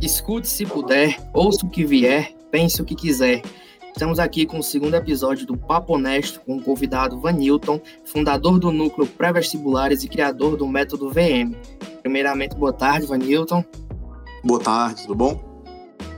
Escute 0.00 0.48
se 0.48 0.66
puder, 0.66 1.16
ouça 1.32 1.64
o 1.64 1.70
que 1.70 1.84
vier, 1.84 2.34
pense 2.50 2.80
o 2.80 2.84
que 2.84 2.94
quiser. 2.94 3.42
Estamos 3.94 4.18
aqui 4.18 4.46
com 4.46 4.58
o 4.58 4.62
segundo 4.62 4.94
episódio 4.94 5.46
do 5.46 5.56
Papo 5.56 5.94
Honesto 5.94 6.40
com 6.40 6.56
o 6.56 6.62
convidado 6.62 7.20
Vanilton, 7.20 7.80
fundador 8.04 8.58
do 8.58 8.72
Núcleo 8.72 9.06
Pré-Vestibulares 9.06 10.02
e 10.02 10.08
criador 10.08 10.56
do 10.56 10.66
método 10.66 11.10
VM. 11.10 11.54
Primeiramente, 12.02 12.56
boa 12.56 12.72
tarde, 12.72 13.06
Vanilton. 13.06 13.64
Boa 14.42 14.60
tarde, 14.60 15.02
tudo 15.02 15.14
bom? 15.14 15.51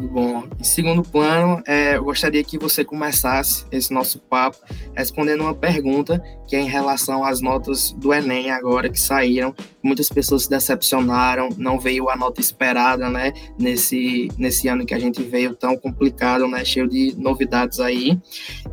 Bom, 0.00 0.44
em 0.58 0.64
segundo 0.64 1.02
plano, 1.02 1.62
é, 1.66 1.96
eu 1.96 2.04
gostaria 2.04 2.42
que 2.42 2.58
você 2.58 2.84
começasse 2.84 3.64
esse 3.70 3.92
nosso 3.92 4.18
papo 4.18 4.58
respondendo 4.94 5.42
uma 5.42 5.54
pergunta 5.54 6.22
que 6.48 6.56
é 6.56 6.60
em 6.60 6.68
relação 6.68 7.24
às 7.24 7.40
notas 7.40 7.92
do 7.92 8.12
Enem 8.12 8.50
agora 8.50 8.88
que 8.88 8.98
saíram. 8.98 9.54
Muitas 9.82 10.08
pessoas 10.08 10.44
se 10.44 10.50
decepcionaram, 10.50 11.48
não 11.56 11.78
veio 11.78 12.10
a 12.10 12.16
nota 12.16 12.40
esperada, 12.40 13.08
né? 13.08 13.32
Nesse, 13.58 14.28
nesse 14.36 14.66
ano 14.66 14.84
que 14.84 14.94
a 14.94 14.98
gente 14.98 15.22
veio 15.22 15.54
tão 15.54 15.76
complicado, 15.76 16.48
né? 16.48 16.64
Cheio 16.64 16.88
de 16.88 17.14
novidades 17.16 17.78
aí. 17.78 18.18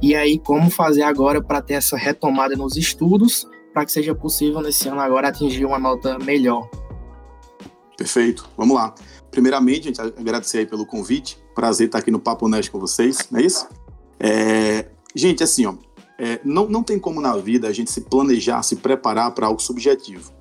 E 0.01 0.15
aí, 0.15 0.39
como 0.39 0.71
fazer 0.71 1.03
agora 1.03 1.41
para 1.41 1.61
ter 1.61 1.75
essa 1.75 1.97
retomada 1.97 2.55
nos 2.55 2.75
estudos, 2.75 3.47
para 3.73 3.85
que 3.85 3.91
seja 3.91 4.15
possível 4.15 4.59
nesse 4.61 4.89
ano 4.89 4.99
agora 4.99 5.27
atingir 5.27 5.65
uma 5.65 5.77
nota 5.77 6.17
melhor? 6.17 6.67
Perfeito, 7.95 8.49
vamos 8.57 8.75
lá. 8.75 8.95
Primeiramente, 9.31 9.85
gente, 9.85 10.01
agradecer 10.01 10.59
aí 10.59 10.65
pelo 10.65 10.85
convite. 10.85 11.41
Prazer 11.55 11.87
estar 11.87 11.99
aqui 11.99 12.11
no 12.11 12.19
Papo 12.19 12.45
Honesto 12.45 12.71
com 12.71 12.79
vocês, 12.79 13.17
não 13.31 13.39
é 13.39 13.43
isso? 13.43 13.67
É, 14.19 14.85
gente, 15.15 15.43
assim, 15.43 15.65
ó, 15.65 15.73
é, 16.19 16.39
não, 16.43 16.67
não 16.67 16.83
tem 16.83 16.99
como 16.99 17.19
na 17.21 17.35
vida 17.37 17.67
a 17.67 17.73
gente 17.73 17.89
se 17.89 18.01
planejar, 18.01 18.61
se 18.61 18.75
preparar 18.75 19.33
para 19.33 19.47
algo 19.47 19.61
subjetivo. 19.61 20.31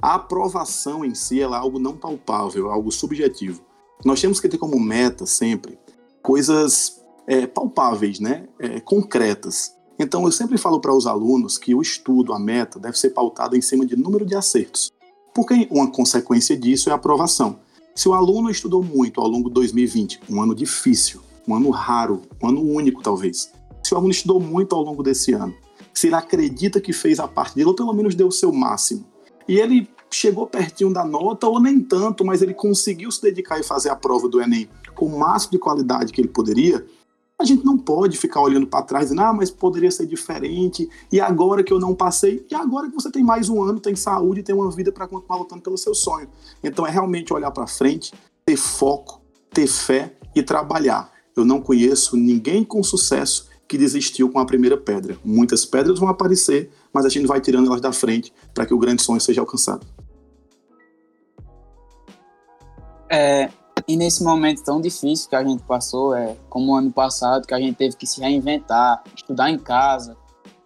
A 0.00 0.14
aprovação 0.14 1.04
em 1.04 1.14
si 1.14 1.40
é 1.40 1.44
algo 1.44 1.78
não 1.78 1.96
palpável, 1.96 2.70
algo 2.70 2.92
subjetivo. 2.92 3.62
Nós 4.04 4.20
temos 4.20 4.38
que 4.38 4.48
ter 4.48 4.58
como 4.58 4.78
meta 4.78 5.24
sempre 5.24 5.78
coisas 6.22 7.00
é, 7.26 7.46
palpáveis, 7.46 8.20
né? 8.20 8.46
É, 8.58 8.80
concretas. 8.80 9.74
Então, 9.98 10.24
eu 10.24 10.32
sempre 10.32 10.58
falo 10.58 10.80
para 10.80 10.94
os 10.94 11.06
alunos 11.06 11.56
que 11.56 11.74
o 11.74 11.80
estudo, 11.80 12.32
a 12.32 12.38
meta, 12.38 12.78
deve 12.78 12.98
ser 12.98 13.10
pautado 13.10 13.56
em 13.56 13.60
cima 13.60 13.86
de 13.86 13.96
número 13.96 14.26
de 14.26 14.34
acertos. 14.34 14.90
Porque 15.32 15.68
uma 15.70 15.90
consequência 15.90 16.56
disso 16.56 16.88
é 16.90 16.92
a 16.92 16.96
aprovação. 16.96 17.58
Se 17.94 18.08
o 18.08 18.12
aluno 18.12 18.50
estudou 18.50 18.82
muito 18.82 19.20
ao 19.20 19.28
longo 19.28 19.48
de 19.48 19.54
2020, 19.54 20.22
um 20.28 20.42
ano 20.42 20.52
difícil, 20.52 21.20
um 21.46 21.54
ano 21.54 21.70
raro, 21.70 22.22
um 22.42 22.48
ano 22.48 22.60
único 22.60 23.00
talvez, 23.00 23.52
se 23.84 23.94
o 23.94 23.96
aluno 23.96 24.10
estudou 24.10 24.40
muito 24.40 24.74
ao 24.74 24.82
longo 24.82 25.00
desse 25.00 25.32
ano, 25.32 25.54
se 25.92 26.08
ele 26.08 26.16
acredita 26.16 26.80
que 26.80 26.92
fez 26.92 27.20
a 27.20 27.28
parte 27.28 27.54
dele, 27.54 27.68
ou 27.68 27.74
pelo 27.74 27.92
menos 27.92 28.16
deu 28.16 28.26
o 28.26 28.32
seu 28.32 28.52
máximo, 28.52 29.06
e 29.46 29.58
ele 29.58 29.88
chegou 30.10 30.44
pertinho 30.44 30.92
da 30.92 31.04
nota, 31.04 31.46
ou 31.46 31.60
nem 31.60 31.80
tanto, 31.80 32.24
mas 32.24 32.42
ele 32.42 32.52
conseguiu 32.52 33.12
se 33.12 33.22
dedicar 33.22 33.60
e 33.60 33.62
fazer 33.62 33.90
a 33.90 33.96
prova 33.96 34.28
do 34.28 34.40
Enem 34.40 34.68
com 34.96 35.06
o 35.06 35.18
máximo 35.18 35.52
de 35.52 35.58
qualidade 35.58 36.12
que 36.12 36.20
ele 36.20 36.28
poderia, 36.28 36.84
a 37.38 37.44
gente 37.44 37.64
não 37.64 37.76
pode 37.76 38.16
ficar 38.16 38.40
olhando 38.40 38.66
para 38.66 38.84
trás 38.84 39.10
e, 39.10 39.18
ah, 39.18 39.32
mas 39.32 39.50
poderia 39.50 39.90
ser 39.90 40.06
diferente, 40.06 40.88
e 41.10 41.20
agora 41.20 41.62
que 41.64 41.72
eu 41.72 41.80
não 41.80 41.94
passei, 41.94 42.46
e 42.50 42.54
agora 42.54 42.88
que 42.88 42.94
você 42.94 43.10
tem 43.10 43.24
mais 43.24 43.48
um 43.48 43.62
ano, 43.62 43.80
tem 43.80 43.96
saúde, 43.96 44.42
tem 44.42 44.54
uma 44.54 44.70
vida 44.70 44.92
para 44.92 45.08
continuar 45.08 45.38
lutando 45.38 45.62
pelo 45.62 45.76
seu 45.76 45.94
sonho. 45.94 46.28
Então 46.62 46.86
é 46.86 46.90
realmente 46.90 47.32
olhar 47.32 47.50
para 47.50 47.66
frente, 47.66 48.12
ter 48.46 48.56
foco, 48.56 49.20
ter 49.50 49.66
fé 49.66 50.16
e 50.34 50.42
trabalhar. 50.42 51.12
Eu 51.36 51.44
não 51.44 51.60
conheço 51.60 52.16
ninguém 52.16 52.62
com 52.64 52.82
sucesso 52.82 53.48
que 53.66 53.76
desistiu 53.76 54.30
com 54.30 54.38
a 54.38 54.46
primeira 54.46 54.76
pedra. 54.76 55.18
Muitas 55.24 55.64
pedras 55.64 55.98
vão 55.98 56.08
aparecer, 56.08 56.70
mas 56.92 57.04
a 57.04 57.08
gente 57.08 57.26
vai 57.26 57.40
tirando 57.40 57.66
elas 57.66 57.80
da 57.80 57.92
frente 57.92 58.32
para 58.52 58.64
que 58.64 58.72
o 58.72 58.78
grande 58.78 59.02
sonho 59.02 59.20
seja 59.20 59.40
alcançado. 59.40 59.84
É, 63.10 63.50
e 63.86 63.96
nesse 63.96 64.24
momento 64.24 64.62
tão 64.64 64.80
difícil 64.80 65.28
que 65.28 65.36
a 65.36 65.44
gente 65.44 65.62
passou, 65.62 66.14
é, 66.14 66.36
como 66.48 66.72
o 66.72 66.76
ano 66.76 66.90
passado, 66.90 67.46
que 67.46 67.54
a 67.54 67.60
gente 67.60 67.76
teve 67.76 67.96
que 67.96 68.06
se 68.06 68.20
reinventar, 68.20 69.02
estudar 69.14 69.50
em 69.50 69.58
casa, 69.58 70.16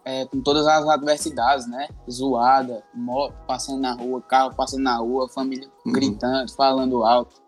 é, 0.05 0.25
com 0.25 0.41
todas 0.41 0.65
as 0.65 0.87
adversidades, 0.87 1.67
né? 1.67 1.87
Zoada, 2.09 2.83
moto 2.93 3.35
passando 3.45 3.81
na 3.81 3.93
rua, 3.93 4.21
carro 4.21 4.55
passando 4.55 4.83
na 4.83 4.97
rua, 4.97 5.27
família 5.29 5.67
uhum. 5.85 5.91
gritando, 5.91 6.51
falando 6.53 7.03
alto. 7.03 7.41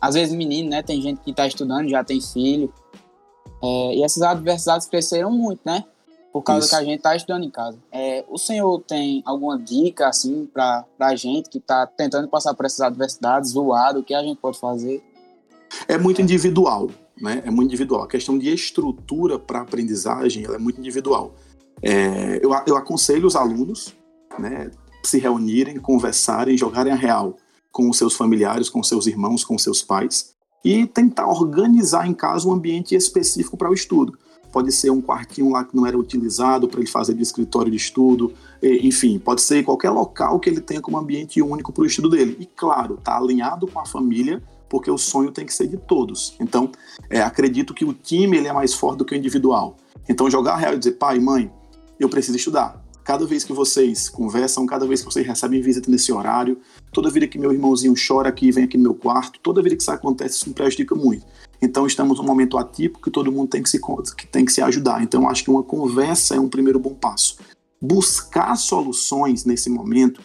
Às 0.00 0.14
vezes 0.14 0.34
menino, 0.34 0.70
né? 0.70 0.82
Tem 0.82 1.00
gente 1.00 1.20
que 1.22 1.30
está 1.30 1.46
estudando, 1.46 1.88
já 1.88 2.04
tem 2.04 2.20
filho. 2.20 2.72
É, 3.62 3.94
e 3.96 4.02
essas 4.02 4.22
adversidades 4.22 4.86
cresceram 4.86 5.30
muito, 5.30 5.60
né? 5.64 5.84
Por 6.36 6.42
causa 6.42 6.66
Isso. 6.66 6.76
que 6.76 6.82
a 6.82 6.84
gente 6.84 6.98
está 6.98 7.16
estudando 7.16 7.44
em 7.44 7.50
casa. 7.50 7.78
É, 7.90 8.22
o 8.28 8.36
senhor 8.36 8.82
tem 8.86 9.22
alguma 9.24 9.58
dica, 9.58 10.06
assim, 10.06 10.46
para 10.52 10.84
a 11.00 11.16
gente 11.16 11.48
que 11.48 11.56
está 11.56 11.86
tentando 11.86 12.28
passar 12.28 12.52
por 12.52 12.66
essas 12.66 12.82
adversidades, 12.82 13.52
zoado, 13.52 14.00
o 14.00 14.02
que 14.02 14.12
a 14.12 14.22
gente 14.22 14.36
pode 14.36 14.60
fazer? 14.60 15.02
É 15.88 15.96
muito 15.96 16.20
individual, 16.20 16.90
né? 17.18 17.42
É 17.42 17.50
muito 17.50 17.68
individual. 17.68 18.02
A 18.02 18.06
questão 18.06 18.36
de 18.36 18.52
estrutura 18.52 19.38
para 19.38 19.62
aprendizagem 19.62 20.44
ela 20.44 20.56
é 20.56 20.58
muito 20.58 20.78
individual. 20.78 21.32
É, 21.80 22.38
eu, 22.42 22.50
eu 22.66 22.76
aconselho 22.76 23.26
os 23.26 23.34
alunos, 23.34 23.94
né, 24.38 24.70
se 25.02 25.18
reunirem, 25.18 25.78
conversarem, 25.78 26.54
jogarem 26.58 26.92
a 26.92 26.96
real 26.96 27.38
com 27.72 27.88
os 27.88 27.96
seus 27.96 28.14
familiares, 28.14 28.68
com 28.68 28.82
seus 28.82 29.06
irmãos, 29.06 29.42
com 29.42 29.56
seus 29.56 29.82
pais 29.82 30.34
e 30.62 30.86
tentar 30.86 31.28
organizar 31.28 32.06
em 32.06 32.12
casa 32.12 32.46
um 32.46 32.52
ambiente 32.52 32.94
específico 32.94 33.56
para 33.56 33.70
o 33.70 33.74
estudo 33.74 34.18
pode 34.56 34.72
ser 34.72 34.88
um 34.88 35.02
quartinho 35.02 35.50
lá 35.50 35.64
que 35.64 35.76
não 35.76 35.86
era 35.86 35.98
utilizado 35.98 36.66
para 36.66 36.80
ele 36.80 36.88
fazer 36.88 37.12
de 37.12 37.22
escritório 37.22 37.70
de 37.70 37.76
estudo, 37.76 38.32
enfim, 38.62 39.18
pode 39.18 39.42
ser 39.42 39.62
qualquer 39.62 39.90
local 39.90 40.40
que 40.40 40.48
ele 40.48 40.62
tenha 40.62 40.80
como 40.80 40.96
ambiente 40.96 41.42
único 41.42 41.70
para 41.74 41.82
o 41.82 41.86
estudo 41.86 42.08
dele. 42.08 42.38
E 42.40 42.46
claro, 42.46 42.96
tá 42.96 43.18
alinhado 43.18 43.66
com 43.66 43.78
a 43.78 43.84
família, 43.84 44.42
porque 44.66 44.90
o 44.90 44.96
sonho 44.96 45.30
tem 45.30 45.44
que 45.44 45.52
ser 45.52 45.68
de 45.68 45.76
todos. 45.76 46.34
Então, 46.40 46.72
é, 47.10 47.20
acredito 47.20 47.74
que 47.74 47.84
o 47.84 47.92
time 47.92 48.38
ele 48.38 48.48
é 48.48 48.52
mais 48.54 48.72
forte 48.72 48.96
do 48.96 49.04
que 49.04 49.14
o 49.14 49.18
individual. 49.18 49.76
Então, 50.08 50.30
jogar 50.30 50.56
real 50.56 50.72
e 50.72 50.78
dizer, 50.78 50.92
pai, 50.92 51.20
mãe, 51.20 51.52
eu 52.00 52.08
preciso 52.08 52.38
estudar. 52.38 52.82
Cada 53.04 53.26
vez 53.26 53.44
que 53.44 53.52
vocês 53.52 54.08
conversam, 54.08 54.64
cada 54.64 54.86
vez 54.86 55.00
que 55.00 55.12
vocês 55.12 55.26
recebem 55.26 55.60
visita 55.60 55.90
nesse 55.90 56.10
horário, 56.10 56.58
toda 56.90 57.10
vida 57.10 57.28
que 57.28 57.38
meu 57.38 57.52
irmãozinho 57.52 57.92
chora 57.94 58.30
aqui, 58.30 58.50
vem 58.50 58.64
aqui 58.64 58.78
no 58.78 58.84
meu 58.84 58.94
quarto, 58.94 59.38
toda 59.40 59.62
vida 59.62 59.76
que 59.76 59.82
isso 59.82 59.90
acontece, 59.90 60.36
isso 60.36 60.48
me 60.48 60.54
prejudica 60.54 60.94
muito. 60.94 61.26
Então 61.60 61.86
estamos 61.86 62.18
num 62.18 62.24
momento 62.24 62.58
atípico 62.58 63.02
que 63.02 63.10
todo 63.10 63.32
mundo 63.32 63.48
tem 63.48 63.62
que 63.62 63.70
se, 63.70 63.80
que 64.16 64.26
tem 64.26 64.44
que 64.44 64.52
se 64.52 64.60
ajudar. 64.62 65.02
Então 65.02 65.28
acho 65.28 65.44
que 65.44 65.50
uma 65.50 65.62
conversa 65.62 66.36
é 66.36 66.40
um 66.40 66.48
primeiro 66.48 66.78
bom 66.78 66.94
passo. 66.94 67.38
Buscar 67.80 68.56
soluções 68.56 69.44
nesse 69.44 69.70
momento 69.70 70.20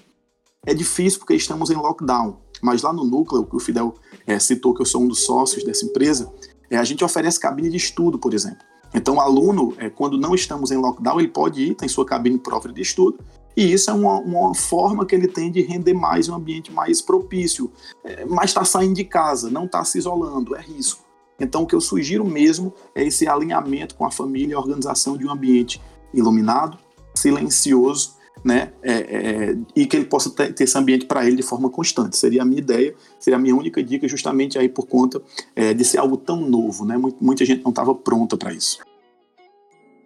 é 0.66 0.74
difícil 0.74 1.20
porque 1.20 1.34
estamos 1.34 1.70
em 1.70 1.76
lockdown. 1.76 2.38
Mas 2.62 2.84
lá 2.84 2.94
no 2.94 3.04
núcleo, 3.04 3.46
que 3.46 3.56
o 3.56 3.60
Fidel 3.60 3.96
é, 4.26 4.38
citou 4.38 4.74
que 4.74 4.82
eu 4.82 4.86
sou 4.86 5.02
um 5.02 5.08
dos 5.08 5.26
sócios 5.26 5.64
dessa 5.64 5.86
empresa, 5.86 6.32
é, 6.70 6.78
a 6.78 6.84
gente 6.84 7.04
oferece 7.04 7.40
cabine 7.40 7.70
de 7.70 7.78
estudo, 7.78 8.20
por 8.20 8.34
exemplo. 8.34 8.60
Então, 8.94 9.16
o 9.16 9.22
aluno, 9.22 9.74
é, 9.78 9.90
quando 9.90 10.18
não 10.18 10.36
estamos 10.36 10.70
em 10.70 10.78
lockdown, 10.78 11.20
ele 11.20 11.30
pode 11.30 11.62
ir, 11.62 11.76
tem 11.76 11.88
sua 11.88 12.06
cabine 12.06 12.38
própria 12.38 12.74
de 12.74 12.82
estudo, 12.82 13.18
e 13.56 13.74
isso 13.74 13.90
é 13.90 13.94
uma, 13.94 14.20
uma 14.20 14.54
forma 14.54 15.06
que 15.06 15.16
ele 15.16 15.28
tem 15.28 15.52
de 15.52 15.62
render 15.62 15.94
mais 15.94 16.30
um 16.30 16.36
ambiente 16.36 16.72
mais 16.72 17.02
propício. 17.02 17.72
É, 18.04 18.26
mas 18.26 18.52
está 18.52 18.64
saindo 18.64 18.96
de 18.96 19.04
casa, 19.04 19.50
não 19.50 19.66
está 19.66 19.84
se 19.84 19.98
isolando, 19.98 20.56
é 20.56 20.62
risco. 20.62 21.04
Então, 21.42 21.64
o 21.64 21.66
que 21.66 21.76
eu 21.76 21.82
sugiro 21.82 22.24
mesmo 22.24 22.74
é 22.94 23.04
esse 23.04 23.28
alinhamento 23.28 23.96
com 23.96 24.06
a 24.06 24.12
família 24.12 24.56
a 24.56 24.60
organização 24.60 25.18
de 25.18 25.26
um 25.26 25.32
ambiente 25.32 25.82
iluminado, 26.14 26.78
silencioso, 27.16 28.16
né? 28.44 28.72
É, 28.82 28.94
é, 28.94 29.58
e 29.76 29.86
que 29.86 29.96
ele 29.96 30.06
possa 30.06 30.30
ter, 30.30 30.54
ter 30.54 30.64
esse 30.64 30.78
ambiente 30.78 31.06
para 31.06 31.26
ele 31.26 31.36
de 31.36 31.44
forma 31.44 31.70
constante. 31.70 32.18
Seria 32.18 32.42
a 32.42 32.46
minha 32.46 32.60
ideia, 32.60 32.94
seria 33.20 33.38
a 33.38 33.40
minha 33.40 33.56
única 33.56 33.84
dica, 33.84 34.08
justamente 34.08 34.58
aí 34.58 34.70
por 34.70 34.88
conta 34.88 35.22
é, 35.56 35.74
de 35.74 35.84
ser 35.84 35.98
algo 35.98 36.18
tão 36.18 36.38
novo, 36.38 36.86
né? 36.86 36.98
Muita, 36.98 37.18
muita 37.22 37.46
gente 37.46 37.64
não 37.64 37.70
estava 37.70 37.94
pronta 37.94 38.38
para 38.38 38.54
isso. 38.54 38.80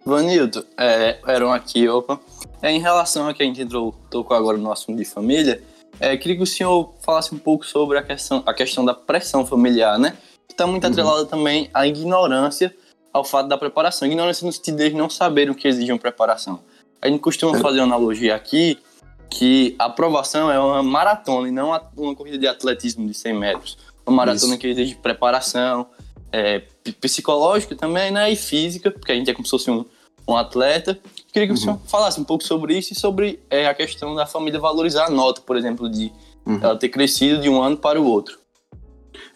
Vanildo, 0.04 0.64
é, 0.78 1.18
eram 1.26 1.52
aqui, 1.52 1.88
opa. 1.88 2.20
É, 2.62 2.70
em 2.70 2.80
relação 2.80 3.28
a 3.28 3.34
que 3.34 3.42
a 3.42 3.46
gente 3.46 3.60
entrou, 3.60 3.92
tocou 4.10 4.36
agora 4.36 4.56
no 4.56 4.70
assunto 4.70 4.96
de 4.96 5.04
família, 5.04 5.62
é, 5.98 6.16
queria 6.16 6.36
que 6.36 6.42
o 6.42 6.46
senhor 6.46 6.94
falasse 7.00 7.34
um 7.34 7.38
pouco 7.38 7.66
sobre 7.66 7.98
a 7.98 8.02
questão, 8.02 8.42
a 8.46 8.54
questão 8.54 8.84
da 8.84 8.94
pressão 8.94 9.44
familiar, 9.46 9.98
né? 9.98 10.16
Está 10.48 10.66
muito 10.66 10.84
uhum. 10.84 10.90
atrelada 10.90 11.26
também 11.26 11.70
à 11.72 11.86
ignorância 11.86 12.74
ao 13.12 13.24
fato 13.24 13.48
da 13.48 13.56
preparação. 13.56 14.06
Ignorância 14.06 14.46
no 14.46 14.52
sentido 14.52 14.78
de 14.78 14.94
não 14.94 15.08
saber 15.08 15.50
o 15.50 15.54
que 15.54 15.66
exige 15.66 15.90
uma 15.90 15.98
preparação. 15.98 16.60
A 17.00 17.08
gente 17.08 17.20
costuma 17.20 17.56
é. 17.56 17.60
fazer 17.60 17.78
uma 17.78 17.86
analogia 17.86 18.34
aqui 18.34 18.78
que 19.30 19.74
a 19.78 19.86
aprovação 19.86 20.50
é 20.50 20.58
uma 20.58 20.82
maratona 20.82 21.48
e 21.48 21.50
não 21.50 21.68
uma 21.96 22.14
corrida 22.14 22.38
de 22.38 22.46
atletismo 22.46 23.06
de 23.06 23.14
100 23.14 23.34
metros. 23.34 23.78
Uma 24.06 24.16
maratona 24.16 24.52
Isso. 24.52 24.58
que 24.58 24.66
exige 24.68 24.94
preparação 24.94 25.88
é, 26.32 26.62
psicológica 27.00 27.74
também, 27.74 28.10
né? 28.10 28.30
E 28.30 28.36
física, 28.36 28.90
porque 28.90 29.12
a 29.12 29.14
gente 29.14 29.30
é 29.30 29.34
como 29.34 29.44
se 29.44 29.50
fosse 29.50 29.70
um, 29.70 29.84
um 30.28 30.36
atleta. 30.36 30.98
Queria 31.32 31.48
que 31.48 31.52
uhum. 31.52 31.58
o 31.58 31.60
senhor 31.60 31.80
falasse 31.86 32.20
um 32.20 32.24
pouco 32.24 32.44
sobre 32.44 32.76
isso 32.78 32.92
e 32.92 32.96
sobre 32.96 33.40
é, 33.50 33.66
a 33.66 33.74
questão 33.74 34.14
da 34.14 34.26
família 34.26 34.60
valorizar 34.60 35.06
a 35.06 35.10
nota, 35.10 35.40
por 35.40 35.56
exemplo, 35.56 35.88
de 35.88 36.12
uhum. 36.46 36.60
ela 36.62 36.76
ter 36.76 36.88
crescido 36.88 37.40
de 37.40 37.48
um 37.48 37.60
ano 37.60 37.76
para 37.76 38.00
o 38.00 38.06
outro. 38.06 38.38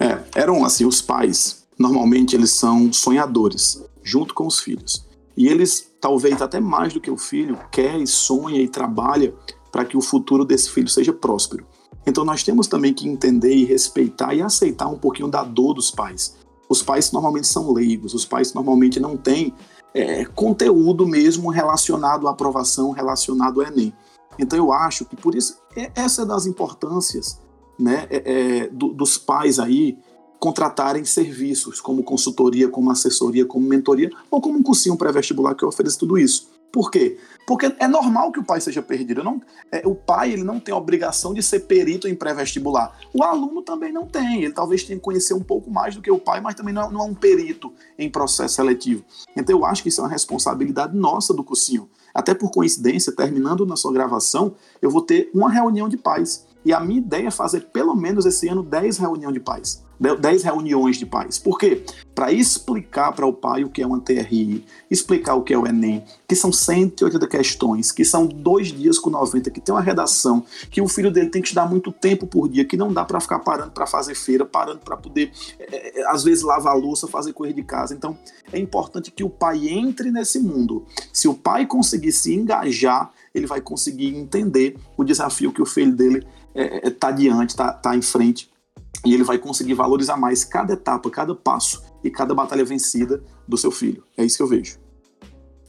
É, 0.01 0.19
eram 0.35 0.65
assim, 0.65 0.87
os 0.87 1.03
pais, 1.03 1.67
normalmente 1.79 2.35
eles 2.35 2.53
são 2.53 2.91
sonhadores, 2.91 3.85
junto 4.03 4.33
com 4.33 4.47
os 4.47 4.59
filhos. 4.59 5.07
E 5.37 5.47
eles 5.47 5.91
talvez 6.01 6.41
até 6.41 6.59
mais 6.59 6.95
do 6.95 7.01
que 7.01 7.11
o 7.11 7.17
filho, 7.17 7.59
quer 7.71 7.99
e 8.01 8.07
sonha 8.07 8.61
e 8.61 8.69
trabalha 8.69 9.35
para 9.71 9.85
que 9.85 9.97
o 9.97 10.01
futuro 10.01 10.45
desse 10.45 10.71
filho 10.71 10.89
seja 10.89 11.13
próspero. 11.13 11.67
Então 12.07 12.25
nós 12.25 12.43
temos 12.43 12.67
também 12.67 12.95
que 12.95 13.07
entender 13.07 13.55
e 13.55 13.65
respeitar 13.65 14.35
e 14.35 14.41
aceitar 14.41 14.89
um 14.89 14.99
pouquinho 14.99 15.29
da 15.29 15.45
dor 15.45 15.75
dos 15.75 15.91
pais. 15.91 16.35
Os 16.69 16.83
pais 16.83 17.13
normalmente 17.13 17.47
são 17.47 17.71
leigos, 17.73 18.15
os 18.15 18.25
pais 18.25 18.55
normalmente 18.55 18.99
não 18.99 19.17
têm 19.17 19.53
é, 19.93 20.25
conteúdo 20.25 21.07
mesmo 21.07 21.51
relacionado 21.51 22.27
à 22.27 22.31
aprovação, 22.31 22.93
relacionado 22.93 23.61
ao 23.61 23.67
Enem. 23.67 23.93
Então 24.39 24.59
eu 24.59 24.73
acho 24.73 25.05
que 25.05 25.15
por 25.15 25.35
isso 25.35 25.59
é, 25.77 25.91
essa 25.95 26.23
é 26.23 26.25
das 26.25 26.47
importâncias 26.47 27.39
né, 27.81 28.07
é, 28.11 28.23
é, 28.25 28.69
do, 28.69 28.89
dos 28.89 29.17
pais 29.19 29.59
aí 29.59 29.99
contratarem 30.39 31.05
serviços 31.05 31.81
como 31.81 32.03
consultoria, 32.03 32.69
como 32.69 32.91
assessoria, 32.91 33.45
como 33.45 33.67
mentoria 33.67 34.11
ou 34.31 34.41
como 34.41 34.59
um 34.59 34.63
cursinho 34.63 34.97
pré-vestibular 34.97 35.55
que 35.55 35.65
ofereça 35.65 35.99
tudo 35.99 36.19
isso. 36.19 36.49
Por 36.73 36.91
quê? 36.91 37.19
Porque 37.47 37.75
é 37.81 37.89
normal 37.89 38.31
que 38.31 38.39
o 38.39 38.45
pai 38.45 38.61
seja 38.61 38.81
perdido. 38.81 39.25
Não, 39.25 39.41
é, 39.73 39.83
o 39.85 39.95
pai 39.95 40.33
ele 40.33 40.45
não 40.45 40.61
tem 40.61 40.73
a 40.73 40.79
obrigação 40.79 41.35
de 41.35 41.43
ser 41.43 41.61
perito 41.61 42.07
em 42.07 42.15
pré-vestibular. 42.15 42.97
O 43.13 43.25
aluno 43.25 43.61
também 43.61 43.93
não 43.93 44.07
tem. 44.07 44.45
Ele 44.45 44.53
talvez 44.53 44.85
tenha 44.85 44.97
que 44.97 45.05
conhecer 45.05 45.35
um 45.35 45.43
pouco 45.43 45.69
mais 45.71 45.97
do 45.97 46.03
que 46.03 46.11
o 46.11 46.19
pai, 46.19 46.41
mas 46.41 46.55
também 46.55 46.73
não, 46.73 46.89
é, 46.89 46.93
não 46.93 47.01
é 47.01 47.05
um 47.05 47.15
perito 47.15 47.73
em 47.99 48.09
processo 48.09 48.55
seletivo. 48.55 49.05
Então 49.37 49.59
eu 49.59 49.65
acho 49.65 49.83
que 49.83 49.89
isso 49.89 50.01
é 50.01 50.05
uma 50.05 50.11
responsabilidade 50.11 50.97
nossa 50.97 51.35
do 51.35 51.43
cursinho. 51.43 51.89
Até 52.15 52.35
por 52.35 52.51
coincidência, 52.51 53.13
terminando 53.15 53.67
nossa 53.67 53.91
gravação, 53.93 54.55
eu 54.81 54.91
vou 54.91 55.03
ter 55.03 55.31
uma 55.35 55.51
reunião 55.51 55.89
de 55.89 55.97
pais. 55.97 56.47
E 56.65 56.73
a 56.73 56.81
minha 56.81 57.01
ideia 57.01 57.29
é 57.29 57.31
fazer 57.31 57.61
pelo 57.73 57.95
menos 57.95 58.27
esse 58.27 58.49
ano 58.49 58.63
10 58.63 58.99
reuniões 58.99 59.35
de 59.35 59.41
pais. 59.41 59.83
10 60.01 60.45
reuniões 60.45 60.97
de 60.97 61.05
pais. 61.05 61.39
Por 61.39 61.59
quê? 61.59 61.85
Para 62.15 62.33
explicar 62.33 63.13
para 63.13 63.27
o 63.27 63.35
pai 63.35 63.65
o 63.65 63.69
que 63.69 63.83
é 63.83 63.87
uma 63.87 64.01
TRI, 64.01 64.65
explicar 64.91 65.35
o 65.35 65.43
que 65.43 65.53
é 65.53 65.59
o 65.59 65.67
Enem, 65.67 66.03
que 66.27 66.35
são 66.35 66.51
180 66.51 67.27
questões, 67.27 67.93
que 67.93 68.03
são 68.03 68.27
dois 68.27 68.69
dias 68.69 68.99
com 68.99 69.11
90, 69.11 69.51
que 69.51 69.61
tem 69.61 69.75
uma 69.75 69.83
redação, 69.83 70.43
que 70.71 70.81
o 70.81 70.89
filho 70.89 71.11
dele 71.11 71.29
tem 71.29 71.43
que 71.43 71.49
estudar 71.49 71.69
muito 71.69 71.93
tempo 71.93 72.27
por 72.27 72.49
dia, 72.49 72.65
que 72.65 72.79
não 72.79 72.91
dá 72.91 73.05
para 73.05 73.21
ficar 73.21 73.41
parando 73.41 73.73
para 73.73 73.87
fazer 73.87 74.15
feira, 74.15 74.47
parando 74.47 74.79
para 74.79 74.97
poder, 74.97 75.33
é, 75.59 76.03
às 76.07 76.25
vezes, 76.25 76.43
lavar 76.43 76.73
a 76.73 76.77
louça, 76.77 77.07
fazer 77.07 77.35
coisa 77.35 77.53
de 77.53 77.63
casa. 77.63 77.93
Então, 77.95 78.17
é 78.51 78.59
importante 78.59 79.11
que 79.11 79.23
o 79.23 79.29
pai 79.29 79.69
entre 79.69 80.11
nesse 80.11 80.41
mundo. 80.41 80.87
Se 81.13 81.29
o 81.29 81.35
pai 81.35 81.67
conseguir 81.67 82.13
se 82.13 82.35
engajar, 82.35 83.13
ele 83.35 83.47
vai 83.47 83.61
conseguir 83.61 84.17
entender 84.17 84.77
o 84.97 85.05
desafio 85.05 85.53
que 85.53 85.63
o 85.63 85.67
filho 85.67 85.95
dele 85.95 86.27
está 86.55 86.77
é, 86.77 86.87
é 86.87 86.91
tá 86.91 87.11
diante, 87.11 87.51
está 87.51 87.73
tá 87.73 87.97
em 87.97 88.03
frente 88.03 88.51
e 89.05 89.15
ele 89.15 89.25
vai 89.25 89.39
conseguir 89.39 89.75
valorizar 89.75 90.17
mais 90.17 90.45
cada 90.45 90.75
etapa, 90.75 91.11
cada 91.11 91.35
passo 91.35 91.83
e 92.05 92.11
cada 92.11 92.35
batalha 92.35 92.65
vencida 92.65 93.23
do 93.47 93.57
seu 93.57 93.71
filho. 93.71 94.05
É 94.17 94.25
isso 94.25 94.37
que 94.37 94.43
eu 94.43 94.47
vejo. 94.47 94.79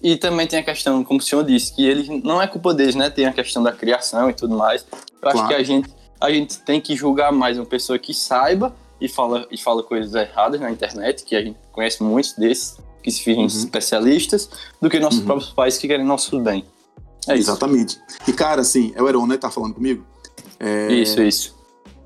E 0.01 0.17
também 0.17 0.47
tem 0.47 0.59
a 0.59 0.63
questão, 0.63 1.03
como 1.03 1.19
o 1.19 1.23
senhor 1.23 1.43
disse, 1.43 1.75
que 1.75 1.85
eles 1.85 2.07
não 2.23 2.41
é 2.41 2.47
culpa 2.47 2.73
deles, 2.73 2.95
né? 2.95 3.09
Tem 3.09 3.27
a 3.27 3.33
questão 3.33 3.61
da 3.61 3.71
criação 3.71 4.29
e 4.29 4.33
tudo 4.33 4.57
mais. 4.57 4.85
Eu 4.91 4.97
claro. 5.21 5.39
acho 5.39 5.47
que 5.47 5.53
a 5.53 5.63
gente, 5.63 5.89
a 6.19 6.31
gente 6.31 6.59
tem 6.59 6.81
que 6.81 6.95
julgar 6.95 7.31
mais 7.31 7.57
uma 7.57 7.65
pessoa 7.65 7.99
que 7.99 8.13
saiba 8.13 8.75
e 8.99 9.07
fala, 9.07 9.47
e 9.51 9.57
fala 9.57 9.83
coisas 9.83 10.13
erradas 10.15 10.59
na 10.59 10.71
internet, 10.71 11.23
que 11.23 11.35
a 11.35 11.41
gente 11.41 11.57
conhece 11.71 12.01
muitos 12.01 12.33
desses, 12.33 12.77
que 13.03 13.11
se 13.11 13.21
fingem 13.21 13.41
uhum. 13.41 13.47
especialistas, 13.47 14.49
do 14.81 14.89
que 14.89 14.99
nossos 14.99 15.19
uhum. 15.19 15.25
próprios 15.25 15.51
pais 15.51 15.77
que 15.77 15.87
querem 15.87 16.05
nosso 16.05 16.39
bem. 16.39 16.65
É 17.27 17.35
Exatamente. 17.35 17.99
Isso. 18.09 18.29
E, 18.29 18.33
cara, 18.33 18.61
assim, 18.61 18.91
é 18.95 19.01
o 19.01 19.07
Heron, 19.07 19.27
né? 19.27 19.37
Tá 19.37 19.51
falando 19.51 19.75
comigo? 19.75 20.03
É... 20.61 20.93
Isso, 20.93 21.21
isso. 21.23 21.59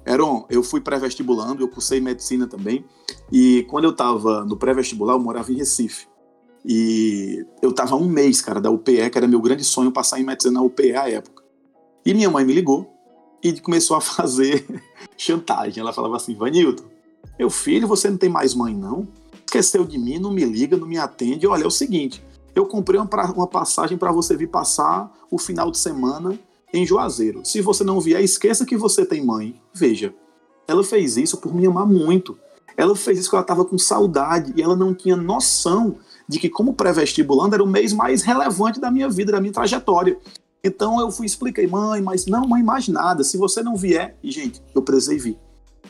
Heron, 0.07 0.45
eu 0.49 0.63
fui 0.63 0.79
pré-vestibulando, 0.79 1.61
eu 1.61 1.67
cursei 1.67 1.99
medicina 1.99 2.47
também. 2.47 2.85
E 3.29 3.63
quando 3.69 3.83
eu 3.83 3.91
estava 3.91 4.45
no 4.45 4.55
pré-vestibular, 4.55 5.13
eu 5.13 5.19
morava 5.19 5.51
em 5.51 5.57
Recife. 5.57 6.07
E 6.63 7.45
eu 7.61 7.71
estava 7.71 7.95
um 7.95 8.07
mês, 8.07 8.39
cara, 8.39 8.61
da 8.61 8.71
UPE, 8.71 9.09
que 9.09 9.17
era 9.17 9.27
meu 9.27 9.41
grande 9.41 9.63
sonho 9.63 9.91
passar 9.91 10.19
em 10.19 10.23
medicina 10.23 10.53
na 10.53 10.61
UPE 10.61 10.95
à 10.95 11.09
época. 11.09 11.43
E 12.05 12.13
minha 12.13 12.29
mãe 12.29 12.45
me 12.45 12.53
ligou 12.53 12.89
e 13.43 13.59
começou 13.59 13.97
a 13.97 14.01
fazer 14.01 14.65
chantagem. 15.17 15.81
Ela 15.81 15.91
falava 15.91 16.15
assim: 16.15 16.33
Vanilton, 16.33 16.85
meu 17.37 17.49
filho, 17.49 17.87
você 17.87 18.09
não 18.09 18.17
tem 18.17 18.29
mais 18.29 18.55
mãe, 18.55 18.73
não? 18.73 19.07
Esqueceu 19.45 19.85
de 19.85 19.97
mim, 19.97 20.17
não 20.17 20.31
me 20.31 20.45
liga, 20.45 20.77
não 20.77 20.87
me 20.87 20.97
atende. 20.97 21.45
Olha, 21.45 21.63
é 21.63 21.67
o 21.67 21.71
seguinte: 21.71 22.23
eu 22.55 22.65
comprei 22.65 22.99
uma, 22.99 23.09
uma 23.33 23.47
passagem 23.47 23.97
para 23.97 24.11
você 24.11 24.37
vir 24.37 24.47
passar 24.47 25.11
o 25.29 25.37
final 25.37 25.69
de 25.69 25.77
semana 25.77 26.37
em 26.75 26.85
Juazeiro. 26.85 27.41
Se 27.43 27.61
você 27.61 27.83
não 27.83 27.99
vier, 27.99 28.23
esqueça 28.23 28.65
que 28.65 28.75
você 28.75 29.05
tem 29.05 29.25
mãe. 29.25 29.59
Veja, 29.73 30.13
ela 30.67 30.83
fez 30.83 31.17
isso 31.17 31.37
por 31.37 31.53
me 31.53 31.65
amar 31.65 31.85
muito. 31.85 32.37
Ela 32.77 32.95
fez 32.95 33.19
isso 33.19 33.27
porque 33.27 33.37
ela 33.37 33.43
estava 33.43 33.65
com 33.65 33.77
saudade 33.77 34.53
e 34.55 34.61
ela 34.61 34.75
não 34.75 34.93
tinha 34.93 35.15
noção 35.15 35.95
de 36.27 36.39
que, 36.39 36.49
como 36.49 36.73
pré-vestibulando, 36.73 37.55
era 37.55 37.63
o 37.63 37.67
mês 37.67 37.93
mais 37.93 38.21
relevante 38.21 38.79
da 38.79 38.91
minha 38.91 39.09
vida, 39.09 39.31
da 39.31 39.39
minha 39.39 39.53
trajetória. 39.53 40.19
Então 40.63 40.99
eu 40.99 41.11
fui 41.11 41.25
expliquei, 41.25 41.67
mãe, 41.67 42.01
mas 42.01 42.25
não, 42.25 42.47
mãe, 42.47 42.63
mais 42.63 42.87
nada. 42.87 43.23
Se 43.23 43.37
você 43.37 43.61
não 43.61 43.75
vier, 43.75 44.17
e 44.21 44.31
gente, 44.31 44.61
eu 44.73 44.81
precisei 44.81 45.17
vir. 45.17 45.39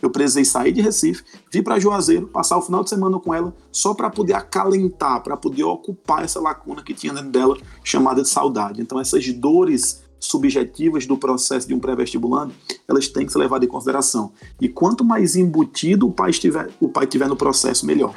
Eu 0.01 0.09
precisei 0.09 0.43
sair 0.43 0.73
de 0.73 0.81
Recife, 0.81 1.23
vir 1.51 1.63
para 1.63 1.79
Juazeiro, 1.79 2.27
passar 2.27 2.57
o 2.57 2.61
final 2.61 2.83
de 2.83 2.89
semana 2.89 3.17
com 3.19 3.33
ela, 3.33 3.55
só 3.71 3.93
para 3.93 4.09
poder 4.09 4.33
acalentar, 4.33 5.23
para 5.23 5.38
poder 5.38 5.63
ocupar 5.63 6.23
essa 6.23 6.39
lacuna 6.39 6.83
que 6.83 6.93
tinha 6.93 7.13
dentro 7.13 7.29
dela, 7.29 7.57
chamada 7.83 8.21
de 8.21 8.29
saudade. 8.29 8.81
Então 8.81 8.99
essas 8.99 9.25
dores 9.33 10.03
subjetivas 10.25 11.06
do 11.06 11.18
processo 11.18 11.68
de 11.68 11.74
um 11.74 11.80
pré-vestibulando, 11.80 12.54
elas 12.88 13.07
têm 13.07 13.25
que 13.25 13.31
ser 13.31 13.39
levadas 13.39 13.68
em 13.68 13.72
consideração. 13.72 14.31
E 14.60 14.68
quanto 14.68 15.04
mais 15.04 15.36
embutido 15.36 16.07
o 16.07 16.12
pai 16.12 16.30
estiver, 16.30 16.69
o 16.80 16.89
pai 16.89 17.07
tiver 17.07 17.27
no 17.27 17.36
processo, 17.36 17.86
melhor. 17.86 18.13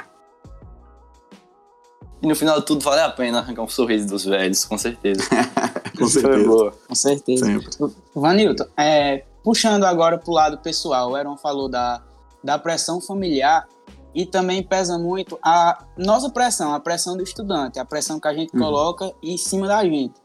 E 2.21 2.27
no 2.27 2.35
final 2.35 2.59
de 2.59 2.65
tudo 2.65 2.83
vale 2.83 3.01
a 3.01 3.09
pena 3.09 3.39
arrancar 3.39 3.63
um 3.63 3.67
sorriso 3.67 4.07
dos 4.07 4.25
velhos, 4.25 4.65
com 4.65 4.77
certeza. 4.77 5.23
com 5.97 6.07
certeza. 6.07 6.73
Com 6.87 6.95
certeza. 6.95 7.45
Sempre. 7.45 7.93
Vanilton, 8.13 8.65
é, 8.77 9.23
puxando 9.43 9.85
agora 9.85 10.17
para 10.17 10.29
o 10.29 10.33
lado 10.33 10.57
pessoal, 10.57 11.11
o 11.11 11.15
Aaron 11.15 11.37
falou 11.37 11.69
da, 11.69 12.03
da 12.43 12.59
pressão 12.59 12.99
familiar 12.99 13.67
e 14.13 14.25
também 14.25 14.61
pesa 14.61 14.97
muito 14.97 15.39
a 15.41 15.85
nossa 15.97 16.29
pressão, 16.29 16.73
a 16.73 16.79
pressão 16.79 17.15
do 17.15 17.23
estudante, 17.23 17.79
a 17.79 17.85
pressão 17.85 18.19
que 18.19 18.27
a 18.27 18.33
gente 18.33 18.53
uhum. 18.53 18.59
coloca 18.61 19.13
em 19.23 19.37
cima 19.37 19.67
da 19.67 19.83
gente. 19.83 20.15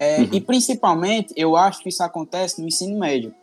É, 0.00 0.20
uhum. 0.20 0.28
E 0.32 0.40
principalmente, 0.40 1.34
eu 1.36 1.54
acho 1.56 1.82
que 1.82 1.90
isso 1.90 2.02
acontece 2.02 2.58
no 2.58 2.66
ensino 2.66 2.98
médio, 2.98 3.34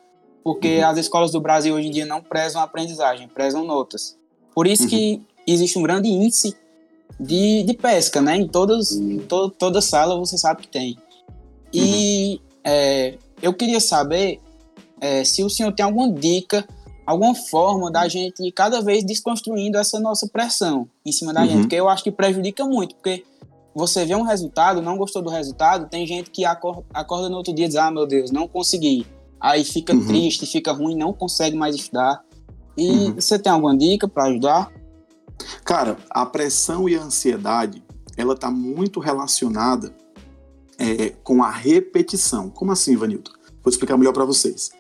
porque 0.44 0.80
uhum. 0.80 0.88
as 0.88 0.98
escolas 0.98 1.32
do 1.32 1.40
Brasil 1.40 1.76
hoje 1.76 1.88
em 1.88 1.92
dia 1.92 2.06
não 2.06 2.20
prezam 2.20 2.60
a 2.60 2.64
aprendizagem, 2.64 3.28
prezam 3.28 3.64
notas. 3.64 4.18
Por 4.56 4.66
isso 4.66 4.84
uhum. 4.84 4.90
que 4.90 5.22
existe 5.46 5.78
um 5.78 5.84
grande 5.84 6.10
índice 6.10 6.58
de, 7.20 7.62
de 7.62 7.74
pesca, 7.76 8.22
né? 8.24 8.36
Em, 8.36 8.48
todas, 8.48 8.92
em 8.92 9.20
to, 9.20 9.52
toda 9.52 9.82
sala 9.82 10.18
você 10.18 10.36
sabe 10.36 10.64
que 10.64 10.68
tem. 10.68 10.98
E 11.72 12.42
uhum. 12.42 12.62
é, 12.64 13.18
eu 13.40 13.54
queria 13.54 13.80
saber 13.80 14.40
é, 15.00 15.24
se 15.24 15.44
o 15.44 15.50
senhor 15.52 15.72
tem 15.74 15.86
alguma 15.86 16.12
dica, 16.12 16.68
alguma 17.06 17.36
forma 17.36 17.92
da 17.92 18.08
gente 18.08 18.44
ir 18.44 18.52
cada 18.52 18.82
vez 18.82 19.04
desconstruindo 19.04 19.78
essa 19.78 20.00
nossa 20.00 20.28
pressão 20.28 20.90
em 21.06 21.12
cima 21.12 21.32
da 21.32 21.42
gente, 21.42 21.54
uhum. 21.54 21.62
porque 21.62 21.76
eu 21.76 21.88
acho 21.88 22.04
que 22.04 22.12
prejudica 22.12 22.66
muito, 22.66 22.96
porque 22.96 23.24
você 23.78 24.04
vê 24.06 24.16
um 24.16 24.24
resultado, 24.24 24.82
não 24.82 24.98
gostou 24.98 25.22
do 25.22 25.30
resultado, 25.30 25.88
tem 25.88 26.06
gente 26.08 26.32
que 26.32 26.44
acorda, 26.44 26.84
acorda 26.92 27.30
no 27.30 27.38
outro 27.38 27.54
dia 27.54 27.66
e 27.66 27.68
diz, 27.68 27.78
ah, 27.78 27.92
meu 27.92 28.08
Deus, 28.08 28.32
não 28.32 28.48
consegui. 28.48 29.06
Aí 29.40 29.64
fica 29.64 29.94
uhum. 29.94 30.08
triste, 30.08 30.48
fica 30.48 30.72
ruim, 30.72 30.96
não 30.96 31.14
consegue 31.14 31.56
mais 31.56 31.76
estudar. 31.76 32.24
E 32.76 32.90
uhum. 32.90 33.14
você 33.14 33.38
tem 33.38 33.52
alguma 33.52 33.78
dica 33.78 34.08
para 34.08 34.24
ajudar? 34.26 34.72
Cara, 35.64 35.96
a 36.10 36.26
pressão 36.26 36.90
e 36.90 36.96
a 36.96 37.04
ansiedade, 37.04 37.84
ela 38.18 38.34
está 38.34 38.50
muito 38.50 39.00
relacionada 39.00 39.96
é, 40.80 41.10
com 41.24 41.44
a 41.44 41.52
repetição. 41.52 42.50
Como 42.50 42.72
assim, 42.72 42.96
Vanilton? 42.96 43.32
Vou 43.64 43.70
explicar 43.70 43.96
melhor 43.96 44.14
para 44.14 44.26
vocês. 44.26 44.72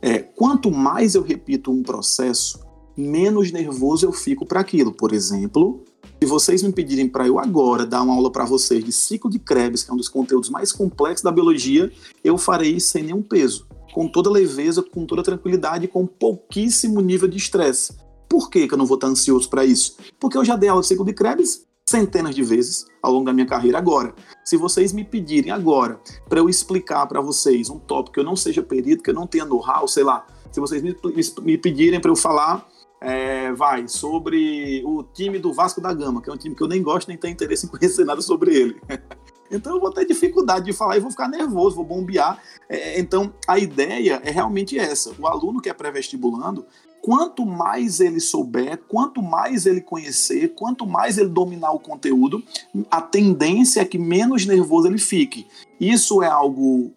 É, 0.00 0.20
quanto 0.20 0.70
mais 0.70 1.14
eu 1.14 1.22
repito 1.22 1.70
um 1.70 1.82
processo, 1.82 2.60
menos 2.96 3.52
nervoso 3.52 4.06
eu 4.06 4.12
fico 4.12 4.46
para 4.46 4.60
aquilo. 4.60 4.90
Por 4.90 5.12
exemplo, 5.12 5.84
se 6.20 6.26
vocês 6.26 6.62
me 6.64 6.72
pedirem 6.72 7.08
para 7.08 7.26
eu 7.26 7.38
agora 7.38 7.86
dar 7.86 8.02
uma 8.02 8.14
aula 8.14 8.30
para 8.30 8.44
vocês 8.44 8.82
de 8.82 8.90
ciclo 8.90 9.30
de 9.30 9.38
Krebs, 9.38 9.84
que 9.84 9.90
é 9.90 9.94
um 9.94 9.96
dos 9.96 10.08
conteúdos 10.08 10.50
mais 10.50 10.72
complexos 10.72 11.22
da 11.22 11.30
biologia, 11.30 11.92
eu 12.24 12.36
farei 12.36 12.72
isso 12.72 12.88
sem 12.88 13.04
nenhum 13.04 13.22
peso, 13.22 13.68
com 13.92 14.08
toda 14.08 14.28
leveza, 14.28 14.82
com 14.82 15.06
toda 15.06 15.22
tranquilidade, 15.22 15.86
com 15.86 16.06
pouquíssimo 16.06 17.00
nível 17.00 17.28
de 17.28 17.36
estresse. 17.36 17.96
Por 18.28 18.50
que, 18.50 18.66
que 18.66 18.74
eu 18.74 18.78
não 18.78 18.84
vou 18.84 18.96
estar 18.96 19.06
ansioso 19.06 19.48
para 19.48 19.64
isso? 19.64 19.96
Porque 20.18 20.36
eu 20.36 20.44
já 20.44 20.56
dei 20.56 20.68
aula 20.68 20.82
de 20.82 20.88
ciclo 20.88 21.04
de 21.04 21.12
Krebs 21.12 21.66
centenas 21.88 22.34
de 22.34 22.42
vezes 22.42 22.84
ao 23.02 23.12
longo 23.12 23.24
da 23.24 23.32
minha 23.32 23.46
carreira. 23.46 23.78
Agora, 23.78 24.14
se 24.44 24.56
vocês 24.56 24.92
me 24.92 25.04
pedirem 25.04 25.50
agora 25.50 25.98
para 26.28 26.38
eu 26.38 26.48
explicar 26.48 27.06
para 27.06 27.20
vocês 27.20 27.70
um 27.70 27.78
tópico 27.78 28.14
que 28.14 28.20
eu 28.20 28.24
não 28.24 28.36
seja 28.36 28.62
perito, 28.62 29.02
que 29.02 29.08
eu 29.08 29.14
não 29.14 29.26
tenha 29.26 29.46
know-how, 29.46 29.88
sei 29.88 30.04
lá, 30.04 30.26
se 30.52 30.60
vocês 30.60 30.82
me, 30.82 30.94
me 31.42 31.56
pedirem 31.56 32.00
para 32.00 32.10
eu 32.10 32.16
falar 32.16 32.68
é, 33.00 33.52
vai, 33.52 33.86
sobre 33.86 34.82
o 34.84 35.02
time 35.02 35.38
do 35.38 35.52
Vasco 35.52 35.80
da 35.80 35.92
Gama, 35.92 36.20
que 36.20 36.28
é 36.28 36.32
um 36.32 36.36
time 36.36 36.54
que 36.54 36.62
eu 36.62 36.68
nem 36.68 36.82
gosto 36.82 37.08
nem 37.08 37.16
tenho 37.16 37.32
interesse 37.32 37.66
em 37.66 37.68
conhecer 37.68 38.04
nada 38.04 38.20
sobre 38.20 38.54
ele. 38.54 38.80
então 39.50 39.74
eu 39.74 39.80
vou 39.80 39.92
ter 39.92 40.04
dificuldade 40.04 40.66
de 40.66 40.72
falar 40.72 40.96
e 40.96 41.00
vou 41.00 41.10
ficar 41.10 41.28
nervoso, 41.28 41.76
vou 41.76 41.84
bombear. 41.84 42.42
É, 42.68 42.98
então 42.98 43.32
a 43.46 43.58
ideia 43.58 44.20
é 44.24 44.30
realmente 44.30 44.78
essa: 44.78 45.12
o 45.18 45.26
aluno 45.26 45.60
que 45.60 45.68
é 45.68 45.74
pré-vestibulando, 45.74 46.66
quanto 47.00 47.46
mais 47.46 48.00
ele 48.00 48.20
souber, 48.20 48.78
quanto 48.88 49.22
mais 49.22 49.64
ele 49.64 49.80
conhecer, 49.80 50.54
quanto 50.54 50.86
mais 50.86 51.18
ele 51.18 51.28
dominar 51.28 51.70
o 51.70 51.78
conteúdo, 51.78 52.42
a 52.90 53.00
tendência 53.00 53.80
é 53.80 53.84
que 53.84 53.98
menos 53.98 54.44
nervoso 54.44 54.88
ele 54.88 54.98
fique. 54.98 55.46
Isso 55.80 56.22
é 56.22 56.28
algo 56.28 56.92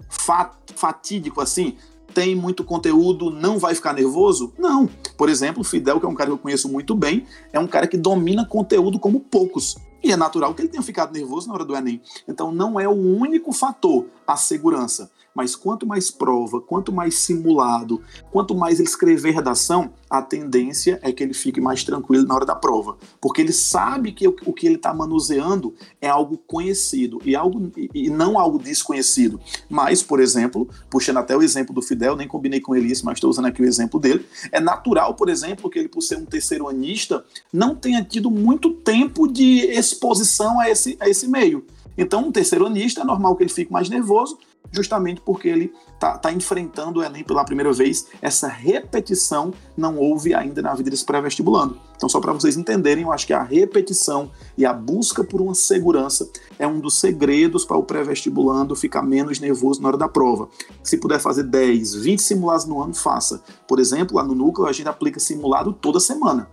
fatídico 0.76 1.40
assim? 1.42 1.78
Tem 2.14 2.36
muito 2.36 2.64
conteúdo, 2.64 3.30
não 3.30 3.58
vai 3.58 3.74
ficar 3.74 3.94
nervoso? 3.94 4.54
Não. 4.58 4.90
Por 5.18 5.30
exemplo, 5.30 5.62
o 5.62 5.64
Fidel, 5.64 6.00
que 6.00 6.06
é 6.06 6.10
um 6.10 6.16
cara 6.16 6.30
que 6.30 6.34
eu 6.34 6.38
conheço 6.38 6.70
muito 6.70 6.94
bem, 6.96 7.26
é 7.54 7.60
um 7.60 7.68
cara 7.68 7.88
que 7.88 7.98
domina 7.98 8.46
conteúdo 8.46 9.00
como 9.00 9.20
poucos. 9.20 9.78
E 10.04 10.12
é 10.12 10.18
natural 10.18 10.54
que 10.54 10.62
ele 10.62 10.70
tenha 10.70 10.84
ficado 10.84 11.14
nervoso 11.14 11.48
na 11.48 11.54
hora 11.54 11.66
do 11.66 11.76
Enem. 11.76 12.02
Então 12.28 12.52
não 12.52 12.80
é 12.80 12.88
o 12.88 12.92
único 12.92 13.52
fator 13.52 14.06
a 14.26 14.36
segurança. 14.36 15.12
Mas 15.34 15.56
quanto 15.56 15.88
mais 15.88 16.12
prova, 16.12 16.60
quanto 16.60 16.92
mais 16.92 17.16
simulado, 17.16 18.02
quanto 18.32 18.54
mais 18.54 18.80
ele 18.80 18.90
escrever 18.90 19.32
redação, 19.32 19.94
a 20.10 20.22
tendência 20.22 21.00
é 21.02 21.12
que 21.12 21.24
ele 21.24 21.34
fique 21.34 21.62
mais 21.62 21.86
tranquilo 21.86 22.28
na 22.28 22.36
hora 22.36 22.46
da 22.46 22.54
prova. 22.54 22.98
Porque 23.22 23.40
ele 23.40 23.54
sabe 23.54 24.12
que 24.12 24.28
o, 24.28 24.34
que 24.34 24.68
ele 24.68 24.76
está 24.76 24.94
manuseando 24.94 25.74
é 26.02 26.10
algo 26.10 26.38
conhecido 26.38 27.22
e, 27.24 27.34
algo, 27.34 27.72
e 27.94 28.10
não 28.10 28.38
algo 28.38 28.60
desconhecido. 28.60 29.40
Mas, 29.70 30.04
por 30.04 30.20
exemplo, 30.20 30.68
puxando 30.90 31.18
até 31.18 31.36
o 31.36 31.42
exemplo 31.42 31.74
do 31.74 31.82
Fidel, 31.82 32.18
nem 32.18 32.28
combinei 32.28 32.60
com 32.60 32.76
ele 32.76 32.92
isso, 32.92 33.06
mas 33.06 33.16
estou 33.16 33.30
usando 33.30 33.46
aqui 33.46 33.62
o 33.62 33.66
exemplo 33.66 34.02
dele. 34.02 34.26
É 34.52 34.60
natural, 34.60 35.16
por 35.16 35.30
exemplo, 35.30 35.70
que 35.70 35.80
ele, 35.80 35.88
por 35.88 36.02
ser 36.02 36.18
um 36.18 36.26
terceiro 36.26 36.68
anista, 36.68 37.24
não 37.54 37.74
tenha 37.74 38.04
tido 38.04 38.30
muito 38.30 38.74
tempo 38.74 39.32
de 39.32 39.62
exposição 39.94 40.60
a 40.60 40.70
esse, 40.70 40.98
a 41.00 41.10
esse 41.10 41.28
meio. 41.28 41.66
Então, 41.98 42.28
um 42.28 42.32
terceiro 42.32 42.66
anista 42.66 43.02
é 43.02 43.04
normal 43.04 43.36
que 43.36 43.44
ele 43.44 43.52
fique 43.52 43.72
mais 43.72 43.90
nervoso, 43.90 44.38
justamente 44.72 45.22
porque 45.22 45.50
ele 45.50 45.74
está 45.94 46.18
tá 46.18 46.32
enfrentando 46.32 47.00
o 47.00 47.04
Enem 47.04 47.24
pela 47.24 47.44
primeira 47.44 47.72
vez. 47.74 48.08
Essa 48.22 48.48
repetição 48.48 49.54
não 49.76 49.98
houve 49.98 50.34
ainda 50.34 50.62
na 50.62 50.74
vida 50.74 50.90
desse 50.90 51.06
pré-vestibulando. 51.06 51.78
Então, 51.96 52.08
só 52.08 52.20
para 52.20 52.32
vocês 52.32 52.56
entenderem, 52.56 53.04
eu 53.04 53.12
acho 53.12 53.28
que 53.28 53.34
a 53.34 53.44
repetição 53.44 54.32
e 54.58 54.66
a 54.66 54.72
busca 54.72 55.24
por 55.24 55.42
uma 55.42 55.54
segurança 55.54 56.30
é 56.58 56.66
um 56.66 56.80
dos 56.80 56.96
segredos 56.96 57.66
para 57.66 57.78
o 57.78 57.84
pré-vestibulando 57.84 58.76
ficar 58.76 59.04
menos 59.04 59.40
nervoso 59.40 59.82
na 59.82 59.90
hora 59.90 59.98
da 59.98 60.08
prova. 60.08 60.48
Se 60.82 60.98
puder 60.98 61.20
fazer 61.20 61.44
10, 61.44 61.96
20 61.96 62.22
simulados 62.22 62.66
no 62.66 62.82
ano, 62.82 62.94
faça. 62.94 63.44
Por 63.68 63.80
exemplo, 63.80 64.16
lá 64.16 64.24
no 64.24 64.34
núcleo, 64.34 64.68
a 64.68 64.72
gente 64.72 64.88
aplica 64.88 65.20
simulado 65.20 65.74
toda 65.74 66.00
semana 66.00 66.50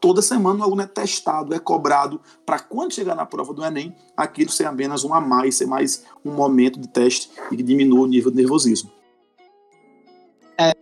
toda 0.00 0.22
semana 0.22 0.60
o 0.60 0.62
aluno 0.62 0.82
é 0.82 0.86
testado, 0.86 1.54
é 1.54 1.58
cobrado, 1.58 2.20
para 2.44 2.58
quando 2.58 2.92
chegar 2.92 3.14
na 3.14 3.26
prova 3.26 3.52
do 3.52 3.64
Enem, 3.64 3.94
aquilo 4.16 4.50
ser 4.50 4.64
apenas 4.64 5.04
um 5.04 5.12
a 5.14 5.20
mais, 5.20 5.56
ser 5.56 5.66
mais 5.66 6.04
um 6.24 6.32
momento 6.32 6.78
de 6.80 6.88
teste 6.88 7.30
e 7.50 7.56
que 7.56 7.62
diminua 7.62 8.00
o 8.00 8.06
nível 8.06 8.30
de 8.30 8.36
nervosismo. 8.36 8.90
É, 10.56 10.72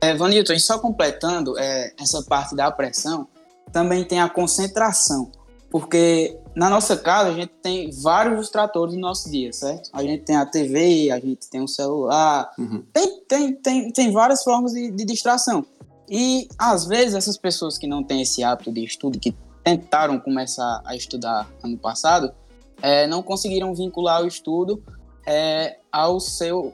é, 0.00 0.14
Vanilton, 0.14 0.52
e 0.52 0.60
só 0.60 0.78
completando 0.78 1.58
é, 1.58 1.92
essa 1.98 2.22
parte 2.22 2.54
da 2.54 2.70
pressão, 2.70 3.28
também 3.72 4.04
tem 4.04 4.20
a 4.20 4.28
concentração, 4.28 5.30
porque 5.70 6.38
na 6.54 6.70
nossa 6.70 6.96
casa 6.96 7.30
a 7.30 7.34
gente 7.34 7.52
tem 7.62 7.90
vários 8.02 8.40
distratores 8.40 8.94
no 8.94 9.00
nosso 9.00 9.30
dia, 9.30 9.52
certo? 9.52 9.90
A 9.92 10.02
gente 10.02 10.24
tem 10.24 10.36
a 10.36 10.46
TV, 10.46 11.10
a 11.10 11.18
gente 11.18 11.50
tem 11.50 11.60
o 11.60 11.68
celular, 11.68 12.50
uhum. 12.58 12.82
tem, 12.92 13.20
tem, 13.28 13.54
tem, 13.54 13.92
tem 13.92 14.12
várias 14.12 14.42
formas 14.42 14.72
de, 14.72 14.90
de 14.90 15.04
distração. 15.04 15.66
E 16.08 16.48
às 16.58 16.86
vezes 16.86 17.14
essas 17.14 17.36
pessoas 17.36 17.76
que 17.78 17.86
não 17.86 18.02
têm 18.02 18.22
esse 18.22 18.42
hábito 18.42 18.72
de 18.72 18.84
estudo, 18.84 19.18
que 19.18 19.34
tentaram 19.64 20.18
começar 20.20 20.80
a 20.84 20.94
estudar 20.94 21.48
ano 21.62 21.76
passado, 21.76 22.32
é, 22.80 23.06
não 23.06 23.22
conseguiram 23.22 23.74
vincular 23.74 24.22
o 24.22 24.26
estudo 24.26 24.82
é, 25.26 25.78
ao 25.90 26.20
seu 26.20 26.72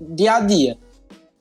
dia 0.00 0.34
a 0.34 0.40
dia. 0.40 0.78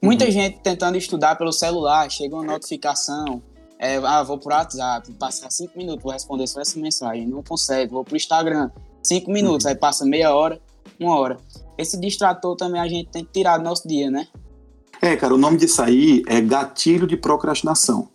Muita 0.02 0.26
uhum. 0.26 0.32
gente 0.32 0.60
tentando 0.60 0.98
estudar 0.98 1.36
pelo 1.38 1.52
celular, 1.52 2.10
chega 2.10 2.36
uma 2.36 2.44
notificação, 2.44 3.42
é, 3.78 3.96
ah, 3.98 4.24
vou 4.24 4.38
pro 4.38 4.54
WhatsApp, 4.54 5.12
passar 5.14 5.50
cinco 5.52 5.78
minutos, 5.78 6.04
vou 6.04 6.12
responder 6.12 6.48
só 6.48 6.60
essa 6.60 6.78
mensagem, 6.80 7.28
não 7.28 7.42
consegue, 7.42 7.94
vou 7.94 8.04
pro 8.04 8.18
Instagram, 8.18 8.70
cinco 9.02 9.32
minutos, 9.32 9.66
uhum. 9.66 9.72
aí 9.72 9.78
passa 9.78 10.06
meia 10.06 10.36
hora, 10.36 10.62
uma 11.00 11.18
hora. 11.18 11.38
Esse 11.78 11.98
distrator 11.98 12.58
também 12.58 12.82
a 12.82 12.88
gente 12.88 13.10
tem 13.10 13.24
que 13.24 13.32
tirar 13.32 13.58
do 13.58 13.64
nosso 13.64 13.88
dia, 13.88 14.12
né? 14.12 14.28
É, 15.02 15.16
cara, 15.16 15.34
o 15.34 15.38
nome 15.38 15.58
disso 15.58 15.82
aí 15.82 16.24
é 16.28 16.42
gatilho 16.42 17.08
de 17.08 17.16
procrastinação. 17.16 18.10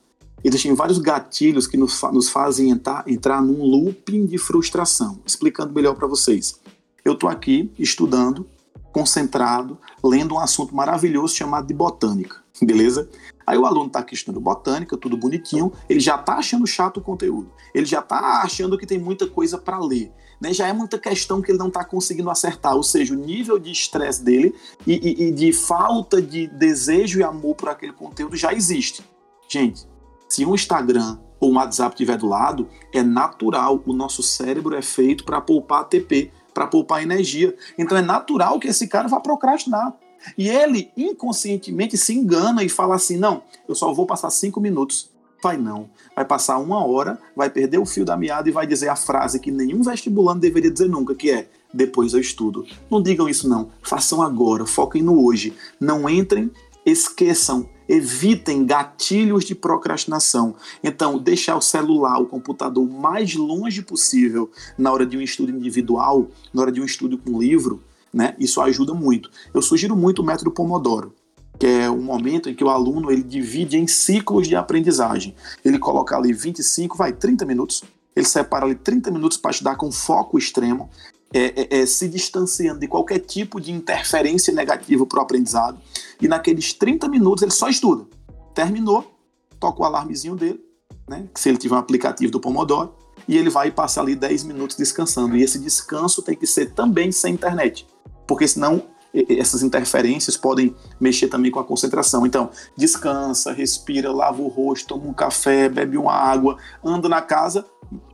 Existem 0.44 0.74
vários 0.74 0.98
gatilhos 0.98 1.66
que 1.66 1.78
nos, 1.78 2.02
nos 2.12 2.28
fazem 2.28 2.68
entrar, 2.68 3.02
entrar 3.08 3.40
num 3.40 3.64
looping 3.64 4.26
de 4.26 4.36
frustração. 4.36 5.18
Explicando 5.24 5.72
melhor 5.72 5.94
para 5.94 6.06
vocês. 6.06 6.60
Eu 7.02 7.14
estou 7.14 7.30
aqui 7.30 7.72
estudando, 7.78 8.46
concentrado, 8.92 9.78
lendo 10.02 10.34
um 10.34 10.38
assunto 10.38 10.74
maravilhoso 10.74 11.34
chamado 11.34 11.66
de 11.66 11.74
botânica, 11.74 12.36
beleza? 12.62 13.08
Aí 13.46 13.58
o 13.58 13.66
aluno 13.66 13.86
está 13.86 13.98
aqui 13.98 14.14
estudando 14.14 14.40
botânica, 14.40 14.96
tudo 14.96 15.16
bonitinho, 15.16 15.72
ele 15.88 16.00
já 16.00 16.14
está 16.14 16.34
achando 16.34 16.66
chato 16.66 16.98
o 16.98 17.02
conteúdo, 17.02 17.50
ele 17.74 17.86
já 17.86 18.00
está 18.00 18.42
achando 18.42 18.78
que 18.78 18.86
tem 18.86 18.98
muita 18.98 19.26
coisa 19.26 19.58
para 19.58 19.78
ler, 19.78 20.12
né? 20.44 20.52
já 20.52 20.68
é 20.68 20.72
muita 20.72 20.98
questão 20.98 21.40
que 21.40 21.50
ele 21.50 21.58
não 21.58 21.68
está 21.68 21.84
conseguindo 21.84 22.30
acertar, 22.30 22.76
ou 22.76 22.82
seja, 22.82 23.14
o 23.14 23.16
nível 23.16 23.58
de 23.58 23.70
estresse 23.70 24.22
dele 24.22 24.54
e, 24.86 24.92
e, 24.92 25.24
e 25.24 25.32
de 25.32 25.52
falta 25.52 26.20
de 26.20 26.46
desejo 26.46 27.18
e 27.18 27.22
amor 27.22 27.54
por 27.54 27.68
aquele 27.70 27.92
conteúdo 27.92 28.36
já 28.36 28.52
existe. 28.52 29.02
Gente, 29.48 29.86
se 30.28 30.44
um 30.44 30.54
Instagram 30.54 31.18
ou 31.40 31.50
um 31.50 31.56
WhatsApp 31.56 31.94
estiver 31.94 32.18
do 32.18 32.26
lado, 32.26 32.68
é 32.92 33.02
natural, 33.02 33.82
o 33.86 33.92
nosso 33.92 34.22
cérebro 34.22 34.76
é 34.76 34.82
feito 34.82 35.24
para 35.24 35.40
poupar 35.40 35.80
ATP, 35.80 36.30
para 36.52 36.66
poupar 36.66 37.02
energia. 37.02 37.54
Então 37.78 37.96
é 37.96 38.02
natural 38.02 38.60
que 38.60 38.68
esse 38.68 38.86
cara 38.86 39.08
vá 39.08 39.20
procrastinar. 39.20 39.96
E 40.38 40.48
ele 40.48 40.90
inconscientemente 40.96 41.96
se 41.96 42.14
engana 42.14 42.62
e 42.64 42.68
fala 42.68 42.94
assim: 42.94 43.16
não, 43.16 43.42
eu 43.68 43.74
só 43.74 43.92
vou 43.92 44.06
passar 44.06 44.30
cinco 44.30 44.60
minutos. 44.60 45.10
Vai 45.44 45.58
não. 45.58 45.90
Vai 46.16 46.24
passar 46.24 46.56
uma 46.56 46.86
hora, 46.86 47.18
vai 47.36 47.50
perder 47.50 47.76
o 47.76 47.84
fio 47.84 48.02
da 48.02 48.16
meada 48.16 48.48
e 48.48 48.52
vai 48.52 48.66
dizer 48.66 48.88
a 48.88 48.96
frase 48.96 49.38
que 49.38 49.50
nenhum 49.50 49.82
vestibulando 49.82 50.40
deveria 50.40 50.70
dizer 50.70 50.88
nunca, 50.88 51.14
que 51.14 51.30
é 51.30 51.50
depois 51.70 52.14
eu 52.14 52.20
estudo. 52.20 52.64
Não 52.90 53.02
digam 53.02 53.28
isso 53.28 53.46
não. 53.46 53.68
Façam 53.82 54.22
agora, 54.22 54.64
foquem 54.64 55.02
no 55.02 55.22
hoje. 55.22 55.52
Não 55.78 56.08
entrem, 56.08 56.50
esqueçam, 56.86 57.68
evitem 57.86 58.64
gatilhos 58.64 59.44
de 59.44 59.54
procrastinação. 59.54 60.54
Então, 60.82 61.18
deixar 61.18 61.56
o 61.56 61.60
celular, 61.60 62.22
o 62.22 62.26
computador 62.26 62.88
mais 62.88 63.34
longe 63.34 63.82
possível 63.82 64.50
na 64.78 64.90
hora 64.90 65.04
de 65.04 65.18
um 65.18 65.20
estudo 65.20 65.50
individual, 65.50 66.26
na 66.54 66.62
hora 66.62 66.72
de 66.72 66.80
um 66.80 66.86
estudo 66.86 67.18
com 67.18 67.38
livro, 67.38 67.82
né? 68.10 68.34
Isso 68.38 68.62
ajuda 68.62 68.94
muito. 68.94 69.30
Eu 69.52 69.60
sugiro 69.60 69.94
muito 69.94 70.22
o 70.22 70.24
método 70.24 70.50
Pomodoro, 70.50 71.12
que 71.58 71.66
é 71.66 71.90
um 71.90 72.02
momento 72.02 72.48
em 72.48 72.54
que 72.54 72.64
o 72.64 72.68
aluno 72.68 73.10
ele 73.10 73.22
divide 73.22 73.76
em 73.76 73.86
ciclos 73.86 74.48
de 74.48 74.56
aprendizagem. 74.56 75.34
Ele 75.64 75.78
coloca 75.78 76.16
ali 76.16 76.32
25, 76.32 76.96
vai 76.96 77.12
30 77.12 77.44
minutos. 77.44 77.82
Ele 78.14 78.26
separa 78.26 78.64
ali 78.64 78.74
30 78.74 79.10
minutos 79.10 79.38
para 79.38 79.50
estudar 79.50 79.76
com 79.76 79.90
foco 79.90 80.38
extremo, 80.38 80.90
é, 81.32 81.62
é, 81.62 81.80
é, 81.80 81.86
se 81.86 82.08
distanciando 82.08 82.80
de 82.80 82.86
qualquer 82.86 83.18
tipo 83.18 83.60
de 83.60 83.72
interferência 83.72 84.52
negativa 84.52 85.04
para 85.06 85.18
o 85.18 85.22
aprendizado. 85.22 85.78
E 86.20 86.28
naqueles 86.28 86.72
30 86.72 87.08
minutos 87.08 87.42
ele 87.42 87.52
só 87.52 87.68
estuda. 87.68 88.06
Terminou, 88.54 89.16
toca 89.58 89.82
o 89.82 89.84
alarmezinho 89.84 90.36
dele, 90.36 90.60
né? 91.08 91.28
se 91.34 91.48
ele 91.48 91.58
tiver 91.58 91.74
um 91.74 91.78
aplicativo 91.78 92.30
do 92.30 92.40
Pomodoro, 92.40 92.94
e 93.26 93.36
ele 93.36 93.50
vai 93.50 93.70
passar 93.70 94.02
ali 94.02 94.14
10 94.14 94.44
minutos 94.44 94.76
descansando. 94.76 95.36
E 95.36 95.42
esse 95.42 95.58
descanso 95.58 96.22
tem 96.22 96.36
que 96.36 96.46
ser 96.46 96.72
também 96.72 97.10
sem 97.10 97.34
internet 97.34 97.86
porque 98.26 98.46
senão 98.48 98.82
essas 99.14 99.62
interferências 99.62 100.36
podem 100.36 100.74
mexer 100.98 101.28
também 101.28 101.50
com 101.50 101.60
a 101.60 101.64
concentração. 101.64 102.26
Então, 102.26 102.50
descansa, 102.76 103.52
respira, 103.52 104.12
lava 104.12 104.42
o 104.42 104.48
rosto, 104.48 104.88
toma 104.88 105.06
um 105.06 105.12
café, 105.12 105.68
bebe 105.68 105.96
uma 105.96 106.12
água, 106.12 106.58
anda 106.84 107.08
na 107.08 107.22
casa, 107.22 107.64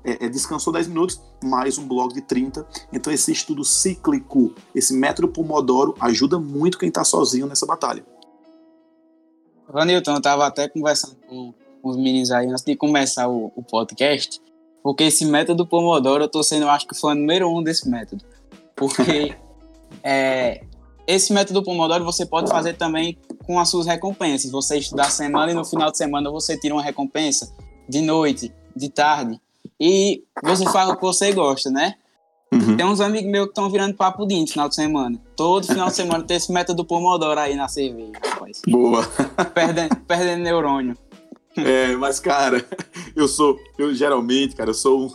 é, 0.04 0.26
é, 0.26 0.28
descansou 0.28 0.72
10 0.72 0.88
minutos, 0.88 1.20
mais 1.42 1.78
um 1.78 1.88
bloco 1.88 2.12
de 2.12 2.20
30. 2.20 2.66
Então, 2.92 3.10
esse 3.10 3.32
estudo 3.32 3.64
cíclico, 3.64 4.54
esse 4.74 4.92
método 4.92 5.28
Pomodoro, 5.28 5.94
ajuda 5.98 6.38
muito 6.38 6.78
quem 6.78 6.90
está 6.90 7.02
sozinho 7.02 7.46
nessa 7.46 7.64
batalha. 7.64 8.04
Vanilton, 9.72 10.12
eu 10.12 10.18
estava 10.18 10.46
até 10.46 10.68
conversando 10.68 11.16
com, 11.26 11.54
os 11.82 11.96
meninos 11.96 12.30
aí 12.30 12.46
antes 12.46 12.62
de 12.62 12.76
começar 12.76 13.26
o, 13.26 13.50
o 13.56 13.62
podcast, 13.62 14.38
porque 14.82 15.04
esse 15.04 15.24
método 15.24 15.66
Pomodoro, 15.66 16.24
eu 16.24 16.26
estou 16.26 16.42
sendo, 16.42 16.64
eu 16.64 16.70
acho 16.70 16.86
que, 16.86 16.94
fã 16.94 17.14
número 17.14 17.48
um 17.48 17.62
desse 17.62 17.88
método. 17.88 18.22
Porque. 18.76 19.34
É, 20.04 20.62
esse 21.06 21.32
método 21.32 21.62
Pomodoro 21.62 22.04
você 22.04 22.24
pode 22.24 22.50
fazer 22.50 22.74
também 22.74 23.18
com 23.44 23.58
as 23.58 23.68
suas 23.68 23.86
recompensas. 23.86 24.50
Você 24.50 24.78
estudar 24.78 25.10
semana 25.10 25.52
e 25.52 25.54
no 25.54 25.64
final 25.64 25.90
de 25.90 25.98
semana 25.98 26.30
você 26.30 26.58
tira 26.58 26.74
uma 26.74 26.82
recompensa 26.82 27.52
de 27.88 28.00
noite, 28.00 28.52
de 28.74 28.88
tarde. 28.88 29.40
E 29.78 30.22
você 30.42 30.64
faz 30.66 30.88
o 30.90 30.96
que 30.96 31.02
você 31.02 31.32
gosta, 31.32 31.70
né? 31.70 31.94
Uhum. 32.52 32.76
Tem 32.76 32.84
uns 32.84 33.00
amigos 33.00 33.30
meus 33.30 33.46
que 33.46 33.52
estão 33.52 33.70
virando 33.70 33.94
papo 33.94 34.26
no 34.26 34.46
final 34.46 34.68
de 34.68 34.74
semana. 34.74 35.20
Todo 35.36 35.66
final 35.66 35.88
de 35.88 35.94
semana 35.94 36.24
tem 36.24 36.36
esse 36.36 36.52
método 36.52 36.84
Pomodoro 36.84 37.38
aí 37.38 37.54
na 37.54 37.68
cerveja. 37.68 38.12
Rapaz. 38.24 38.60
Boa. 38.66 39.04
Perdendo, 39.54 39.96
perdendo 39.96 40.42
neurônio. 40.42 40.96
É, 41.56 41.94
mas 41.96 42.20
cara, 42.20 42.64
eu 43.14 43.28
sou, 43.28 43.58
eu 43.78 43.94
geralmente, 43.94 44.54
cara, 44.54 44.70
eu 44.70 44.74
sou 44.74 45.06
um, 45.06 45.10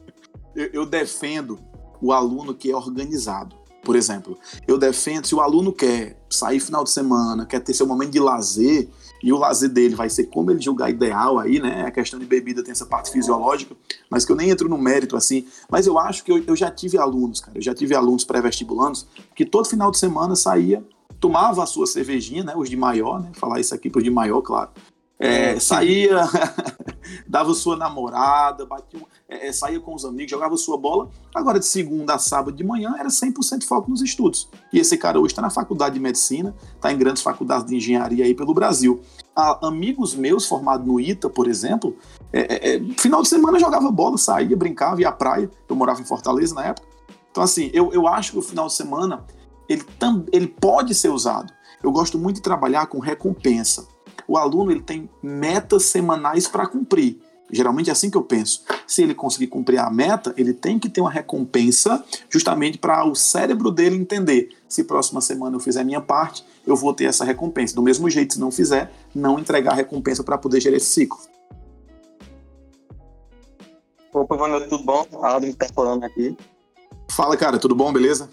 eu, 0.54 0.70
eu 0.72 0.86
defendo 0.86 1.58
o 2.00 2.12
aluno 2.12 2.54
que 2.54 2.70
é 2.70 2.76
organizado. 2.76 3.56
Por 3.84 3.94
exemplo. 3.94 4.38
Eu 4.66 4.78
defendo, 4.78 5.26
se 5.26 5.34
o 5.34 5.40
aluno 5.40 5.72
quer 5.72 6.18
sair 6.28 6.58
final 6.58 6.82
de 6.82 6.90
semana, 6.90 7.46
quer 7.46 7.60
ter 7.60 7.74
seu 7.74 7.86
momento 7.86 8.10
de 8.10 8.20
lazer, 8.20 8.88
e 9.22 9.32
o 9.32 9.38
lazer 9.38 9.70
dele 9.70 9.94
vai 9.94 10.10
ser 10.10 10.24
como 10.24 10.50
ele 10.50 10.60
julgar 10.60 10.90
ideal 10.90 11.38
aí, 11.38 11.58
né? 11.58 11.86
A 11.86 11.90
questão 11.90 12.20
de 12.20 12.26
bebida 12.26 12.62
tem 12.62 12.72
essa 12.72 12.84
parte 12.84 13.10
fisiológica, 13.10 13.74
mas 14.10 14.24
que 14.24 14.30
eu 14.30 14.36
nem 14.36 14.50
entro 14.50 14.68
no 14.68 14.76
mérito 14.76 15.16
assim. 15.16 15.46
Mas 15.70 15.86
eu 15.86 15.98
acho 15.98 16.22
que 16.22 16.30
eu, 16.30 16.44
eu 16.46 16.54
já 16.54 16.70
tive 16.70 16.98
alunos, 16.98 17.40
cara, 17.40 17.56
eu 17.56 17.62
já 17.62 17.74
tive 17.74 17.94
alunos 17.94 18.22
pré-vestibulandos 18.22 19.06
que 19.34 19.46
todo 19.46 19.66
final 19.66 19.90
de 19.90 19.98
semana 19.98 20.36
saía, 20.36 20.84
tomava 21.18 21.62
a 21.62 21.66
sua 21.66 21.86
cervejinha, 21.86 22.44
né? 22.44 22.52
Os 22.54 22.68
de 22.68 22.76
maior, 22.76 23.18
né? 23.22 23.30
Falar 23.32 23.60
isso 23.60 23.74
aqui 23.74 23.88
para 23.88 23.98
os 23.98 24.04
de 24.04 24.10
maior, 24.10 24.42
claro. 24.42 24.70
É, 25.18 25.60
saía, 25.60 26.22
dava 27.26 27.54
sua 27.54 27.76
namorada, 27.76 28.66
batia, 28.66 29.00
é, 29.28 29.52
saía 29.52 29.78
com 29.78 29.94
os 29.94 30.04
amigos, 30.04 30.30
jogava 30.30 30.56
sua 30.56 30.76
bola. 30.76 31.08
Agora, 31.34 31.60
de 31.60 31.66
segunda 31.66 32.14
a 32.14 32.18
sábado 32.18 32.56
de 32.56 32.64
manhã, 32.64 32.94
era 32.98 33.08
100% 33.08 33.64
foco 33.64 33.88
nos 33.88 34.02
estudos. 34.02 34.48
E 34.72 34.78
esse 34.78 34.98
cara 34.98 35.18
hoje 35.18 35.32
está 35.32 35.40
na 35.40 35.50
faculdade 35.50 35.94
de 35.94 36.00
medicina, 36.00 36.54
está 36.74 36.92
em 36.92 36.98
grandes 36.98 37.22
faculdades 37.22 37.66
de 37.66 37.76
engenharia 37.76 38.24
aí 38.24 38.34
pelo 38.34 38.52
Brasil. 38.52 39.00
Há 39.36 39.66
amigos 39.68 40.14
meus 40.14 40.46
formados 40.46 40.86
no 40.86 41.00
ITA, 41.00 41.30
por 41.30 41.48
exemplo, 41.48 41.96
é, 42.32 42.40
é, 42.40 42.76
é, 42.76 42.80
final 42.98 43.22
de 43.22 43.28
semana 43.28 43.58
jogava 43.58 43.90
bola, 43.90 44.18
saía, 44.18 44.56
brincava, 44.56 45.00
ia 45.00 45.08
à 45.08 45.12
praia. 45.12 45.48
Eu 45.68 45.76
morava 45.76 46.00
em 46.00 46.04
Fortaleza 46.04 46.54
na 46.54 46.64
época. 46.64 46.86
Então, 47.30 47.42
assim, 47.42 47.70
eu, 47.72 47.92
eu 47.92 48.06
acho 48.08 48.32
que 48.32 48.38
o 48.38 48.42
final 48.42 48.66
de 48.66 48.74
semana 48.74 49.24
ele, 49.68 49.84
tam, 49.98 50.24
ele 50.32 50.48
pode 50.48 50.94
ser 50.94 51.08
usado. 51.08 51.52
Eu 51.82 51.92
gosto 51.92 52.18
muito 52.18 52.36
de 52.36 52.42
trabalhar 52.42 52.86
com 52.86 52.98
recompensa 52.98 53.93
o 54.26 54.36
aluno 54.36 54.70
ele 54.70 54.82
tem 54.82 55.08
metas 55.22 55.84
semanais 55.84 56.46
para 56.46 56.66
cumprir. 56.66 57.20
Geralmente 57.50 57.90
é 57.90 57.92
assim 57.92 58.10
que 58.10 58.16
eu 58.16 58.22
penso. 58.22 58.62
Se 58.86 59.02
ele 59.02 59.14
conseguir 59.14 59.48
cumprir 59.48 59.78
a 59.78 59.90
meta, 59.90 60.34
ele 60.36 60.52
tem 60.52 60.78
que 60.78 60.88
ter 60.88 61.00
uma 61.00 61.10
recompensa 61.10 62.02
justamente 62.28 62.78
para 62.78 63.04
o 63.06 63.14
cérebro 63.14 63.70
dele 63.70 63.96
entender. 63.96 64.48
Se 64.68 64.84
próxima 64.84 65.20
semana 65.20 65.54
eu 65.54 65.60
fizer 65.60 65.82
a 65.82 65.84
minha 65.84 66.00
parte, 66.00 66.44
eu 66.66 66.74
vou 66.74 66.92
ter 66.94 67.04
essa 67.04 67.24
recompensa. 67.24 67.74
Do 67.74 67.82
mesmo 67.82 68.08
jeito, 68.08 68.34
se 68.34 68.40
não 68.40 68.50
fizer, 68.50 68.92
não 69.14 69.38
entregar 69.38 69.72
a 69.72 69.76
recompensa 69.76 70.24
para 70.24 70.38
poder 70.38 70.60
gerar 70.60 70.76
esse 70.76 70.86
ciclo. 70.86 71.18
Opa, 74.12 74.36
Vanessa, 74.36 74.68
tudo 74.68 74.84
bom? 74.84 75.06
Aldo 75.12 75.46
está 75.46 75.66
falando 75.74 76.04
aqui. 76.04 76.36
Fala, 77.10 77.36
cara, 77.36 77.58
tudo 77.58 77.74
bom, 77.74 77.92
beleza? 77.92 78.30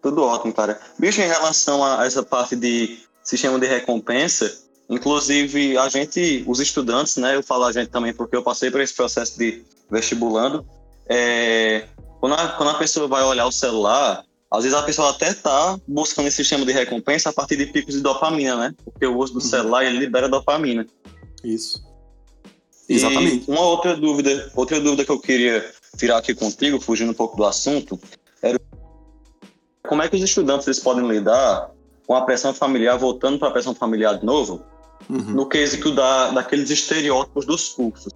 Tudo 0.00 0.22
ótimo, 0.22 0.52
cara. 0.52 0.80
Bicho, 0.98 1.20
em 1.20 1.26
relação 1.26 1.84
a 1.84 2.06
essa 2.06 2.22
parte 2.22 2.54
de 2.54 2.98
sistema 3.22 3.58
de 3.58 3.66
recompensa, 3.66 4.67
Inclusive, 4.88 5.76
a 5.76 5.88
gente, 5.88 6.44
os 6.46 6.60
estudantes, 6.60 7.16
né? 7.16 7.36
Eu 7.36 7.42
falo 7.42 7.64
a 7.64 7.72
gente 7.72 7.88
também 7.88 8.14
porque 8.14 8.34
eu 8.34 8.42
passei 8.42 8.70
por 8.70 8.80
esse 8.80 8.94
processo 8.94 9.38
de 9.38 9.62
vestibulando. 9.90 10.64
É, 11.06 11.86
quando, 12.20 12.34
a, 12.34 12.48
quando 12.48 12.70
a 12.70 12.74
pessoa 12.74 13.06
vai 13.06 13.22
olhar 13.22 13.46
o 13.46 13.52
celular, 13.52 14.24
às 14.50 14.64
vezes 14.64 14.78
a 14.78 14.82
pessoa 14.82 15.10
até 15.10 15.34
tá 15.34 15.78
buscando 15.86 16.28
esse 16.28 16.38
sistema 16.38 16.64
de 16.64 16.72
recompensa 16.72 17.28
a 17.28 17.32
partir 17.32 17.56
de 17.56 17.66
picos 17.66 17.94
de 17.94 18.00
dopamina, 18.00 18.56
né? 18.56 18.74
Porque 18.82 19.06
o 19.06 19.18
uso 19.18 19.34
do 19.34 19.40
uhum. 19.40 19.44
celular 19.44 19.84
ele 19.84 19.98
libera 19.98 20.28
dopamina. 20.28 20.86
Isso. 21.44 21.82
E 22.88 22.94
Exatamente. 22.94 23.50
Uma 23.50 23.60
outra 23.60 23.94
dúvida, 23.94 24.50
outra 24.54 24.80
dúvida 24.80 25.04
que 25.04 25.12
eu 25.12 25.20
queria 25.20 25.70
tirar 25.98 26.16
aqui 26.16 26.34
contigo, 26.34 26.80
fugindo 26.80 27.10
um 27.10 27.14
pouco 27.14 27.36
do 27.36 27.44
assunto, 27.44 28.00
era 28.42 28.58
como 29.86 30.02
é 30.02 30.08
que 30.08 30.16
os 30.16 30.22
estudantes 30.22 30.66
eles 30.66 30.80
podem 30.80 31.06
lidar 31.06 31.70
com 32.06 32.14
a 32.14 32.22
pressão 32.22 32.54
familiar, 32.54 32.96
voltando 32.96 33.38
para 33.38 33.48
a 33.48 33.50
pressão 33.50 33.74
familiar 33.74 34.18
de 34.18 34.24
novo, 34.24 34.62
uhum. 35.08 35.18
no 35.18 35.48
quesito 35.48 35.94
da, 35.94 36.30
daqueles 36.30 36.70
estereótipos 36.70 37.46
dos 37.46 37.70
cursos. 37.70 38.12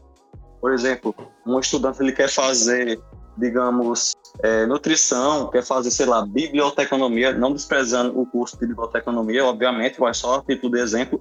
Por 0.61 0.73
exemplo, 0.73 1.15
um 1.47 1.59
estudante 1.59 2.01
ele 2.01 2.13
quer 2.13 2.29
fazer, 2.29 3.01
digamos, 3.37 4.15
é, 4.43 4.65
nutrição, 4.67 5.51
quer 5.51 5.65
fazer, 5.65 5.91
sei 5.91 6.07
lá, 6.07 6.25
biblioteconomia, 6.25 7.33
não 7.33 7.53
desprezando 7.53 8.19
o 8.19 8.27
curso 8.27 8.59
de 8.59 8.67
biblioteconomia, 8.67 9.45
obviamente, 9.45 9.99
vai 9.99 10.15
só 10.15 10.37
a 10.37 10.43
título 10.43 10.73
de 10.73 10.81
exemplo, 10.81 11.21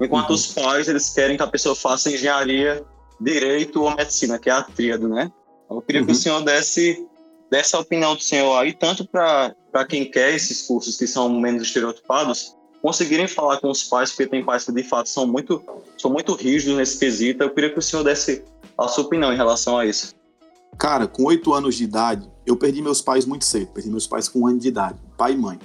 enquanto 0.00 0.30
uhum. 0.30 0.34
os 0.34 0.46
pais 0.48 0.88
eles 0.88 1.10
querem 1.10 1.36
que 1.36 1.42
a 1.42 1.46
pessoa 1.46 1.74
faça 1.74 2.10
engenharia, 2.10 2.84
direito 3.20 3.82
ou 3.82 3.94
medicina, 3.94 4.38
que 4.38 4.50
é 4.50 4.52
a 4.52 4.62
tríade, 4.62 5.06
né? 5.06 5.30
Eu 5.70 5.80
queria 5.80 6.02
uhum. 6.02 6.06
que 6.06 6.12
o 6.12 6.14
uhum. 6.14 6.20
senhor 6.20 6.40
desse 6.42 7.06
dessa 7.50 7.78
opinião 7.78 8.14
do 8.14 8.22
senhor 8.22 8.56
aí, 8.56 8.72
tanto 8.72 9.06
para 9.06 9.84
quem 9.86 10.10
quer 10.10 10.34
esses 10.34 10.62
cursos 10.62 10.96
que 10.96 11.06
são 11.06 11.28
menos 11.28 11.62
estereotipados, 11.64 12.56
conseguirem 12.82 13.28
falar 13.28 13.58
com 13.58 13.70
os 13.70 13.84
pais, 13.84 14.10
porque 14.10 14.26
tem 14.26 14.44
pais 14.44 14.64
que 14.64 14.72
de 14.72 14.82
fato 14.82 15.08
são 15.08 15.26
muito, 15.26 15.62
são 15.96 16.10
muito 16.10 16.34
rígidos 16.34 16.76
nesse 16.76 16.98
quesito. 16.98 17.42
Eu 17.42 17.50
queria 17.50 17.70
que 17.70 17.78
o 17.78 17.82
senhor 17.82 18.02
desse 18.02 18.44
a 18.76 18.88
sua 18.88 19.04
opinião 19.04 19.32
em 19.32 19.36
relação 19.36 19.78
a 19.78 19.86
isso. 19.86 20.14
Cara, 20.76 21.06
com 21.06 21.24
oito 21.24 21.54
anos 21.54 21.76
de 21.76 21.84
idade, 21.84 22.28
eu 22.44 22.56
perdi 22.56 22.82
meus 22.82 23.00
pais 23.00 23.24
muito 23.24 23.44
cedo. 23.44 23.68
Perdi 23.68 23.88
meus 23.88 24.06
pais 24.06 24.28
com 24.28 24.40
um 24.40 24.46
ano 24.46 24.58
de 24.58 24.68
idade, 24.68 24.98
pai 25.16 25.32
e 25.32 25.36
mãe. 25.36 25.58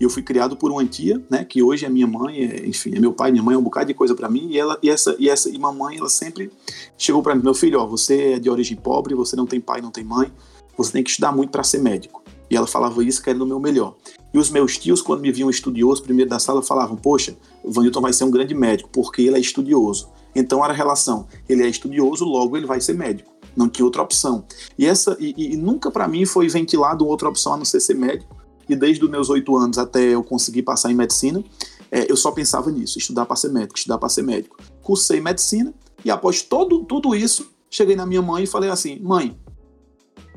E 0.00 0.02
eu 0.02 0.10
fui 0.10 0.22
criado 0.22 0.56
por 0.56 0.72
uma 0.72 0.84
tia, 0.84 1.22
né, 1.30 1.44
que 1.44 1.62
hoje 1.62 1.84
é 1.84 1.88
minha 1.88 2.06
mãe, 2.06 2.44
é, 2.44 2.66
enfim, 2.66 2.96
é 2.96 2.98
meu 2.98 3.12
pai, 3.12 3.30
minha 3.30 3.44
mãe, 3.44 3.54
é 3.54 3.58
um 3.58 3.62
bocado 3.62 3.86
de 3.86 3.94
coisa 3.94 4.14
para 4.14 4.28
mim. 4.28 4.48
E 4.50 4.58
ela 4.58 4.78
e 4.82 4.90
essa 4.90 5.14
e 5.18 5.28
essa 5.28 5.48
e 5.48 5.58
mamãe, 5.58 5.98
ela 5.98 6.08
sempre 6.08 6.50
chegou 6.96 7.22
para 7.22 7.34
mim, 7.34 7.42
meu 7.42 7.54
filho, 7.54 7.78
ó, 7.78 7.86
você 7.86 8.32
é 8.32 8.38
de 8.38 8.50
origem 8.50 8.76
pobre, 8.76 9.14
você 9.14 9.36
não 9.36 9.46
tem 9.46 9.60
pai, 9.60 9.80
não 9.80 9.92
tem 9.92 10.02
mãe, 10.02 10.32
você 10.76 10.92
tem 10.92 11.04
que 11.04 11.10
estudar 11.10 11.30
muito 11.30 11.50
para 11.50 11.62
ser 11.62 11.78
médico. 11.78 12.23
E 12.50 12.56
ela 12.56 12.66
falava 12.66 13.02
isso 13.02 13.22
querendo 13.22 13.42
o 13.42 13.46
meu 13.46 13.58
melhor. 13.58 13.96
E 14.32 14.38
os 14.38 14.50
meus 14.50 14.76
tios, 14.76 15.00
quando 15.00 15.20
me 15.20 15.32
viam 15.32 15.48
estudioso, 15.48 16.02
primeiro 16.02 16.30
da 16.30 16.38
sala, 16.38 16.62
falavam: 16.62 16.96
Poxa, 16.96 17.36
Vanilton 17.64 18.00
vai 18.00 18.12
ser 18.12 18.24
um 18.24 18.30
grande 18.30 18.54
médico, 18.54 18.90
porque 18.92 19.22
ele 19.22 19.36
é 19.36 19.40
estudioso. 19.40 20.08
Então 20.34 20.62
era 20.64 20.72
a 20.72 20.76
relação: 20.76 21.26
ele 21.48 21.62
é 21.62 21.68
estudioso, 21.68 22.24
logo 22.24 22.56
ele 22.56 22.66
vai 22.66 22.80
ser 22.80 22.94
médico. 22.94 23.32
Não 23.56 23.68
tinha 23.68 23.84
outra 23.84 24.02
opção. 24.02 24.44
E, 24.76 24.84
essa, 24.84 25.16
e, 25.20 25.52
e 25.54 25.56
nunca 25.56 25.90
para 25.90 26.08
mim 26.08 26.26
foi 26.26 26.48
ventilado 26.48 27.06
outra 27.06 27.28
opção 27.28 27.54
a 27.54 27.56
não 27.56 27.64
ser 27.64 27.80
ser 27.80 27.94
médico. 27.94 28.36
E 28.68 28.74
desde 28.74 29.04
os 29.04 29.10
meus 29.10 29.30
oito 29.30 29.56
anos 29.56 29.78
até 29.78 30.00
eu 30.00 30.24
conseguir 30.24 30.62
passar 30.62 30.90
em 30.90 30.94
medicina, 30.94 31.44
é, 31.90 32.10
eu 32.10 32.16
só 32.16 32.32
pensava 32.32 32.70
nisso: 32.70 32.98
estudar 32.98 33.26
para 33.26 33.36
ser 33.36 33.52
médico, 33.52 33.76
estudar 33.76 33.98
para 33.98 34.08
ser 34.08 34.22
médico. 34.22 34.56
Cursei 34.82 35.20
medicina 35.20 35.72
e 36.04 36.10
após 36.10 36.42
todo, 36.42 36.84
tudo 36.84 37.14
isso, 37.14 37.50
cheguei 37.70 37.96
na 37.96 38.04
minha 38.04 38.20
mãe 38.20 38.44
e 38.44 38.46
falei 38.46 38.70
assim: 38.70 38.98
Mãe, 39.00 39.38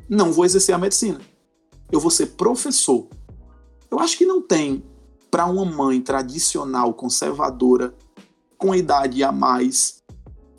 não 0.08 0.32
vou 0.32 0.46
exercer 0.46 0.74
a 0.74 0.78
medicina. 0.78 1.20
Eu 1.92 2.00
vou 2.00 2.12
ser 2.12 2.28
professor. 2.28 3.08
Eu 3.90 4.00
acho 4.00 4.18
que 4.18 4.26
não 4.26 4.42
tem 4.42 4.84
para 5.32 5.46
uma 5.46 5.66
mãe 5.66 6.02
tradicional, 6.02 6.94
conservadora, 6.94 7.94
com 8.58 8.74
idade 8.74 9.24
a 9.24 9.32
mais, 9.32 10.04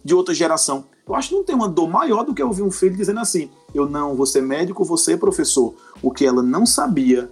de 0.05 0.15
outra 0.15 0.35
geração. 0.35 0.85
Eu 1.07 1.15
acho 1.15 1.31
que 1.31 1.35
não 1.35 1.45
tem 1.45 1.55
uma 1.55 1.69
dor 1.69 1.89
maior 1.89 2.25
do 2.25 2.35
que 2.35 2.43
ouvir 2.43 2.63
um 2.63 2.71
filho 2.71 2.97
dizendo 2.97 3.21
assim: 3.21 3.51
eu 3.75 3.89
não 3.89 4.15
vou 4.15 4.27
ser 4.27 4.43
médico, 4.43 4.85
vou 4.85 4.99
ser 4.99 5.19
professor. 5.19 5.75
O 6.03 6.11
que 6.11 6.25
ela 6.25 6.43
não 6.43 6.65
sabia 6.65 7.31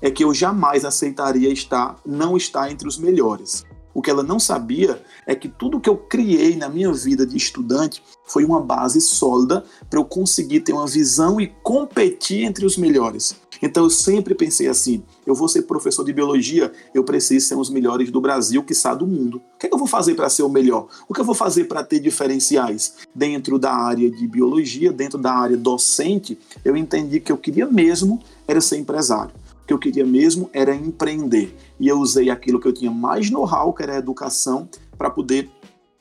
é 0.00 0.10
que 0.10 0.24
eu 0.24 0.32
jamais 0.32 0.84
aceitaria 0.84 1.50
estar, 1.52 1.98
não 2.06 2.36
estar 2.36 2.70
entre 2.70 2.86
os 2.86 2.98
melhores. 2.98 3.64
O 3.98 4.00
que 4.00 4.12
ela 4.12 4.22
não 4.22 4.38
sabia 4.38 5.02
é 5.26 5.34
que 5.34 5.48
tudo 5.48 5.80
que 5.80 5.90
eu 5.90 5.96
criei 5.96 6.54
na 6.54 6.68
minha 6.68 6.92
vida 6.92 7.26
de 7.26 7.36
estudante 7.36 8.00
foi 8.24 8.44
uma 8.44 8.60
base 8.60 9.00
sólida 9.00 9.64
para 9.90 9.98
eu 9.98 10.04
conseguir 10.04 10.60
ter 10.60 10.72
uma 10.72 10.86
visão 10.86 11.40
e 11.40 11.48
competir 11.64 12.44
entre 12.44 12.64
os 12.64 12.76
melhores. 12.76 13.34
Então 13.60 13.82
eu 13.82 13.90
sempre 13.90 14.36
pensei 14.36 14.68
assim: 14.68 15.02
eu 15.26 15.34
vou 15.34 15.48
ser 15.48 15.62
professor 15.62 16.04
de 16.04 16.12
biologia, 16.12 16.70
eu 16.94 17.02
preciso 17.02 17.48
ser 17.48 17.56
um 17.56 17.58
dos 17.58 17.70
melhores 17.70 18.08
do 18.08 18.20
Brasil, 18.20 18.62
que 18.62 18.72
do 18.96 19.04
mundo. 19.04 19.42
O 19.56 19.58
que, 19.58 19.66
é 19.66 19.68
que 19.68 19.74
eu 19.74 19.78
vou 19.80 19.88
fazer 19.88 20.14
para 20.14 20.30
ser 20.30 20.44
o 20.44 20.48
melhor? 20.48 20.86
O 21.08 21.12
que 21.12 21.20
eu 21.20 21.24
vou 21.24 21.34
fazer 21.34 21.64
para 21.64 21.82
ter 21.82 21.98
diferenciais? 21.98 22.98
Dentro 23.12 23.58
da 23.58 23.74
área 23.74 24.08
de 24.08 24.28
biologia, 24.28 24.92
dentro 24.92 25.18
da 25.18 25.32
área 25.32 25.56
docente, 25.56 26.38
eu 26.64 26.76
entendi 26.76 27.18
que 27.18 27.32
eu 27.32 27.36
queria 27.36 27.66
mesmo 27.66 28.22
era 28.46 28.60
ser 28.60 28.76
empresário 28.76 29.32
que 29.68 29.74
eu 29.74 29.78
queria 29.78 30.04
mesmo 30.06 30.48
era 30.54 30.74
empreender. 30.74 31.54
E 31.78 31.86
eu 31.86 32.00
usei 32.00 32.30
aquilo 32.30 32.58
que 32.58 32.66
eu 32.66 32.72
tinha 32.72 32.90
mais 32.90 33.30
know-how, 33.30 33.74
que 33.74 33.82
era 33.82 33.96
a 33.96 33.98
educação, 33.98 34.66
para 34.96 35.10
poder 35.10 35.50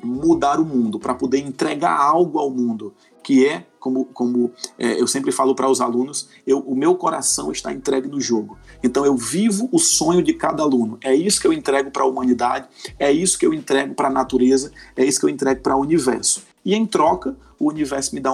mudar 0.02 0.58
o 0.58 0.66
mundo, 0.66 0.98
para 0.98 1.14
poder 1.14 1.40
entregar 1.40 2.00
algo 2.00 2.40
ao 2.40 2.50
mundo, 2.50 2.94
que 3.22 3.46
é, 3.46 3.66
como, 3.78 4.06
como 4.06 4.52
é, 4.80 5.02
eu 5.02 5.06
sempre 5.06 5.34
falo 5.34 5.54
para 5.54 5.70
os 5.70 5.82
alunos, 5.82 6.30
eu, 6.46 6.60
o 6.60 6.74
meu 6.74 6.96
coração 6.96 7.52
está 7.52 7.74
entregue 7.74 8.08
no 8.08 8.22
jogo. 8.22 8.58
Então 8.82 9.06
eu 9.06 9.18
vivo 9.18 9.68
o 9.70 9.80
sonho 9.80 10.24
de 10.24 10.34
cada 10.34 10.64
aluno. 10.64 10.98
É 11.04 11.14
isso 11.14 11.42
que 11.42 11.48
eu 11.48 11.52
entrego 11.52 11.92
para 11.92 12.04
a 12.04 12.08
humanidade, 12.08 12.70
é 12.98 13.12
isso 13.12 13.38
que 13.38 13.46
eu 13.46 13.54
entrego 13.54 13.94
para 13.96 14.08
a 14.08 14.12
natureza, 14.12 14.72
é 14.96 15.04
isso 15.04 15.20
que 15.20 15.26
eu 15.26 15.30
entrego 15.30 15.60
para 15.60 15.76
o 15.76 15.82
universo. 15.82 16.44
E 16.64 16.74
em 16.74 16.86
troca, 16.86 17.36
o 17.60 17.68
universo 17.68 18.16
me 18.16 18.22
dá 18.22 18.34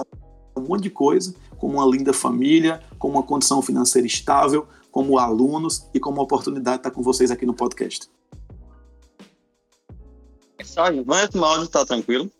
um 0.56 0.60
monte 0.60 0.82
de 0.82 0.90
coisa, 0.90 1.34
como 1.58 1.74
uma 1.74 1.86
linda 1.86 2.12
família, 2.12 2.80
como 2.98 3.14
uma 3.14 3.22
condição 3.22 3.60
financeira 3.62 4.06
estável, 4.06 4.66
como 4.90 5.18
alunos 5.18 5.88
e 5.92 6.00
como 6.00 6.20
oportunidade 6.20 6.76
de 6.76 6.80
estar 6.80 6.90
com 6.90 7.02
vocês 7.02 7.30
aqui 7.30 7.44
no 7.44 7.54
podcast. 7.54 8.08
Aí, 10.76 11.04
mas 11.04 11.30
o 11.34 11.44
áudio 11.44 11.68
tá 11.68 11.84
tranquilo? 11.84 12.30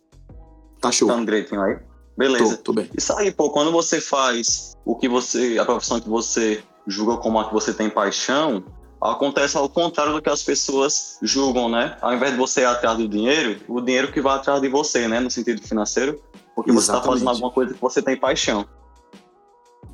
Tá 0.81 0.91
show. 0.91 1.07
Tá 1.07 1.19
direitinho 1.19 1.61
aí? 1.61 1.77
Beleza. 2.17 2.57
Tô, 2.57 2.63
tô 2.63 2.73
bem. 2.73 2.89
Isso 2.97 3.13
aí, 3.17 3.31
pô, 3.31 3.49
quando 3.49 3.71
você 3.71 3.99
faz 3.99 4.75
o 4.85 4.95
que 4.95 5.07
você, 5.07 5.57
a 5.59 5.65
profissão 5.65 5.99
que 5.99 6.09
você 6.09 6.63
julga 6.87 7.17
como 7.17 7.39
a 7.39 7.47
que 7.47 7.53
você 7.53 7.73
tem 7.73 7.89
paixão, 7.89 8.63
acontece 9.01 9.57
ao 9.57 9.67
contrário 9.67 10.13
do 10.13 10.21
que 10.21 10.29
as 10.29 10.43
pessoas 10.43 11.17
julgam, 11.21 11.69
né? 11.69 11.97
Ao 12.01 12.13
invés 12.13 12.31
de 12.31 12.37
você 12.37 12.61
ir 12.61 12.65
atrás 12.65 12.97
do 12.97 13.07
dinheiro, 13.07 13.59
o 13.67 13.81
dinheiro 13.81 14.11
que 14.11 14.21
vai 14.21 14.35
atrás 14.35 14.61
de 14.61 14.69
você, 14.69 15.07
né? 15.07 15.19
No 15.19 15.29
sentido 15.29 15.61
financeiro, 15.61 16.21
porque 16.55 16.71
Exatamente. 16.71 16.73
você 16.73 16.91
está 16.91 17.01
fazendo 17.01 17.29
alguma 17.29 17.51
coisa 17.51 17.73
que 17.73 17.81
você 17.81 18.01
tem 18.01 18.15
paixão. 18.15 18.65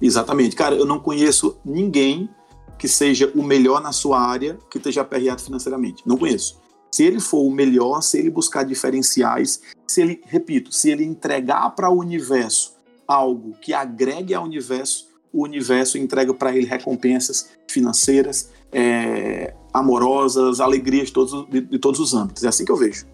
Exatamente. 0.02 0.56
Cara, 0.56 0.76
eu 0.76 0.86
não 0.86 1.00
conheço 1.00 1.58
ninguém 1.64 2.30
que 2.78 2.88
seja 2.88 3.32
o 3.36 3.44
melhor 3.44 3.80
na 3.80 3.92
sua 3.92 4.20
área 4.20 4.58
que 4.70 4.78
esteja 4.78 5.02
aperreado 5.02 5.42
financeiramente. 5.42 6.02
Não 6.06 6.18
conheço. 6.18 6.60
Se 6.92 7.04
ele 7.04 7.20
for 7.20 7.42
o 7.42 7.52
melhor, 7.52 8.02
se 8.02 8.18
ele 8.18 8.30
buscar 8.30 8.64
diferenciais, 8.64 9.62
se 9.88 10.02
ele, 10.02 10.22
repito, 10.26 10.74
se 10.74 10.90
ele 10.90 11.06
entregar 11.06 11.70
para 11.76 11.90
o 11.90 12.00
universo 12.00 12.74
algo 13.08 13.54
que 13.62 13.74
agregue 13.74 14.34
ao 14.34 14.44
universo, 14.44 15.10
o 15.32 15.44
universo 15.44 15.98
entrega 15.98 16.34
para 16.34 16.56
ele 16.56 16.66
recompensas 16.66 17.50
financeiras, 17.68 18.50
é, 18.72 19.54
amorosas, 19.72 20.60
alegrias 20.60 21.08
de 21.08 21.14
todos, 21.14 21.50
de, 21.50 21.62
de 21.62 21.80
todos 21.80 22.00
os 22.00 22.14
âmbitos. 22.14 22.44
É 22.44 22.48
assim 22.48 22.66
que 22.66 22.72
eu 22.72 22.78
vejo. 22.78 23.06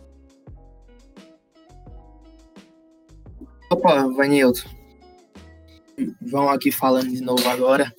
Opa, 3.69 4.07
Vanilton. 4.07 4.76
Vão 6.21 6.49
aqui 6.49 6.71
falando 6.71 7.09
de 7.09 7.21
novo 7.21 7.47
agora. 7.49 7.93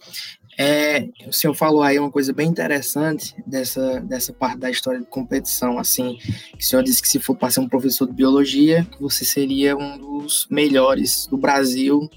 É, 0.60 1.08
o 1.26 1.32
senhor 1.32 1.54
falou 1.54 1.82
aí 1.82 1.98
uma 2.00 2.10
coisa 2.10 2.32
bem 2.32 2.48
interessante 2.48 3.32
dessa, 3.46 4.00
dessa 4.00 4.32
parte 4.32 4.58
da 4.58 4.68
história 4.68 4.98
de 4.98 5.06
competição, 5.06 5.78
assim, 5.78 6.18
o 6.58 6.60
senhor 6.60 6.82
disse 6.82 7.00
que 7.00 7.08
se 7.08 7.20
for 7.20 7.36
para 7.36 7.48
ser 7.48 7.60
um 7.60 7.68
professor 7.68 8.08
de 8.08 8.12
biologia, 8.12 8.84
que 8.84 9.00
você 9.00 9.24
seria 9.24 9.76
um 9.76 9.96
dos 9.96 10.48
melhores 10.50 11.28
do 11.28 11.38
Brasil, 11.38 12.10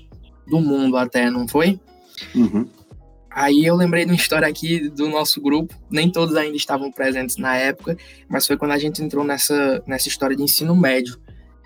do 0.47 0.59
mundo 0.59 0.97
até, 0.97 1.29
não 1.29 1.47
foi? 1.47 1.79
Uhum. 2.33 2.67
Aí 3.29 3.63
eu 3.63 3.75
lembrei 3.75 4.05
de 4.05 4.11
uma 4.11 4.17
história 4.17 4.47
aqui 4.47 4.89
do 4.89 5.07
nosso 5.07 5.39
grupo, 5.39 5.75
nem 5.87 6.11
todos 6.11 6.35
ainda 6.35 6.57
estavam 6.57 6.91
presentes 6.91 7.37
na 7.37 7.55
época, 7.55 7.95
mas 8.27 8.47
foi 8.47 8.57
quando 8.57 8.71
a 8.71 8.79
gente 8.79 9.03
entrou 9.03 9.23
nessa, 9.23 9.83
nessa 9.85 10.07
história 10.07 10.35
de 10.35 10.41
ensino 10.41 10.75
médio, 10.75 11.15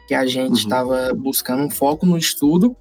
que 0.09 0.13
a 0.13 0.25
gente 0.25 0.57
estava 0.57 1.13
uhum. 1.13 1.15
buscando 1.15 1.63
um 1.63 1.69
foco 1.69 2.05
no 2.05 2.17
estudo 2.17 2.75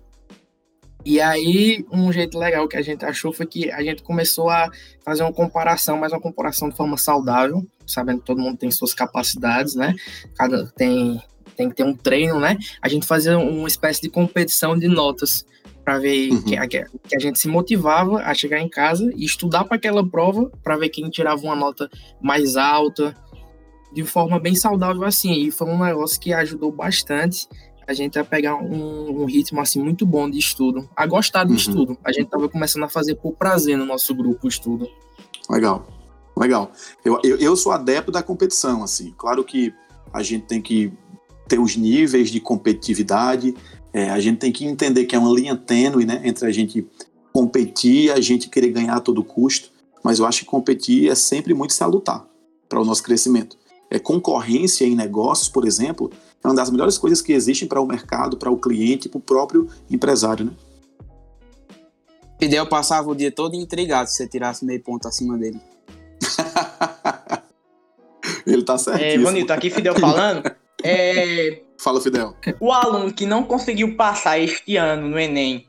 e 1.05 1.21
aí, 1.21 1.85
um 1.93 2.11
jeito 2.13 2.39
legal 2.39 2.67
que 2.67 2.77
a 2.77 2.83
gente 2.83 3.05
achou 3.05 3.33
foi 3.33 3.47
que 3.47 3.71
a 3.71 3.83
gente 3.83 4.03
começou 4.03 4.49
a 4.49 4.71
fazer 5.05 5.23
uma 5.23 5.33
comparação, 5.33 5.99
mas 5.99 6.13
uma 6.13 6.21
comparação 6.21 6.69
de 6.69 6.77
forma 6.77 6.97
saudável, 6.97 7.67
sabendo 7.87 8.21
que 8.21 8.27
todo 8.27 8.41
mundo 8.41 8.57
tem 8.57 8.71
suas 8.71 8.95
capacidades, 8.95 9.75
né? 9.75 9.95
Cada 10.35 10.67
tem 10.69 11.23
tem 11.57 11.69
que 11.69 11.77
ter 11.77 11.85
um 11.85 11.95
treino, 11.95 12.41
né? 12.41 12.59
A 12.83 12.89
gente 12.89 13.07
fazia 13.07 13.39
uma 13.39 13.69
espécie 13.69 14.01
de 14.01 14.09
competição 14.09 14.77
de 14.77 14.89
notas 14.89 15.47
para 15.85 15.99
ver 15.99 16.31
uhum. 16.31 16.43
que, 16.43 16.57
que, 16.67 17.17
a 17.17 17.19
gente 17.19 17.39
se 17.39 17.47
motivava 17.47 18.23
a 18.23 18.35
chegar 18.35 18.59
em 18.59 18.69
casa 18.69 19.13
e 19.15 19.25
estudar 19.25 19.65
para 19.65 19.77
aquela 19.77 20.05
prova 20.05 20.51
para 20.63 20.77
ver 20.77 20.89
quem 20.89 21.09
tirava 21.11 21.43
uma 21.43 21.55
nota 21.55 21.89
mais 22.21 22.57
alta 22.57 23.15
de 23.93 24.03
forma 24.03 24.41
bem 24.41 24.55
saudável 24.55 25.05
assim. 25.05 25.33
E 25.35 25.51
foi 25.51 25.69
um 25.69 25.85
negócio 25.85 26.19
que 26.19 26.33
ajudou 26.33 26.73
bastante 26.73 27.47
a 27.87 27.93
gente 27.93 28.17
ia 28.17 28.25
pegar 28.25 28.57
um, 28.57 29.23
um, 29.23 29.25
ritmo 29.25 29.61
assim 29.61 29.81
muito 29.81 30.07
bom 30.07 30.29
de 30.29 30.39
estudo, 30.39 30.89
a 30.97 31.07
gostar 31.07 31.45
do 31.45 31.51
uhum. 31.51 31.57
estudo. 31.57 31.99
A 32.05 32.13
gente 32.13 32.27
estava 32.27 32.49
começando 32.49 32.85
a 32.85 32.89
fazer 32.89 33.15
por 33.17 33.33
prazer 33.33 33.77
no 33.77 33.85
nosso 33.85 34.15
grupo 34.15 34.47
o 34.47 34.49
estudo. 34.49 34.89
Legal, 35.49 35.87
legal. 36.37 36.73
Eu, 37.05 37.21
eu, 37.23 37.37
eu 37.39 37.57
sou 37.57 37.73
adepto 37.73 38.11
da 38.11 38.23
competição, 38.23 38.83
assim. 38.83 39.15
Claro 39.17 39.45
que 39.45 39.73
a 40.13 40.23
gente 40.23 40.47
tem 40.47 40.63
que 40.63 40.93
ter 41.49 41.59
os 41.59 41.77
níveis 41.77 42.31
de 42.31 42.41
competitividade, 42.41 43.55
é, 43.93 44.11
a 44.11 44.19
gente 44.19 44.39
tem 44.39 44.51
que 44.51 44.65
entender 44.65 45.05
que 45.05 45.15
é 45.15 45.19
uma 45.19 45.33
linha 45.33 45.57
tênue, 45.57 46.05
né, 46.05 46.21
entre 46.25 46.47
a 46.47 46.51
gente 46.51 46.87
competir 47.33 48.07
e 48.07 48.11
a 48.11 48.21
gente 48.21 48.49
querer 48.49 48.69
ganhar 48.69 48.97
a 48.97 49.01
todo 49.01 49.23
custo, 49.23 49.71
mas 50.03 50.19
eu 50.19 50.27
acho 50.27 50.41
que 50.41 50.47
competir 50.47 51.11
é 51.11 51.15
sempre 51.15 51.53
muito 51.55 51.75
salutar 51.75 52.27
para 52.69 52.81
o 52.81 52.85
nosso 52.85 53.03
crescimento. 53.03 53.57
É, 53.91 53.99
concorrência 53.99 54.85
em 54.85 54.95
negócios, 54.95 55.49
por 55.49 55.67
exemplo, 55.67 56.11
é 56.45 56.49
uma 56.49 56.55
das 56.55 56.71
melhores 56.71 56.99
coisas 56.99 57.23
que 57.23 57.33
existem 57.33 57.67
para 57.67 57.81
o 57.81 57.87
mercado, 57.87 58.37
para 58.37 58.51
o 58.51 58.59
cliente, 58.59 59.09
para 59.09 59.19
o 59.19 59.21
próprio 59.21 59.69
empresário, 59.91 60.45
né? 60.45 60.53
Fidel 62.39 62.67
passava 62.67 63.11
o 63.11 63.15
dia 63.15 63.33
todo 63.33 63.55
intrigado 63.55 64.11
se 64.11 64.17
você 64.17 64.29
tirasse 64.29 64.65
meio 64.65 64.83
ponto 64.83 65.09
acima 65.09 65.39
dele. 65.39 65.59
Ele 68.47 68.63
tá 68.63 68.77
certo. 68.77 69.01
É, 69.01 69.17
Bonito, 69.17 69.51
aqui 69.51 69.71
Fidel 69.71 69.95
falando. 69.95 70.51
É... 70.87 71.63
Fala, 71.79 71.99
Fidel. 71.99 72.37
O 72.61 72.71
aluno 72.71 73.11
que 73.11 73.25
não 73.25 73.43
conseguiu 73.43 73.97
passar 73.97 74.39
este 74.39 74.77
ano 74.77 75.09
no 75.09 75.19
Enem, 75.19 75.67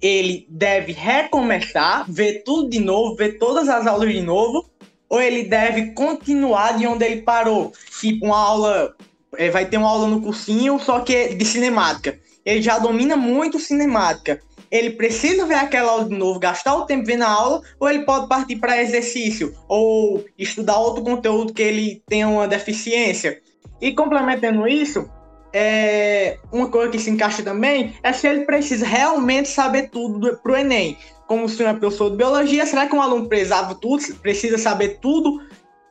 ele 0.00 0.48
deve 0.50 0.90
recomeçar, 0.90 2.10
ver 2.10 2.42
tudo 2.42 2.68
de 2.68 2.80
novo, 2.80 3.14
ver 3.14 3.38
todas 3.38 3.68
as 3.68 3.86
aulas 3.86 4.10
de 4.10 4.20
novo, 4.20 4.68
ou 5.08 5.22
ele 5.22 5.44
deve 5.44 5.92
continuar 5.92 6.76
de 6.76 6.88
onde 6.88 7.04
ele 7.04 7.22
parou? 7.22 7.72
Tipo, 8.00 8.26
uma 8.26 8.36
aula 8.36 8.96
é, 9.36 9.50
vai 9.50 9.66
ter 9.66 9.76
uma 9.76 9.88
aula 9.88 10.08
no 10.08 10.20
cursinho, 10.20 10.78
só 10.78 11.00
que 11.00 11.14
é 11.14 11.28
de 11.34 11.44
cinemática. 11.44 12.18
Ele 12.44 12.60
já 12.60 12.78
domina 12.78 13.16
muito 13.16 13.58
cinemática. 13.58 14.40
Ele 14.70 14.90
precisa 14.90 15.44
ver 15.44 15.56
aquela 15.56 15.92
aula 15.92 16.04
de 16.06 16.16
novo, 16.16 16.38
gastar 16.38 16.74
o 16.74 16.86
tempo 16.86 17.04
vendo 17.04 17.22
a 17.22 17.28
aula, 17.28 17.60
ou 17.78 17.88
ele 17.88 18.04
pode 18.04 18.26
partir 18.26 18.56
para 18.56 18.80
exercício, 18.80 19.54
ou 19.68 20.24
estudar 20.38 20.78
outro 20.78 21.04
conteúdo 21.04 21.52
que 21.52 21.62
ele 21.62 22.02
tenha 22.08 22.26
uma 22.26 22.48
deficiência. 22.48 23.38
E 23.80 23.92
complementando 23.92 24.66
isso, 24.66 25.08
é, 25.52 26.38
uma 26.50 26.68
coisa 26.70 26.90
que 26.90 26.98
se 26.98 27.10
encaixa 27.10 27.42
também 27.42 27.94
é 28.02 28.12
se 28.12 28.26
ele 28.26 28.46
precisa 28.46 28.86
realmente 28.86 29.48
saber 29.48 29.90
tudo 29.90 30.38
para 30.38 30.52
o 30.52 30.56
Enem. 30.56 30.96
Como 31.26 31.44
o 31.44 31.48
senhor 31.48 31.70
é 31.70 31.74
professor 31.74 32.10
de 32.10 32.16
biologia, 32.16 32.64
será 32.64 32.86
que 32.86 32.94
um 32.94 33.02
aluno 33.02 33.28
precisava 33.28 33.74
tudo, 33.74 34.02
precisa 34.16 34.56
saber 34.56 34.98
tudo 35.00 35.40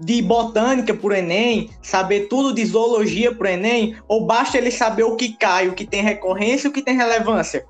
de 0.01 0.19
botânica 0.21 0.95
para 0.95 1.07
o 1.07 1.13
Enem, 1.13 1.69
saber 1.81 2.27
tudo 2.27 2.53
de 2.53 2.65
zoologia 2.65 3.33
para 3.33 3.45
o 3.45 3.51
Enem, 3.51 3.95
ou 4.07 4.25
basta 4.25 4.57
ele 4.57 4.71
saber 4.71 5.03
o 5.03 5.15
que 5.15 5.37
cai, 5.37 5.69
o 5.69 5.75
que 5.75 5.85
tem 5.85 6.01
recorrência 6.01 6.69
o 6.69 6.73
que 6.73 6.81
tem 6.81 6.97
relevância? 6.97 7.65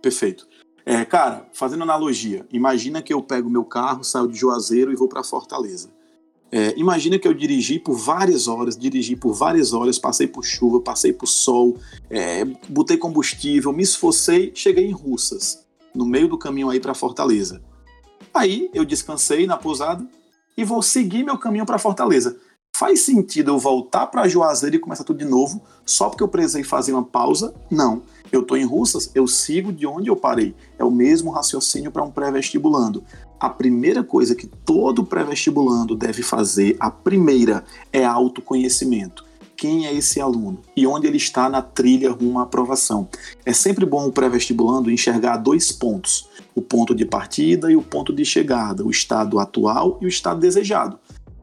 Perfeito. 0.00 0.48
É, 0.84 1.04
cara, 1.04 1.46
fazendo 1.52 1.82
analogia, 1.82 2.44
imagina 2.50 3.02
que 3.02 3.12
eu 3.12 3.22
pego 3.22 3.48
meu 3.48 3.64
carro, 3.64 4.02
saio 4.02 4.26
de 4.26 4.36
Juazeiro 4.36 4.90
e 4.90 4.96
vou 4.96 5.06
para 5.06 5.22
Fortaleza. 5.22 5.90
É, 6.50 6.74
imagina 6.76 7.18
que 7.18 7.28
eu 7.28 7.32
dirigi 7.32 7.78
por 7.78 7.94
várias 7.94 8.48
horas, 8.48 8.76
dirigi 8.76 9.14
por 9.14 9.32
várias 9.32 9.72
horas, 9.72 9.98
passei 9.98 10.26
por 10.26 10.44
chuva, 10.44 10.80
passei 10.80 11.12
por 11.12 11.26
sol, 11.26 11.78
é, 12.10 12.44
botei 12.68 12.96
combustível, 12.96 13.72
me 13.72 13.82
esforcei, 13.82 14.52
cheguei 14.54 14.86
em 14.86 14.92
Russas, 14.92 15.64
no 15.94 16.04
meio 16.04 16.28
do 16.28 16.36
caminho 16.36 16.68
aí 16.68 16.80
para 16.80 16.94
Fortaleza. 16.94 17.62
Aí 18.34 18.70
eu 18.72 18.84
descansei 18.84 19.46
na 19.46 19.56
pousada 19.56 20.06
e 20.56 20.64
vou 20.64 20.82
seguir 20.82 21.22
meu 21.22 21.36
caminho 21.36 21.66
para 21.66 21.78
Fortaleza. 21.78 22.36
Faz 22.74 23.02
sentido 23.02 23.50
eu 23.50 23.58
voltar 23.58 24.06
para 24.06 24.26
Juazeiro 24.26 24.76
e 24.76 24.78
começar 24.78 25.04
tudo 25.04 25.18
de 25.18 25.24
novo 25.24 25.60
só 25.84 26.08
porque 26.08 26.22
eu 26.22 26.28
precisei 26.28 26.64
fazer 26.64 26.92
uma 26.92 27.04
pausa? 27.04 27.54
Não. 27.70 28.02
Eu 28.30 28.40
estou 28.40 28.56
em 28.56 28.64
Russas, 28.64 29.10
eu 29.14 29.26
sigo 29.26 29.70
de 29.70 29.86
onde 29.86 30.08
eu 30.08 30.16
parei. 30.16 30.54
É 30.78 30.84
o 30.84 30.90
mesmo 30.90 31.30
raciocínio 31.30 31.92
para 31.92 32.02
um 32.02 32.10
pré-vestibulando. 32.10 33.04
A 33.38 33.50
primeira 33.50 34.02
coisa 34.02 34.34
que 34.34 34.46
todo 34.46 35.04
pré-vestibulando 35.04 35.94
deve 35.94 36.22
fazer, 36.22 36.76
a 36.80 36.90
primeira, 36.90 37.62
é 37.92 38.04
autoconhecimento 38.04 39.31
quem 39.62 39.86
é 39.86 39.94
esse 39.94 40.20
aluno 40.20 40.60
e 40.76 40.88
onde 40.88 41.06
ele 41.06 41.18
está 41.18 41.48
na 41.48 41.62
trilha 41.62 42.10
rumo 42.10 42.40
à 42.40 42.42
aprovação. 42.42 43.08
É 43.46 43.52
sempre 43.52 43.86
bom 43.86 44.08
o 44.08 44.10
pré-vestibulando 44.10 44.90
enxergar 44.90 45.36
dois 45.36 45.70
pontos: 45.70 46.28
o 46.52 46.60
ponto 46.60 46.92
de 46.92 47.04
partida 47.04 47.70
e 47.70 47.76
o 47.76 47.80
ponto 47.80 48.12
de 48.12 48.24
chegada, 48.24 48.84
o 48.84 48.90
estado 48.90 49.38
atual 49.38 49.98
e 50.02 50.04
o 50.04 50.08
estado 50.08 50.40
desejado. 50.40 50.98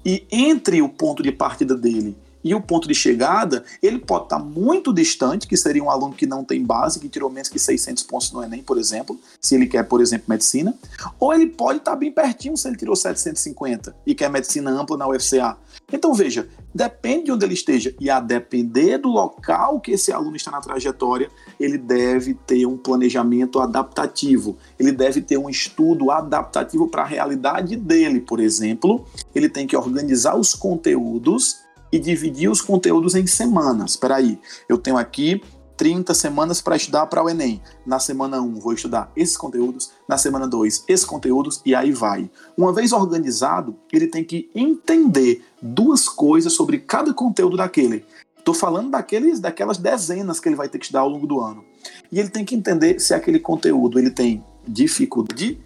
E 0.05 0.27
entre 0.29 0.81
o 0.81 0.89
ponto 0.89 1.23
de 1.23 1.31
partida 1.31 1.77
dele 1.77 2.13
e 2.43 2.53
o 2.55 2.61
ponto 2.61 2.87
de 2.87 2.95
chegada, 2.95 3.63
ele 3.81 3.99
pode 3.99 4.25
estar 4.25 4.39
muito 4.39 4.93
distante, 4.93 5.47
que 5.47 5.57
seria 5.57 5.83
um 5.83 5.89
aluno 5.89 6.13
que 6.13 6.25
não 6.25 6.43
tem 6.43 6.63
base, 6.63 6.99
que 6.99 7.09
tirou 7.09 7.29
menos 7.29 7.49
que 7.49 7.59
600 7.59 8.03
pontos 8.03 8.31
no 8.31 8.43
Enem, 8.43 8.63
por 8.63 8.77
exemplo, 8.77 9.19
se 9.41 9.55
ele 9.55 9.67
quer, 9.67 9.83
por 9.83 10.01
exemplo, 10.01 10.25
medicina, 10.27 10.73
ou 11.19 11.33
ele 11.33 11.47
pode 11.47 11.79
estar 11.79 11.95
bem 11.95 12.11
pertinho 12.11 12.55
se 12.55 12.67
ele 12.67 12.77
tirou 12.77 12.95
750 12.95 13.95
e 14.05 14.15
quer 14.15 14.29
medicina 14.29 14.71
ampla 14.71 14.97
na 14.97 15.07
UFCA. 15.07 15.57
Então, 15.91 16.13
veja, 16.13 16.47
depende 16.73 17.25
de 17.25 17.31
onde 17.31 17.45
ele 17.45 17.53
esteja, 17.53 17.95
e 17.99 18.09
a 18.09 18.19
depender 18.19 18.99
do 18.99 19.09
local 19.09 19.79
que 19.79 19.91
esse 19.91 20.11
aluno 20.11 20.35
está 20.35 20.51
na 20.51 20.61
trajetória, 20.61 21.29
ele 21.59 21.77
deve 21.77 22.33
ter 22.33 22.65
um 22.65 22.77
planejamento 22.77 23.59
adaptativo, 23.59 24.57
ele 24.79 24.91
deve 24.91 25.21
ter 25.21 25.37
um 25.37 25.49
estudo 25.49 26.11
adaptativo 26.11 26.87
para 26.87 27.01
a 27.01 27.05
realidade 27.05 27.75
dele, 27.75 28.21
por 28.21 28.39
exemplo, 28.39 29.05
ele 29.33 29.49
tem 29.49 29.65
que 29.65 29.75
organizar 29.75 30.35
os 30.35 30.53
conteúdos 30.53 31.57
e 31.91 31.99
dividir 31.99 32.49
os 32.49 32.61
conteúdos 32.61 33.15
em 33.15 33.25
semanas. 33.27 33.91
Espera 33.91 34.17
aí, 34.17 34.39
eu 34.67 34.77
tenho 34.77 34.97
aqui 34.97 35.41
30 35.79 36.13
semanas 36.13 36.61
para 36.61 36.75
estudar 36.75 37.05
para 37.05 37.23
o 37.23 37.29
Enem. 37.29 37.61
Na 37.85 37.99
semana 37.99 38.41
1 38.41 38.59
vou 38.59 38.73
estudar 38.73 39.11
esses 39.15 39.37
conteúdos, 39.37 39.91
na 40.07 40.17
semana 40.17 40.45
2 40.45 40.83
esses 40.89 41.05
conteúdos 41.05 41.61
e 41.65 41.73
aí 41.73 41.93
vai. 41.93 42.29
Uma 42.57 42.73
vez 42.73 42.91
organizado, 42.91 43.77
ele 43.91 44.07
tem 44.07 44.23
que 44.23 44.49
entender 44.53 45.41
duas 45.61 46.09
coisas 46.09 46.51
sobre 46.51 46.79
cada 46.79 47.13
conteúdo 47.13 47.55
daquele. 47.55 48.05
Estou 48.37 48.53
falando 48.53 48.91
daqueles, 48.91 49.39
daquelas 49.39 49.77
dezenas 49.77 50.39
que 50.39 50.49
ele 50.49 50.55
vai 50.57 50.67
ter 50.67 50.79
que 50.79 50.85
estudar 50.85 51.01
ao 51.01 51.09
longo 51.09 51.25
do 51.25 51.39
ano. 51.39 51.63
E 52.11 52.19
ele 52.19 52.29
tem 52.29 52.43
que 52.43 52.55
entender 52.55 52.99
se 52.99 53.13
aquele 53.13 53.39
conteúdo 53.39 53.97
ele 53.97 54.11
tem 54.11 54.43
dificuldade 54.67 55.61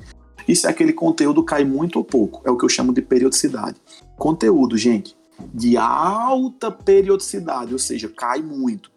e 0.47 0.55
se 0.55 0.67
aquele 0.67 0.93
conteúdo 0.93 1.43
cai 1.43 1.63
muito 1.63 1.97
ou 1.97 2.03
pouco. 2.03 2.41
É 2.45 2.51
o 2.51 2.57
que 2.57 2.65
eu 2.65 2.69
chamo 2.69 2.93
de 2.93 3.01
periodicidade. 3.01 3.77
Conteúdo, 4.15 4.77
gente, 4.77 5.15
de 5.53 5.77
alta 5.77 6.71
periodicidade, 6.71 7.73
ou 7.73 7.79
seja, 7.79 8.09
cai 8.09 8.41
muito, 8.41 8.91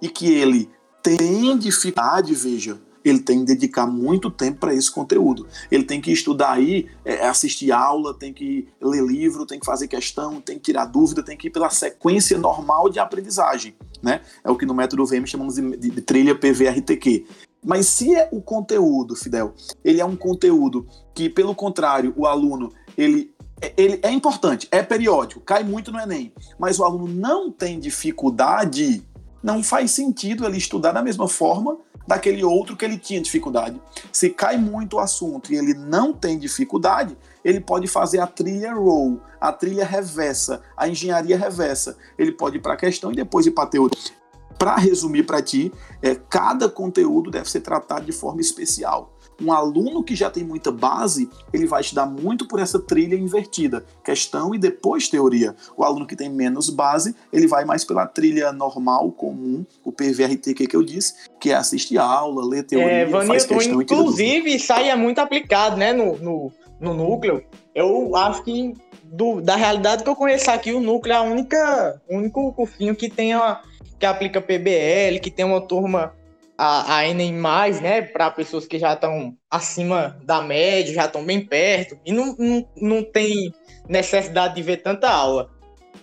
e 0.00 0.08
que 0.08 0.30
ele 0.30 0.70
tem 1.02 1.56
dificuldade, 1.58 2.34
veja, 2.34 2.80
ele 3.04 3.18
tem 3.18 3.40
que 3.40 3.46
dedicar 3.46 3.86
muito 3.86 4.30
tempo 4.30 4.60
para 4.60 4.74
esse 4.74 4.90
conteúdo. 4.90 5.46
Ele 5.70 5.84
tem 5.84 6.00
que 6.00 6.12
estudar 6.12 6.52
aí, 6.52 6.88
é, 7.04 7.26
assistir 7.26 7.72
aula, 7.72 8.14
tem 8.14 8.32
que 8.32 8.68
ler 8.80 9.02
livro, 9.04 9.46
tem 9.46 9.58
que 9.58 9.66
fazer 9.66 9.88
questão, 9.88 10.40
tem 10.40 10.56
que 10.56 10.62
tirar 10.62 10.86
dúvida, 10.86 11.22
tem 11.22 11.36
que 11.36 11.48
ir 11.48 11.50
pela 11.50 11.70
sequência 11.70 12.38
normal 12.38 12.88
de 12.88 12.98
aprendizagem. 12.98 13.74
Né? 14.02 14.20
É 14.44 14.50
o 14.50 14.56
que 14.56 14.66
no 14.66 14.74
método 14.74 15.04
VM 15.06 15.26
chamamos 15.26 15.56
de, 15.56 15.76
de, 15.76 15.90
de 15.90 16.00
trilha 16.00 16.34
PVRTQ. 16.34 17.26
Mas 17.64 17.86
se 17.86 18.14
é 18.14 18.28
o 18.32 18.40
conteúdo, 18.40 19.14
Fidel, 19.14 19.54
ele 19.84 20.00
é 20.00 20.04
um 20.04 20.16
conteúdo 20.16 20.86
que, 21.14 21.28
pelo 21.28 21.54
contrário, 21.54 22.12
o 22.16 22.26
aluno 22.26 22.72
ele, 22.96 23.31
ele 23.76 24.00
é 24.02 24.10
importante, 24.10 24.68
é 24.70 24.82
periódico, 24.82 25.40
cai 25.40 25.62
muito 25.62 25.92
no 25.92 26.00
Enem, 26.00 26.32
mas 26.58 26.78
o 26.78 26.84
aluno 26.84 27.08
não 27.08 27.50
tem 27.50 27.78
dificuldade, 27.78 29.06
não 29.42 29.62
faz 29.62 29.90
sentido 29.90 30.44
ele 30.44 30.56
estudar 30.56 30.92
da 30.92 31.02
mesma 31.02 31.28
forma 31.28 31.78
daquele 32.06 32.42
outro 32.42 32.76
que 32.76 32.84
ele 32.84 32.98
tinha 32.98 33.20
dificuldade. 33.20 33.80
Se 34.12 34.30
cai 34.30 34.56
muito 34.56 34.96
o 34.96 34.98
assunto 34.98 35.52
e 35.52 35.56
ele 35.56 35.74
não 35.74 36.12
tem 36.12 36.38
dificuldade, 36.38 37.16
ele 37.44 37.60
pode 37.60 37.86
fazer 37.86 38.18
a 38.18 38.26
trilha 38.26 38.74
roll, 38.74 39.20
a 39.40 39.52
trilha 39.52 39.84
reversa, 39.84 40.62
a 40.76 40.88
engenharia 40.88 41.36
reversa. 41.36 41.96
Ele 42.18 42.32
pode 42.32 42.56
ir 42.56 42.60
para 42.60 42.74
a 42.74 42.76
questão 42.76 43.12
e 43.12 43.16
depois 43.16 43.46
ir 43.46 43.52
para 43.52 43.64
a 43.64 43.68
teoria 43.68 44.22
para 44.62 44.76
resumir 44.76 45.24
para 45.24 45.42
ti, 45.42 45.72
é, 46.00 46.14
cada 46.14 46.68
conteúdo 46.68 47.32
deve 47.32 47.50
ser 47.50 47.62
tratado 47.62 48.06
de 48.06 48.12
forma 48.12 48.40
especial. 48.40 49.11
Um 49.40 49.52
aluno 49.52 50.02
que 50.02 50.14
já 50.14 50.30
tem 50.30 50.44
muita 50.44 50.70
base, 50.70 51.28
ele 51.52 51.66
vai 51.66 51.80
estudar 51.80 52.06
muito 52.06 52.46
por 52.46 52.60
essa 52.60 52.78
trilha 52.78 53.14
invertida, 53.14 53.84
questão 54.04 54.54
e 54.54 54.58
depois 54.58 55.08
teoria. 55.08 55.54
O 55.76 55.84
aluno 55.84 56.06
que 56.06 56.16
tem 56.16 56.30
menos 56.30 56.70
base, 56.70 57.14
ele 57.32 57.46
vai 57.46 57.64
mais 57.64 57.84
pela 57.84 58.06
trilha 58.06 58.52
normal, 58.52 59.10
comum, 59.12 59.64
o 59.84 59.92
PVRT 59.92 60.54
que 60.54 60.76
eu 60.76 60.82
disse, 60.82 61.14
que 61.40 61.50
é 61.50 61.54
assistir 61.54 61.98
aula, 61.98 62.44
ler 62.44 62.64
teoria, 62.64 62.90
é, 62.90 63.04
Vanilton, 63.04 63.26
faz 63.26 63.44
questão 63.44 63.82
inclusive, 63.82 64.54
isso 64.54 64.72
aí 64.72 64.88
é 64.88 64.96
muito 64.96 65.18
aplicado, 65.18 65.76
né, 65.76 65.92
no, 65.92 66.16
no, 66.18 66.52
no 66.80 66.94
núcleo. 66.94 67.44
Eu 67.74 68.14
acho 68.16 68.42
que 68.42 68.74
do, 69.04 69.40
da 69.40 69.56
realidade 69.56 70.02
que 70.02 70.08
eu 70.08 70.16
conheço 70.16 70.50
aqui, 70.50 70.72
o 70.72 70.80
núcleo 70.80 71.12
é 71.12 71.16
a 71.16 71.22
única, 71.22 72.00
o 72.08 72.16
único 72.16 72.52
cursinho 72.52 72.96
que 72.96 73.10
tem 73.10 73.34
a 73.34 73.60
que 73.98 74.06
aplica 74.06 74.40
PBL, 74.40 75.20
que 75.22 75.30
tem 75.30 75.44
uma 75.44 75.60
turma 75.60 76.12
a, 76.56 76.96
a 76.96 77.08
Enem+, 77.08 77.32
né, 77.80 78.02
para 78.02 78.30
pessoas 78.30 78.66
que 78.66 78.78
já 78.78 78.94
estão 78.94 79.36
acima 79.50 80.18
da 80.24 80.42
média, 80.42 80.94
já 80.94 81.06
estão 81.06 81.24
bem 81.24 81.44
perto, 81.44 81.98
e 82.04 82.12
não, 82.12 82.36
não, 82.38 82.68
não 82.76 83.02
tem 83.02 83.52
necessidade 83.88 84.54
de 84.54 84.62
ver 84.62 84.78
tanta 84.78 85.10
aula. 85.10 85.50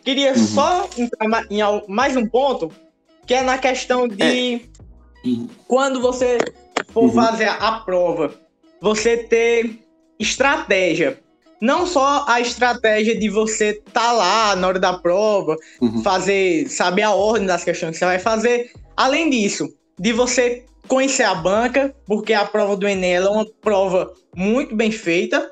Queria 0.03 0.31
uhum. 0.31 0.47
só 0.47 0.89
entrar 0.97 1.45
em 1.49 1.59
mais 1.87 2.15
um 2.15 2.25
ponto, 2.25 2.71
que 3.25 3.33
é 3.33 3.41
na 3.41 3.57
questão 3.57 4.07
de 4.07 4.55
é. 5.23 5.27
uhum. 5.27 5.47
quando 5.67 6.01
você 6.01 6.37
for 6.91 7.03
uhum. 7.03 7.13
fazer 7.13 7.47
a 7.47 7.71
prova, 7.79 8.33
você 8.81 9.17
ter 9.17 9.79
estratégia 10.19 11.19
não 11.61 11.85
só 11.85 12.25
a 12.27 12.39
estratégia 12.39 13.19
de 13.19 13.29
você 13.29 13.81
tá 13.91 14.11
lá 14.11 14.55
na 14.55 14.67
hora 14.67 14.79
da 14.79 14.93
prova, 14.93 15.57
uhum. 15.81 16.01
fazer, 16.01 16.69
saber 16.69 17.01
a 17.01 17.11
ordem 17.11 17.45
das 17.45 17.63
questões 17.63 17.91
que 17.91 17.97
você 17.97 18.05
vai 18.05 18.19
fazer. 18.19 18.71
Além 18.95 19.29
disso, 19.29 19.67
de 19.99 20.13
você 20.13 20.65
conhecer 20.87 21.23
a 21.23 21.35
banca, 21.35 21.93
porque 22.05 22.33
a 22.33 22.45
prova 22.45 22.75
do 22.75 22.87
Enem 22.87 23.15
é 23.15 23.29
uma 23.29 23.45
prova 23.61 24.11
muito 24.35 24.75
bem 24.75 24.91
feita. 24.91 25.51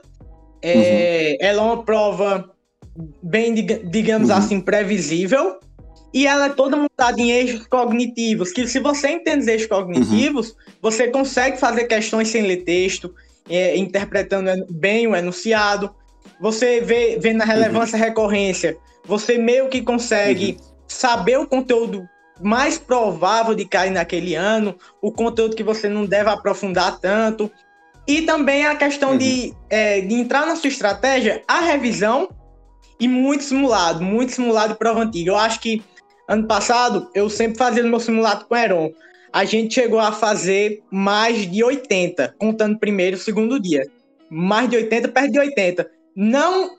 É, 0.62 0.74
uhum. 0.74 1.48
Ela 1.48 1.62
é 1.62 1.66
uma 1.66 1.84
prova 1.84 2.50
bem, 3.22 3.54
digamos 3.54 4.30
uhum. 4.30 4.36
assim, 4.36 4.62
previsível. 4.62 5.60
E 6.14 6.26
ela 6.26 6.46
é 6.46 6.50
toda 6.50 6.78
montada 6.78 7.22
em 7.22 7.32
eixos 7.32 7.68
cognitivos, 7.68 8.52
que 8.52 8.66
se 8.68 8.80
você 8.80 9.10
entende 9.10 9.42
os 9.42 9.48
eixos 9.48 9.68
cognitivos, 9.68 10.50
uhum. 10.50 10.56
você 10.82 11.10
consegue 11.10 11.58
fazer 11.58 11.84
questões 11.84 12.30
sem 12.30 12.42
ler 12.42 12.64
texto, 12.64 13.14
é, 13.50 13.78
interpretando 13.78 14.66
bem 14.72 15.06
o 15.06 15.16
enunciado. 15.16 15.94
Você 16.42 16.82
vê, 16.82 17.18
vê 17.20 17.34
na 17.34 17.46
relevância 17.46 17.98
uhum. 17.98 18.04
recorrência, 18.04 18.78
você 19.06 19.38
meio 19.38 19.70
que 19.70 19.82
consegue 19.82 20.58
uhum. 20.60 20.68
saber 20.88 21.38
o 21.38 21.48
conteúdo 21.48 22.08
mais 22.42 22.78
provável 22.78 23.54
de 23.56 23.66
cair 23.66 23.92
naquele 23.92 24.36
ano, 24.36 24.76
o 25.02 25.12
conteúdo 25.12 25.56
que 25.56 25.64
você 25.64 25.88
não 25.90 26.06
deve 26.06 26.30
aprofundar 26.30 27.00
tanto. 27.00 27.52
E 28.08 28.22
também 28.22 28.66
a 28.66 28.76
questão 28.76 29.12
uhum. 29.12 29.18
de, 29.18 29.54
é, 29.70 30.02
de 30.02 30.14
entrar 30.14 30.46
na 30.46 30.56
sua 30.56 30.70
estratégia, 30.70 31.44
a 31.48 31.60
revisão 31.60 32.30
e 33.00 33.08
muito 33.08 33.44
simulado, 33.44 34.02
muito 34.02 34.32
simulado 34.32 34.74
de 34.74 34.80
prova 34.80 35.02
antiga. 35.02 35.32
Eu 35.32 35.38
acho 35.38 35.60
que 35.60 35.84
ano 36.28 36.48
passado 36.48 37.10
eu 37.14 37.30
sempre 37.30 37.58
fazia 37.58 37.84
o 37.84 37.88
meu 37.88 38.00
simulado 38.00 38.46
com 38.46 38.56
Heron 38.56 38.92
a 39.32 39.46
gente 39.46 39.76
chegou 39.76 40.00
a 40.00 40.12
fazer 40.12 40.82
mais 40.90 41.50
de 41.50 41.64
80, 41.64 42.36
contando 42.40 42.80
primeiro 42.80 43.18
e 43.18 43.20
segundo 43.20 43.60
dia. 43.60 43.86
Mais 44.30 44.70
de 44.70 44.78
80, 44.78 45.10
perto 45.10 45.32
de 45.32 45.40
80. 45.40 45.92
Não, 46.16 46.72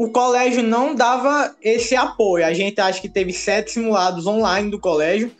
o 0.00 0.08
colégio 0.08 0.62
não 0.62 0.94
dava 0.94 1.54
esse 1.60 1.94
apoio. 1.94 2.46
A 2.46 2.54
gente 2.54 2.80
acho 2.80 3.02
que 3.02 3.08
teve 3.08 3.34
sete 3.34 3.72
simulados 3.72 4.26
online 4.26 4.70
do 4.70 4.80
colégio. 4.80 5.30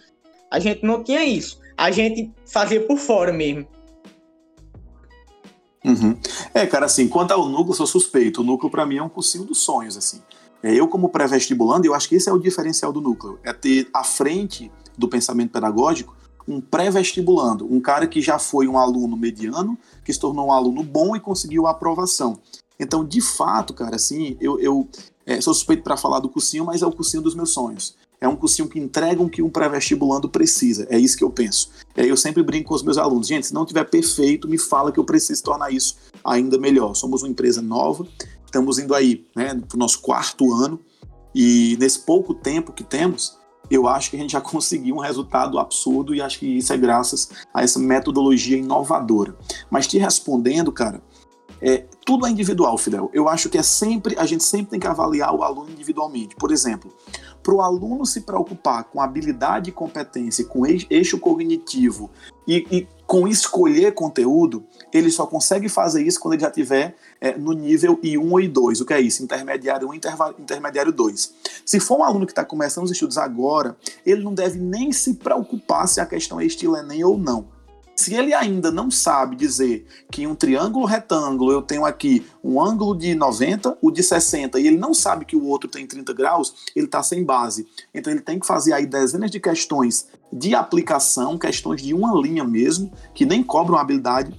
A 0.50 0.60
gente 0.60 0.84
não 0.84 1.02
tinha 1.02 1.24
isso. 1.24 1.58
A 1.78 1.90
gente 1.90 2.30
fazia 2.44 2.78
por 2.78 2.98
fora 2.98 3.32
mesmo. 3.32 3.66
Uhum. 5.82 6.14
É, 6.52 6.66
cara, 6.66 6.84
assim, 6.84 7.08
quanto 7.08 7.30
ao 7.30 7.48
núcleo, 7.48 7.72
sou 7.72 7.86
suspeito. 7.86 8.42
O 8.42 8.44
núcleo, 8.44 8.70
para 8.70 8.84
mim, 8.84 8.98
é 8.98 9.02
um 9.02 9.08
cursinho 9.08 9.44
dos 9.44 9.60
sonhos, 9.60 9.96
assim. 9.96 10.20
É, 10.62 10.74
eu, 10.74 10.86
como 10.86 11.08
pré-vestibulando, 11.08 11.86
eu 11.86 11.94
acho 11.94 12.06
que 12.06 12.16
esse 12.16 12.28
é 12.28 12.32
o 12.32 12.38
diferencial 12.38 12.92
do 12.92 13.00
núcleo. 13.00 13.40
É 13.42 13.54
ter 13.54 13.88
à 13.94 14.04
frente 14.04 14.70
do 14.94 15.08
pensamento 15.08 15.52
pedagógico 15.52 16.14
um 16.46 16.60
pré-vestibulando, 16.60 17.66
um 17.72 17.80
cara 17.80 18.06
que 18.06 18.20
já 18.20 18.38
foi 18.38 18.68
um 18.68 18.76
aluno 18.76 19.16
mediano, 19.16 19.78
que 20.04 20.12
se 20.12 20.20
tornou 20.20 20.48
um 20.48 20.52
aluno 20.52 20.82
bom 20.82 21.16
e 21.16 21.20
conseguiu 21.20 21.66
a 21.66 21.70
aprovação. 21.70 22.38
Então, 22.80 23.04
de 23.04 23.20
fato, 23.20 23.74
cara, 23.74 23.96
assim, 23.96 24.36
eu, 24.40 24.58
eu 24.58 24.88
é, 25.26 25.38
sou 25.40 25.52
suspeito 25.52 25.82
para 25.82 25.98
falar 25.98 26.18
do 26.18 26.30
cursinho, 26.30 26.64
mas 26.64 26.80
é 26.80 26.86
o 26.86 26.90
cursinho 26.90 27.22
dos 27.22 27.34
meus 27.34 27.50
sonhos. 27.50 27.94
É 28.18 28.26
um 28.26 28.34
cursinho 28.34 28.68
que 28.68 28.78
entrega 28.78 29.22
o 29.22 29.28
que 29.28 29.42
um 29.42 29.50
pré-vestibulando 29.50 30.28
precisa. 30.28 30.86
É 30.90 30.98
isso 30.98 31.16
que 31.16 31.24
eu 31.24 31.30
penso. 31.30 31.70
É, 31.94 32.04
eu 32.04 32.16
sempre 32.16 32.42
brinco 32.42 32.70
com 32.70 32.74
os 32.74 32.82
meus 32.82 32.98
alunos. 32.98 33.26
Gente, 33.26 33.46
se 33.46 33.54
não 33.54 33.64
tiver 33.64 33.84
perfeito, 33.84 34.48
me 34.48 34.58
fala 34.58 34.90
que 34.90 34.98
eu 34.98 35.04
preciso 35.04 35.42
tornar 35.42 35.70
isso 35.70 35.96
ainda 36.24 36.58
melhor. 36.58 36.94
Somos 36.94 37.22
uma 37.22 37.28
empresa 37.28 37.62
nova, 37.62 38.06
estamos 38.44 38.78
indo 38.78 38.94
aí 38.94 39.26
né, 39.36 39.54
para 39.54 39.76
o 39.76 39.78
nosso 39.78 40.00
quarto 40.00 40.52
ano, 40.52 40.80
e 41.34 41.76
nesse 41.78 42.00
pouco 42.00 42.34
tempo 42.34 42.72
que 42.72 42.82
temos, 42.82 43.38
eu 43.70 43.86
acho 43.86 44.10
que 44.10 44.16
a 44.16 44.18
gente 44.18 44.32
já 44.32 44.40
conseguiu 44.42 44.96
um 44.96 45.00
resultado 45.00 45.58
absurdo 45.58 46.14
e 46.14 46.20
acho 46.20 46.40
que 46.40 46.58
isso 46.58 46.72
é 46.72 46.76
graças 46.76 47.30
a 47.54 47.62
essa 47.62 47.78
metodologia 47.78 48.56
inovadora. 48.56 49.36
Mas 49.70 49.86
te 49.86 49.96
respondendo, 49.96 50.72
cara, 50.72 51.00
é, 51.60 51.84
tudo 52.04 52.26
é 52.26 52.30
individual, 52.30 52.76
Fidel. 52.78 53.10
Eu 53.12 53.28
acho 53.28 53.48
que 53.48 53.58
é 53.58 53.62
sempre, 53.62 54.16
a 54.18 54.26
gente 54.26 54.42
sempre 54.44 54.70
tem 54.70 54.80
que 54.80 54.86
avaliar 54.86 55.34
o 55.34 55.42
aluno 55.42 55.70
individualmente. 55.70 56.34
Por 56.36 56.50
exemplo, 56.50 56.92
para 57.42 57.54
o 57.54 57.60
aluno 57.60 58.04
se 58.06 58.22
preocupar 58.22 58.84
com 58.84 59.00
habilidade 59.00 59.70
e 59.70 59.72
competência, 59.72 60.44
com 60.44 60.64
eixo 60.66 61.18
cognitivo 61.18 62.10
e, 62.46 62.66
e, 62.70 62.88
com 63.06 63.26
escolher 63.26 63.92
conteúdo, 63.92 64.64
ele 64.92 65.10
só 65.10 65.26
consegue 65.26 65.68
fazer 65.68 66.02
isso 66.02 66.20
quando 66.20 66.34
ele 66.34 66.42
já 66.42 66.50
tiver 66.50 66.96
é, 67.20 67.36
no 67.36 67.52
nível 67.52 67.96
I1 67.98 68.30
ou 68.30 68.38
I2. 68.38 68.80
O 68.80 68.84
que 68.84 68.94
é 68.94 69.00
isso? 69.00 69.22
Intermediário 69.22 69.88
1 69.88 69.94
intermediário 70.38 70.92
2. 70.92 71.34
Se 71.64 71.80
for 71.80 71.98
um 71.98 72.04
aluno 72.04 72.26
que 72.26 72.32
está 72.32 72.44
começando 72.44 72.84
os 72.84 72.90
estudos 72.90 73.18
agora, 73.18 73.76
ele 74.04 74.22
não 74.22 74.34
deve 74.34 74.58
nem 74.58 74.92
se 74.92 75.14
preocupar 75.14 75.88
se 75.88 76.00
a 76.00 76.06
questão 76.06 76.40
é 76.40 76.44
estilo 76.44 76.76
Enem 76.76 77.04
ou 77.04 77.18
não 77.18 77.59
se 78.00 78.14
ele 78.14 78.32
ainda 78.32 78.70
não 78.70 78.90
sabe 78.90 79.36
dizer 79.36 79.86
que 80.10 80.22
em 80.22 80.26
um 80.26 80.34
triângulo 80.34 80.86
retângulo 80.86 81.52
eu 81.52 81.60
tenho 81.60 81.84
aqui 81.84 82.26
um 82.42 82.58
ângulo 82.58 82.96
de 82.96 83.14
90, 83.14 83.76
o 83.82 83.90
de 83.90 84.02
60, 84.02 84.58
e 84.58 84.66
ele 84.66 84.78
não 84.78 84.94
sabe 84.94 85.26
que 85.26 85.36
o 85.36 85.44
outro 85.44 85.68
tem 85.68 85.86
30 85.86 86.14
graus, 86.14 86.54
ele 86.74 86.86
está 86.86 87.02
sem 87.02 87.22
base. 87.22 87.68
Então 87.92 88.10
ele 88.10 88.22
tem 88.22 88.38
que 88.38 88.46
fazer 88.46 88.72
aí 88.72 88.86
dezenas 88.86 89.30
de 89.30 89.38
questões 89.38 90.08
de 90.32 90.54
aplicação, 90.54 91.36
questões 91.36 91.82
de 91.82 91.92
uma 91.92 92.18
linha 92.18 92.42
mesmo, 92.42 92.90
que 93.14 93.26
nem 93.26 93.42
cobram 93.42 93.76
habilidade, 93.76 94.32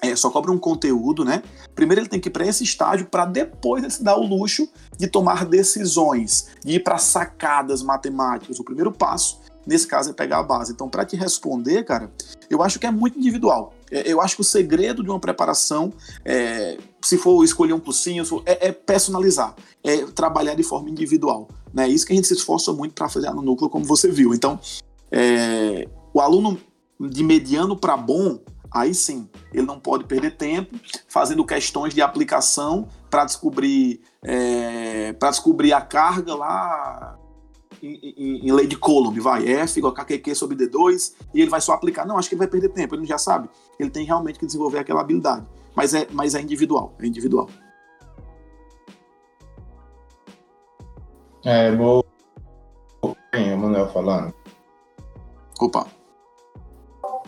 é, 0.00 0.14
só 0.14 0.30
cobram 0.30 0.54
um 0.54 0.58
conteúdo, 0.58 1.24
né? 1.24 1.42
Primeiro 1.74 2.02
ele 2.02 2.08
tem 2.08 2.20
que 2.20 2.28
ir 2.28 2.32
para 2.32 2.46
esse 2.46 2.62
estágio 2.62 3.06
para 3.06 3.24
depois 3.24 3.82
ele 3.82 3.92
se 3.92 4.02
dar 4.02 4.16
o 4.16 4.24
luxo 4.24 4.68
de 4.96 5.08
tomar 5.08 5.44
decisões, 5.44 6.48
de 6.64 6.74
ir 6.74 6.80
para 6.84 6.98
sacadas 6.98 7.82
matemáticas. 7.82 8.60
O 8.60 8.64
primeiro 8.64 8.92
passo 8.92 9.41
nesse 9.66 9.86
caso 9.86 10.10
é 10.10 10.12
pegar 10.12 10.38
a 10.38 10.42
base. 10.42 10.72
Então, 10.72 10.88
para 10.88 11.04
te 11.04 11.16
responder, 11.16 11.84
cara, 11.84 12.12
eu 12.50 12.62
acho 12.62 12.78
que 12.78 12.86
é 12.86 12.90
muito 12.90 13.18
individual. 13.18 13.74
É, 13.90 14.10
eu 14.10 14.20
acho 14.20 14.36
que 14.36 14.40
o 14.40 14.44
segredo 14.44 15.02
de 15.02 15.10
uma 15.10 15.20
preparação, 15.20 15.92
é, 16.24 16.78
se 17.00 17.16
for 17.18 17.44
escolher 17.44 17.72
um 17.72 17.80
cursinho, 17.80 18.24
é, 18.46 18.68
é, 18.68 18.72
personalizar, 18.72 19.54
é 19.82 19.98
trabalhar 20.06 20.54
de 20.54 20.62
forma 20.62 20.90
individual. 20.90 21.48
Né? 21.72 21.88
Isso 21.88 22.06
que 22.06 22.12
a 22.12 22.16
gente 22.16 22.28
se 22.28 22.34
esforça 22.34 22.72
muito 22.72 22.94
para 22.94 23.08
fazer 23.08 23.30
no 23.30 23.42
núcleo, 23.42 23.70
como 23.70 23.84
você 23.84 24.10
viu. 24.10 24.34
Então, 24.34 24.58
é, 25.10 25.88
o 26.12 26.20
aluno 26.20 26.58
de 27.00 27.22
mediano 27.22 27.76
para 27.76 27.96
bom, 27.96 28.38
aí 28.70 28.94
sim, 28.94 29.28
ele 29.52 29.66
não 29.66 29.78
pode 29.78 30.04
perder 30.04 30.36
tempo 30.36 30.78
fazendo 31.08 31.44
questões 31.44 31.94
de 31.94 32.00
aplicação 32.00 32.88
para 33.10 33.24
descobrir, 33.24 34.00
é, 34.22 35.12
para 35.14 35.30
descobrir 35.30 35.72
a 35.72 35.80
carga 35.80 36.34
lá 36.34 37.18
em, 37.82 38.14
em, 38.16 38.46
em, 38.46 38.52
lei 38.52 38.66
de 38.66 38.76
Coulomb, 38.76 39.18
vai, 39.18 39.46
F 39.48 39.78
igual 39.78 39.92
KQQ 39.92 40.34
sobre 40.34 40.56
D2, 40.56 41.14
e 41.34 41.40
ele 41.40 41.50
vai 41.50 41.60
só 41.60 41.72
aplicar. 41.72 42.06
Não, 42.06 42.16
acho 42.16 42.28
que 42.28 42.34
ele 42.34 42.40
vai 42.40 42.48
perder 42.48 42.68
tempo, 42.68 42.94
ele 42.94 43.04
já 43.04 43.18
sabe. 43.18 43.48
Ele 43.78 43.90
tem 43.90 44.06
realmente 44.06 44.38
que 44.38 44.46
desenvolver 44.46 44.78
aquela 44.78 45.00
habilidade. 45.00 45.44
Mas 45.74 45.92
é, 45.92 46.06
mas 46.12 46.34
é 46.34 46.40
individual, 46.40 46.94
é 47.00 47.06
individual. 47.06 47.48
É, 51.44 51.74
vou. 51.74 52.04
Bem, 53.32 53.52
o 53.52 53.58
Manuel 53.58 53.88
falando. 53.88 54.32
Opa. 55.60 55.86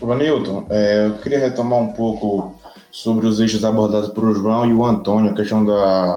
Vanilton, 0.00 0.66
é, 0.70 1.06
eu 1.06 1.18
queria 1.18 1.38
retomar 1.38 1.78
um 1.78 1.92
pouco 1.92 2.54
sobre 2.90 3.26
os 3.26 3.40
eixos 3.40 3.64
abordados 3.64 4.10
por 4.10 4.32
João 4.34 4.66
e 4.66 4.72
o 4.72 4.84
Antônio, 4.84 5.30
a 5.30 5.34
questão 5.34 5.64
da, 5.64 6.16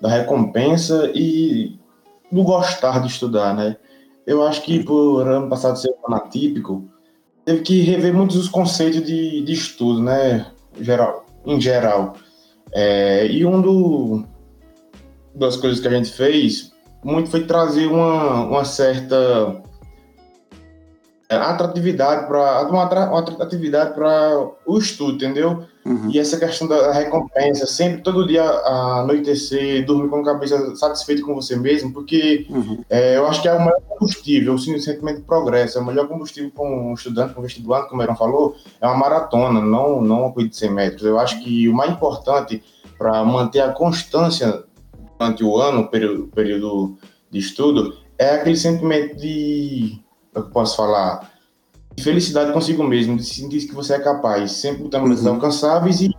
da 0.00 0.08
recompensa 0.08 1.10
e 1.14 1.78
do 2.30 2.42
gostar 2.42 3.00
de 3.00 3.08
estudar, 3.08 3.54
né? 3.54 3.76
Eu 4.26 4.46
acho 4.46 4.62
que 4.62 4.82
por 4.84 5.26
ano 5.26 5.48
passado 5.48 5.78
ser 5.78 5.90
um 5.90 6.12
ano 6.12 6.22
atípico, 6.22 6.88
teve 7.44 7.62
que 7.62 7.80
rever 7.80 8.12
muitos 8.12 8.36
os 8.36 8.48
conceitos 8.48 9.02
de, 9.02 9.42
de 9.42 9.52
estudo, 9.52 10.02
né? 10.02 10.46
Geral, 10.80 11.24
em 11.46 11.60
geral. 11.60 12.14
É, 12.72 13.26
e 13.26 13.46
um 13.46 13.60
do, 13.60 14.24
das 15.34 15.56
coisas 15.56 15.80
que 15.80 15.88
a 15.88 15.90
gente 15.90 16.12
fez 16.12 16.72
muito 17.02 17.30
foi 17.30 17.44
trazer 17.46 17.86
uma, 17.86 18.44
uma 18.44 18.64
certa 18.64 19.62
é, 21.28 21.36
atratividade 21.36 22.26
para 22.26 22.68
uma, 22.68 23.08
uma 23.08 23.18
atratividade 23.20 23.94
para 23.94 24.50
o 24.66 24.78
estudo, 24.78 25.14
entendeu? 25.14 25.64
Uhum. 25.88 26.10
E 26.10 26.18
essa 26.18 26.38
questão 26.38 26.68
da 26.68 26.92
recompensa, 26.92 27.66
sempre 27.66 28.02
todo 28.02 28.26
dia 28.26 28.44
anoitecer, 28.44 29.86
dormir 29.86 30.10
com 30.10 30.16
a 30.16 30.24
cabeça 30.24 30.76
satisfeito 30.76 31.24
com 31.24 31.34
você 31.34 31.56
mesmo, 31.56 31.92
porque 31.92 32.46
uhum. 32.50 32.84
é, 32.90 33.16
eu 33.16 33.26
acho 33.26 33.40
que 33.40 33.48
é 33.48 33.54
o 33.54 33.58
melhor 33.58 33.80
combustível, 33.88 34.54
o 34.54 34.58
sentimento 34.58 35.20
de 35.20 35.22
progresso, 35.22 35.78
é 35.78 35.80
o 35.80 35.84
melhor 35.84 36.06
combustível 36.06 36.50
para 36.54 36.64
um 36.64 36.92
estudante, 36.92 37.32
para 37.32 37.40
um 37.40 37.42
vestibulante, 37.42 37.88
como 37.88 38.02
o 38.02 38.04
Eron 38.04 38.16
falou, 38.16 38.54
é 38.80 38.86
uma 38.86 38.96
maratona, 38.96 39.60
não, 39.60 40.02
não 40.02 40.22
uma 40.22 40.32
coisa 40.32 40.50
de 40.50 40.56
100 40.56 40.70
metros. 40.70 41.02
Eu 41.02 41.18
acho 41.18 41.42
que 41.42 41.68
o 41.68 41.74
mais 41.74 41.90
importante 41.90 42.62
para 42.98 43.24
manter 43.24 43.60
a 43.60 43.72
constância 43.72 44.64
durante 45.18 45.42
o 45.42 45.56
ano, 45.56 45.88
período, 45.88 46.26
período 46.26 46.98
de 47.30 47.38
estudo, 47.38 47.96
é 48.18 48.34
aquele 48.34 48.56
sentimento 48.56 49.16
de 49.16 50.00
é 50.34 50.38
eu 50.38 50.44
posso 50.50 50.76
falar, 50.76 51.32
de 51.98 52.04
felicidade 52.04 52.52
consigo 52.52 52.84
mesmo, 52.84 53.16
de 53.16 53.24
sentir 53.24 53.66
que 53.66 53.74
você 53.74 53.94
é 53.94 53.98
capaz, 53.98 54.52
sempre 54.52 54.84
lutando 54.84 55.04
uhum. 55.04 55.10
metas 55.10 55.26
alcançáveis 55.26 56.00
e 56.00 56.14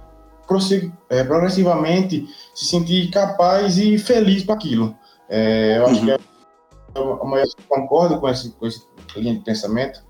é, 1.10 1.24
progressivamente 1.24 2.28
se 2.54 2.66
sentir 2.66 3.10
capaz 3.10 3.78
e 3.78 3.98
feliz 3.98 4.44
para 4.44 4.56
aquilo. 4.56 4.94
É, 5.30 5.78
eu 5.78 5.86
acho 5.86 6.02
uhum. 6.02 6.06
que 6.06 6.12
é, 6.12 6.20
a 6.96 7.26
maioria 7.26 7.54
concorda 7.70 8.18
com 8.18 8.28
esse, 8.28 8.50
com 8.52 8.68
esse 8.68 8.82
linha 9.16 9.36
de 9.36 9.40
pensamento. 9.40 10.04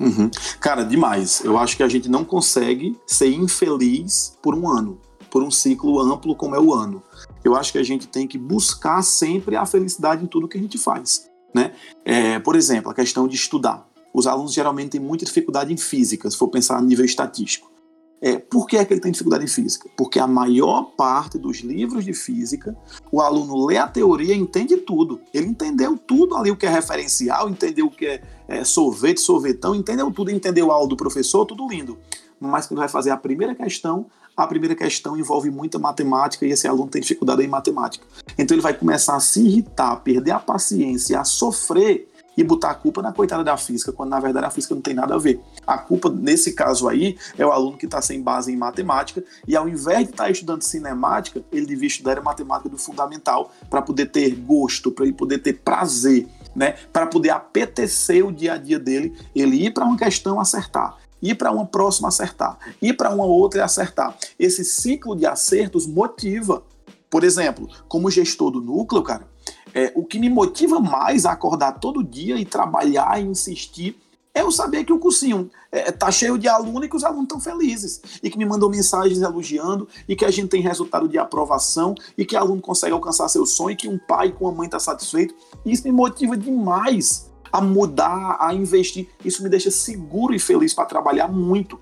Uhum. 0.00 0.30
Cara, 0.58 0.84
demais. 0.84 1.44
Eu 1.44 1.58
acho 1.58 1.76
que 1.76 1.82
a 1.82 1.88
gente 1.88 2.08
não 2.08 2.24
consegue 2.24 2.98
ser 3.06 3.28
infeliz 3.28 4.38
por 4.40 4.54
um 4.54 4.68
ano, 4.68 4.98
por 5.30 5.42
um 5.42 5.50
ciclo 5.50 6.00
amplo 6.00 6.34
como 6.34 6.54
é 6.54 6.60
o 6.60 6.72
ano. 6.72 7.02
Eu 7.44 7.54
acho 7.54 7.72
que 7.72 7.78
a 7.78 7.82
gente 7.82 8.08
tem 8.08 8.26
que 8.26 8.38
buscar 8.38 9.02
sempre 9.02 9.54
a 9.54 9.66
felicidade 9.66 10.24
em 10.24 10.26
tudo 10.26 10.48
que 10.48 10.56
a 10.56 10.60
gente 10.60 10.78
faz. 10.78 11.28
Né? 11.54 11.72
É, 12.04 12.38
por 12.38 12.56
exemplo, 12.56 12.90
a 12.90 12.94
questão 12.94 13.28
de 13.28 13.36
estudar. 13.36 13.86
Os 14.14 14.28
alunos 14.28 14.52
geralmente 14.52 14.90
têm 14.90 15.00
muita 15.00 15.24
dificuldade 15.24 15.72
em 15.72 15.76
física, 15.76 16.30
se 16.30 16.36
for 16.36 16.46
pensar 16.46 16.78
a 16.78 16.80
nível 16.80 17.04
estatístico. 17.04 17.74
É, 18.20 18.38
por 18.38 18.66
que, 18.66 18.76
é 18.76 18.84
que 18.84 18.94
ele 18.94 19.00
tem 19.00 19.12
dificuldade 19.12 19.44
em 19.44 19.48
física? 19.48 19.90
Porque 19.96 20.18
a 20.18 20.26
maior 20.26 20.84
parte 20.96 21.36
dos 21.36 21.58
livros 21.58 22.04
de 22.04 22.14
física, 22.14 22.74
o 23.12 23.20
aluno 23.20 23.66
lê 23.66 23.76
a 23.76 23.86
teoria 23.88 24.34
e 24.34 24.38
entende 24.38 24.78
tudo. 24.78 25.20
Ele 25.34 25.48
entendeu 25.48 25.98
tudo 25.98 26.36
ali, 26.36 26.50
o 26.50 26.56
que 26.56 26.64
é 26.64 26.70
referencial, 26.70 27.50
entendeu 27.50 27.86
o 27.86 27.90
que 27.90 28.06
é, 28.06 28.22
é 28.48 28.64
sorvete, 28.64 29.20
sorvetão, 29.20 29.74
entendeu 29.74 30.10
tudo, 30.10 30.30
entendeu 30.30 30.70
a 30.70 30.74
aula 30.74 30.88
do 30.88 30.96
professor, 30.96 31.44
tudo 31.44 31.68
lindo. 31.68 31.98
Mas 32.40 32.66
quando 32.66 32.78
vai 32.78 32.88
fazer 32.88 33.10
a 33.10 33.16
primeira 33.16 33.54
questão, 33.54 34.06
a 34.36 34.46
primeira 34.46 34.74
questão 34.74 35.18
envolve 35.18 35.50
muita 35.50 35.78
matemática 35.78 36.46
e 36.46 36.50
esse 36.50 36.66
aluno 36.66 36.88
tem 36.88 37.02
dificuldade 37.02 37.42
em 37.42 37.48
matemática. 37.48 38.06
Então 38.38 38.54
ele 38.54 38.62
vai 38.62 38.72
começar 38.72 39.16
a 39.16 39.20
se 39.20 39.44
irritar, 39.44 39.92
a 39.92 39.96
perder 39.96 40.30
a 40.30 40.40
paciência, 40.40 41.20
a 41.20 41.24
sofrer 41.24 42.08
e 42.36 42.44
botar 42.44 42.70
a 42.70 42.74
culpa 42.74 43.02
na 43.02 43.12
coitada 43.12 43.44
da 43.44 43.56
física, 43.56 43.92
quando 43.92 44.10
na 44.10 44.20
verdade 44.20 44.46
a 44.46 44.50
física 44.50 44.74
não 44.74 44.82
tem 44.82 44.94
nada 44.94 45.14
a 45.14 45.18
ver. 45.18 45.40
A 45.66 45.78
culpa, 45.78 46.10
nesse 46.10 46.52
caso 46.52 46.88
aí, 46.88 47.16
é 47.38 47.44
o 47.44 47.52
aluno 47.52 47.76
que 47.76 47.86
está 47.86 48.00
sem 48.02 48.22
base 48.22 48.52
em 48.52 48.56
matemática 48.56 49.22
e 49.46 49.56
ao 49.56 49.68
invés 49.68 50.04
de 50.04 50.10
estar 50.10 50.24
tá 50.24 50.30
estudando 50.30 50.62
cinemática, 50.62 51.42
ele 51.52 51.66
devia 51.66 51.88
estudar 51.88 52.18
a 52.18 52.22
matemática 52.22 52.68
do 52.68 52.78
fundamental 52.78 53.52
para 53.70 53.82
poder 53.82 54.06
ter 54.06 54.34
gosto, 54.34 54.90
para 54.90 55.04
ele 55.04 55.14
poder 55.14 55.38
ter 55.38 55.54
prazer, 55.54 56.26
né? 56.54 56.74
para 56.92 57.06
poder 57.06 57.30
apetecer 57.30 58.26
o 58.26 58.32
dia 58.32 58.54
a 58.54 58.56
dia 58.56 58.78
dele, 58.78 59.16
ele 59.34 59.66
ir 59.66 59.72
para 59.72 59.84
uma 59.84 59.96
questão 59.96 60.40
acertar 60.40 60.96
ir 61.22 61.36
para 61.36 61.50
uma 61.50 61.64
próxima 61.64 62.08
acertar, 62.08 62.58
ir 62.82 62.92
para 62.92 63.08
uma 63.08 63.24
outra 63.24 63.60
e 63.60 63.62
acertar. 63.62 64.14
Esse 64.38 64.62
ciclo 64.62 65.16
de 65.16 65.24
acertos 65.24 65.86
motiva. 65.86 66.62
Por 67.08 67.24
exemplo, 67.24 67.66
como 67.88 68.10
gestor 68.10 68.50
do 68.50 68.60
núcleo, 68.60 69.02
cara, 69.02 69.26
é, 69.74 69.92
o 69.94 70.04
que 70.04 70.18
me 70.20 70.30
motiva 70.30 70.78
mais 70.78 71.26
a 71.26 71.32
acordar 71.32 71.72
todo 71.72 72.04
dia 72.04 72.38
e 72.38 72.44
trabalhar 72.44 73.20
e 73.20 73.26
insistir 73.26 73.98
é 74.32 74.42
eu 74.42 74.50
saber 74.50 74.84
que 74.84 74.92
o 74.92 74.98
cursinho 74.98 75.48
é, 75.70 75.92
tá 75.92 76.10
cheio 76.10 76.36
de 76.36 76.48
aluno 76.48 76.84
e 76.84 76.88
que 76.88 76.96
os 76.96 77.04
alunos 77.04 77.24
estão 77.24 77.40
felizes. 77.40 78.00
E 78.20 78.28
que 78.28 78.36
me 78.36 78.44
mandam 78.44 78.68
mensagens 78.68 79.20
elogiando, 79.20 79.88
e 80.08 80.16
que 80.16 80.24
a 80.24 80.30
gente 80.30 80.48
tem 80.48 80.60
resultado 80.60 81.08
de 81.08 81.18
aprovação, 81.18 81.94
e 82.18 82.24
que 82.24 82.34
o 82.34 82.38
aluno 82.38 82.60
consegue 82.60 82.92
alcançar 82.92 83.28
seu 83.28 83.46
sonho, 83.46 83.70
e 83.70 83.76
que 83.76 83.88
um 83.88 83.96
pai 83.96 84.32
com 84.32 84.46
uma 84.46 84.52
mãe 84.52 84.66
está 84.66 84.80
satisfeito. 84.80 85.34
Isso 85.64 85.84
me 85.84 85.92
motiva 85.92 86.36
demais 86.36 87.30
a 87.52 87.60
mudar, 87.60 88.36
a 88.40 88.52
investir. 88.52 89.08
Isso 89.24 89.40
me 89.40 89.48
deixa 89.48 89.70
seguro 89.70 90.34
e 90.34 90.40
feliz 90.40 90.74
para 90.74 90.86
trabalhar 90.86 91.28
muito, 91.28 91.78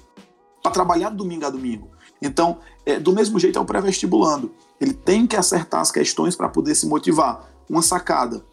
para 0.62 0.72
trabalhar 0.72 1.08
domingo 1.08 1.46
a 1.46 1.50
domingo. 1.50 1.88
Então, 2.20 2.58
é, 2.84 3.00
do 3.00 3.12
mesmo 3.12 3.38
jeito 3.38 3.58
é 3.58 3.62
o 3.62 3.64
pré-vestibulando. 3.64 4.52
Ele 4.78 4.92
tem 4.92 5.26
que 5.26 5.36
acertar 5.36 5.80
as 5.80 5.90
questões 5.90 6.36
para 6.36 6.50
poder 6.50 6.74
se 6.74 6.86
motivar. 6.86 7.51
Uma 7.68 7.82
sacada. 7.82 8.44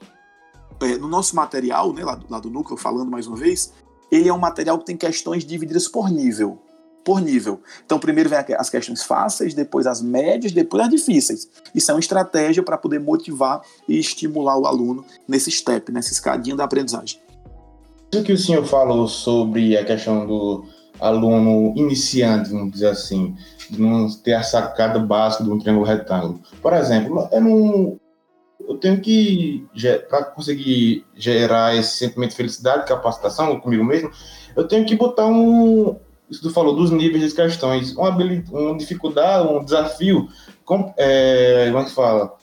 É, 0.82 0.98
no 0.98 1.08
nosso 1.08 1.36
material, 1.36 1.94
né, 1.94 2.04
lá, 2.04 2.16
do, 2.16 2.26
lá 2.30 2.40
do 2.40 2.50
núcleo, 2.50 2.78
falando 2.78 3.12
mais 3.12 3.28
uma 3.28 3.36
vez, 3.36 3.74
ele 4.12 4.30
é 4.30 4.34
um 4.34 4.38
material 4.40 4.80
que 4.80 4.86
tem 4.86 4.96
questões 4.96 5.46
divididas 5.46 5.88
por 5.88 6.10
nível 6.10 6.60
por 7.04 7.22
nível. 7.22 7.62
Então, 7.84 7.98
primeiro 7.98 8.30
vem 8.30 8.38
as 8.56 8.70
questões 8.70 9.04
fáceis, 9.04 9.56
depois 9.56 9.88
as 9.88 10.00
médias, 10.00 10.52
depois 10.52 10.84
as 10.84 10.90
difíceis. 10.90 11.50
Isso 11.74 11.90
é 11.90 11.94
uma 11.94 12.00
estratégia 12.00 12.62
para 12.62 12.78
poder 12.78 13.00
motivar 13.00 13.62
e 13.88 13.98
estimular 13.98 14.58
o 14.60 14.68
aluno 14.68 15.04
nesse 15.28 15.50
step, 15.50 15.92
nessa 15.92 16.12
escadinha 16.12 16.56
da 16.56 16.66
aprendizagem. 16.66 17.20
O 18.14 18.24
que 18.24 18.34
o 18.34 18.38
senhor 18.38 18.66
falou 18.66 19.08
sobre 19.08 19.78
a 19.78 19.86
questão 19.86 20.28
do 20.28 20.66
aluno 21.00 21.74
iniciante, 21.76 22.52
vamos 22.52 22.74
dizer 22.74 22.90
assim, 22.90 23.36
não 23.72 24.10
ter 24.10 24.34
a 24.34 24.44
sacada 24.44 25.00
básica 25.00 25.44
de 25.44 25.50
um 25.50 25.58
triângulo 25.58 25.86
retângulo. 25.86 26.40
Por 26.62 26.74
exemplo, 26.74 27.28
eu 27.32 27.42
não 27.42 28.00
eu 28.68 28.78
tenho 28.78 29.00
que, 29.00 29.66
para 30.10 30.26
conseguir 30.26 31.06
gerar 31.16 31.76
esse 31.76 31.98
sentimento 31.98 32.32
de 32.32 32.36
felicidade, 32.36 32.88
capacitação 32.88 33.60
comigo 33.60 33.84
mesmo, 33.84 34.12
eu 34.56 34.68
tenho 34.68 34.86
que 34.86 34.96
botar 34.96 35.26
um, 35.26 35.96
isso 36.30 36.42
tu 36.42 36.52
falou 36.52 36.76
dos 36.76 36.92
níveis 36.92 37.24
das 37.24 37.34
questões, 37.34 37.96
uma, 37.96 38.10
uma 38.10 38.78
dificuldade, 38.78 39.48
um 39.48 39.64
desafio, 39.64 40.28
com, 40.66 40.94
é, 40.98 41.68
como 41.72 41.80
é 41.80 41.86
que 41.86 41.92
fala? 41.92 42.38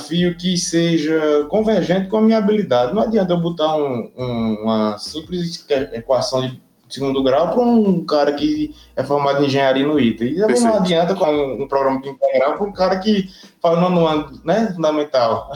desafio 0.00 0.36
que 0.36 0.56
seja 0.56 1.46
convergente 1.48 2.08
com 2.08 2.16
a 2.16 2.22
minha 2.22 2.38
habilidade. 2.38 2.94
Não 2.94 3.02
adianta 3.02 3.32
eu 3.32 3.40
botar 3.40 3.76
um, 3.76 4.10
um, 4.16 4.54
uma 4.62 4.98
simples 4.98 5.64
equação 5.92 6.40
de 6.40 6.60
segundo 6.90 7.22
grau 7.22 7.52
para 7.52 7.62
um 7.62 8.04
cara 8.04 8.32
que 8.32 8.74
é 8.96 9.02
formado 9.02 9.42
em 9.42 9.46
engenharia 9.46 9.86
no 9.86 9.98
ITA. 9.98 10.24
E 10.24 10.36
também 10.36 10.60
não 10.60 10.74
adianta 10.74 11.14
com 11.14 11.62
um, 11.62 11.68
programa 11.68 12.00
de 12.00 12.08
integral 12.08 12.56
para 12.56 12.66
um 12.66 12.72
cara 12.72 12.98
que 12.98 13.30
fala 13.60 13.88
no 13.88 14.06
ano, 14.06 14.40
né, 14.44 14.72
fundamental. 14.74 15.50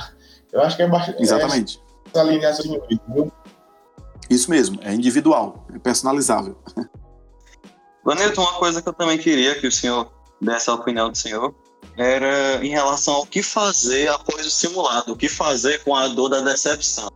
Eu 0.52 0.62
acho 0.62 0.76
que 0.76 0.82
é 0.82 0.88
bastante. 0.88 1.22
Exatamente. 1.22 1.80
É 2.06 2.18
essa 2.18 2.20
alineação 2.20 2.80
viu? 3.08 3.32
Isso 4.30 4.50
mesmo, 4.50 4.78
é 4.82 4.94
individual, 4.94 5.66
é 5.74 5.78
personalizável. 5.78 6.56
Vanilton, 8.04 8.42
uma 8.42 8.54
coisa 8.54 8.80
que 8.80 8.88
eu 8.88 8.92
também 8.92 9.18
queria 9.18 9.54
que 9.54 9.66
o 9.66 9.72
senhor 9.72 10.10
desse 10.40 10.68
a 10.68 10.74
opinião 10.74 11.10
do 11.10 11.16
senhor 11.16 11.54
era 11.96 12.64
em 12.64 12.70
relação 12.70 13.14
ao 13.14 13.26
que 13.26 13.42
fazer 13.42 14.08
após 14.08 14.46
o 14.46 14.50
simulado, 14.50 15.12
o 15.12 15.16
que 15.16 15.28
fazer 15.28 15.82
com 15.84 15.94
a 15.94 16.08
dor 16.08 16.28
da 16.28 16.40
decepção. 16.40 17.10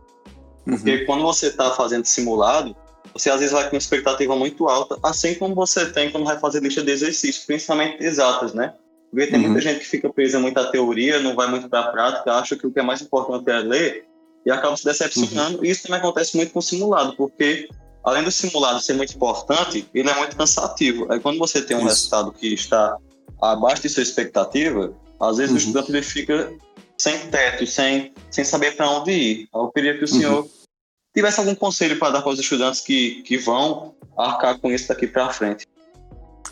Porque 0.65 0.97
uhum. 0.97 1.05
quando 1.05 1.23
você 1.23 1.47
está 1.47 1.71
fazendo 1.71 2.05
simulado, 2.05 2.75
você 3.13 3.29
às 3.29 3.39
vezes 3.39 3.51
vai 3.51 3.63
com 3.63 3.75
uma 3.75 3.79
expectativa 3.79 4.35
muito 4.35 4.67
alta, 4.67 4.97
assim 5.03 5.35
como 5.35 5.55
você 5.55 5.91
tem 5.91 6.11
quando 6.11 6.25
vai 6.25 6.39
fazer 6.39 6.61
lista 6.61 6.81
de 6.81 6.91
exercícios, 6.91 7.45
principalmente 7.45 8.03
exatas, 8.03 8.53
né? 8.53 8.73
Porque 9.11 9.27
tem 9.27 9.39
uhum. 9.39 9.47
muita 9.47 9.61
gente 9.61 9.79
que 9.79 9.85
fica 9.85 10.09
presa 10.09 10.39
muito 10.39 10.59
à 10.59 10.69
teoria, 10.69 11.19
não 11.19 11.35
vai 11.35 11.49
muito 11.49 11.67
para 11.67 11.79
a 11.79 11.91
prática, 11.91 12.33
acha 12.33 12.55
que 12.55 12.67
o 12.67 12.71
que 12.71 12.79
é 12.79 12.83
mais 12.83 13.01
importante 13.01 13.49
é 13.49 13.59
ler 13.59 14.05
e 14.45 14.51
acaba 14.51 14.77
se 14.77 14.85
decepcionando. 14.85 15.59
Uhum. 15.59 15.65
Isso 15.65 15.83
também 15.83 15.99
acontece 15.99 16.37
muito 16.37 16.53
com 16.53 16.59
o 16.59 16.61
simulado, 16.61 17.15
porque 17.15 17.67
além 18.03 18.23
do 18.23 18.31
simulado 18.31 18.79
ser 18.81 18.93
muito 18.93 19.15
importante, 19.15 19.87
ele 19.93 20.09
é 20.09 20.15
muito 20.15 20.35
cansativo. 20.35 21.11
Aí 21.11 21.19
quando 21.19 21.39
você 21.39 21.61
tem 21.61 21.75
um 21.75 21.81
Isso. 21.81 21.89
resultado 21.89 22.31
que 22.31 22.53
está 22.53 22.95
abaixo 23.41 23.81
de 23.81 23.89
sua 23.89 24.03
expectativa, 24.03 24.93
às 25.19 25.37
vezes 25.37 25.51
uhum. 25.51 25.55
o 25.55 25.59
estudante 25.59 25.91
ele 25.91 26.03
fica 26.03 26.53
sem 26.97 27.17
teto, 27.29 27.65
sem, 27.65 28.13
sem 28.29 28.43
saber 28.43 28.75
para 28.75 28.89
onde 28.89 29.11
ir. 29.11 29.49
Eu 29.53 29.69
queria 29.69 29.97
que 29.97 30.03
o 30.03 30.07
senhor 30.07 30.43
uhum. 30.43 30.49
Tivesse 31.13 31.39
algum 31.39 31.55
conselho 31.55 31.97
para 31.97 32.13
dar 32.13 32.21
para 32.21 32.31
os 32.31 32.39
estudantes 32.39 32.81
que, 32.81 33.21
que 33.23 33.37
vão 33.37 33.95
arcar 34.17 34.59
com 34.59 34.71
isso 34.71 34.87
daqui 34.87 35.07
para 35.07 35.29
frente. 35.29 35.65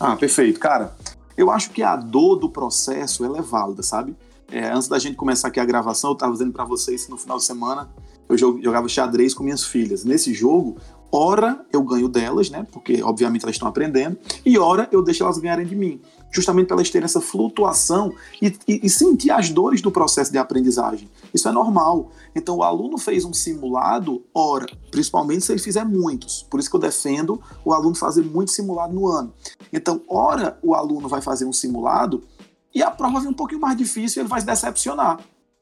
Ah, 0.00 0.16
perfeito. 0.16 0.58
Cara, 0.58 0.94
eu 1.36 1.50
acho 1.50 1.70
que 1.70 1.82
a 1.82 1.96
dor 1.96 2.36
do 2.36 2.48
processo 2.48 3.24
ela 3.24 3.38
é 3.38 3.42
válida, 3.42 3.82
sabe? 3.82 4.16
É, 4.50 4.68
antes 4.70 4.88
da 4.88 4.98
gente 4.98 5.16
começar 5.16 5.48
aqui 5.48 5.60
a 5.60 5.64
gravação, 5.64 6.10
eu 6.10 6.14
estava 6.14 6.32
dizendo 6.32 6.52
para 6.52 6.64
vocês 6.64 7.04
que 7.04 7.10
no 7.10 7.18
final 7.18 7.36
de 7.36 7.44
semana 7.44 7.88
eu 8.28 8.36
jogava 8.36 8.88
xadrez 8.88 9.34
com 9.34 9.42
minhas 9.42 9.64
filhas. 9.64 10.04
Nesse 10.04 10.32
jogo, 10.32 10.78
ora 11.12 11.64
eu 11.72 11.82
ganho 11.82 12.08
delas, 12.08 12.50
né? 12.50 12.66
Porque 12.72 13.02
obviamente 13.02 13.42
elas 13.42 13.56
estão 13.56 13.68
aprendendo, 13.68 14.18
e 14.44 14.58
ora 14.58 14.88
eu 14.90 15.02
deixo 15.02 15.22
elas 15.22 15.38
ganharem 15.38 15.66
de 15.66 15.76
mim. 15.76 16.00
Justamente 16.30 16.66
para 16.66 16.76
elas 16.76 16.90
terem 16.90 17.04
essa 17.04 17.20
flutuação 17.20 18.12
e, 18.40 18.48
e, 18.66 18.80
e, 18.84 18.90
sentir 18.90 19.30
as 19.30 19.48
dores 19.48 19.80
do 19.80 19.90
processo 19.90 20.30
de 20.30 20.38
aprendizagem. 20.38 21.08
Isso 21.32 21.48
é 21.48 21.52
normal. 21.52 22.10
Então 22.34 22.58
o 22.58 22.62
aluno 22.62 22.98
fez 22.98 23.24
um 23.24 23.32
simulado, 23.32 24.22
ora, 24.34 24.66
principalmente 24.90 25.44
se 25.44 25.52
ele 25.52 25.60
fizer 25.60 25.84
muitos. 25.84 26.42
Por 26.50 26.60
isso 26.60 26.68
que 26.68 26.76
eu 26.76 26.80
defendo 26.80 27.40
o 27.64 27.72
aluno 27.72 27.94
fazer 27.94 28.22
muito 28.22 28.50
simulado 28.50 28.94
no 28.94 29.06
ano. 29.06 29.32
Então, 29.72 30.02
ora 30.08 30.58
o 30.62 30.74
aluno 30.74 31.08
vai 31.08 31.20
fazer 31.20 31.44
um 31.44 31.52
simulado 31.52 32.22
e 32.74 32.82
a 32.82 32.90
prova 32.90 33.20
vem 33.20 33.30
um 33.30 33.34
pouquinho 33.34 33.60
mais 33.60 33.76
difícil 33.76 34.22
ele 34.22 34.28
vai 34.28 34.40
se 34.40 34.46
decepcionar. 34.46 35.18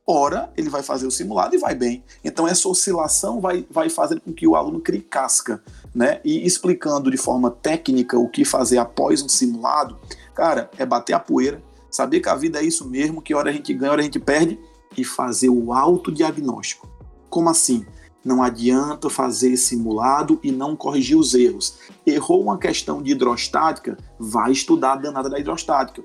Ora, 0.08 0.52
ele 0.56 0.70
vai 0.70 0.84
fazer 0.84 1.04
o 1.04 1.10
simulado 1.10 1.56
e 1.56 1.58
vai 1.58 1.74
bem. 1.74 2.04
Então, 2.22 2.46
essa 2.46 2.68
oscilação 2.68 3.40
vai, 3.40 3.66
vai 3.68 3.90
fazer 3.90 4.20
com 4.20 4.32
que 4.32 4.46
o 4.46 4.54
aluno 4.54 4.78
crie 4.78 5.00
casca. 5.00 5.60
Né? 5.92 6.20
E 6.24 6.46
explicando 6.46 7.10
de 7.10 7.16
forma 7.16 7.50
técnica 7.50 8.16
o 8.16 8.28
que 8.28 8.44
fazer 8.44 8.78
após 8.78 9.20
um 9.20 9.28
simulado, 9.28 9.98
cara, 10.36 10.70
é 10.76 10.84
bater 10.84 11.14
a 11.14 11.18
poeira, 11.18 11.62
saber 11.90 12.20
que 12.20 12.28
a 12.28 12.36
vida 12.36 12.60
é 12.60 12.64
isso 12.64 12.86
mesmo, 12.88 13.22
que 13.22 13.34
hora 13.34 13.48
a 13.48 13.52
gente 13.52 13.72
ganha, 13.72 13.90
hora 13.90 14.02
a 14.02 14.04
gente 14.04 14.20
perde, 14.20 14.60
e 14.96 15.02
fazer 15.02 15.48
o 15.48 15.72
autodiagnóstico. 15.72 16.88
Como 17.30 17.48
assim? 17.48 17.84
Não 18.22 18.42
adianta 18.42 19.08
fazer 19.08 19.56
simulado 19.56 20.38
e 20.42 20.52
não 20.52 20.76
corrigir 20.76 21.16
os 21.16 21.34
erros. 21.34 21.78
Errou 22.06 22.42
uma 22.42 22.58
questão 22.58 23.02
de 23.02 23.12
hidrostática, 23.12 23.96
vai 24.18 24.52
estudar 24.52 24.92
a 24.92 24.96
danada 24.96 25.30
da 25.30 25.38
hidrostática. 25.38 26.02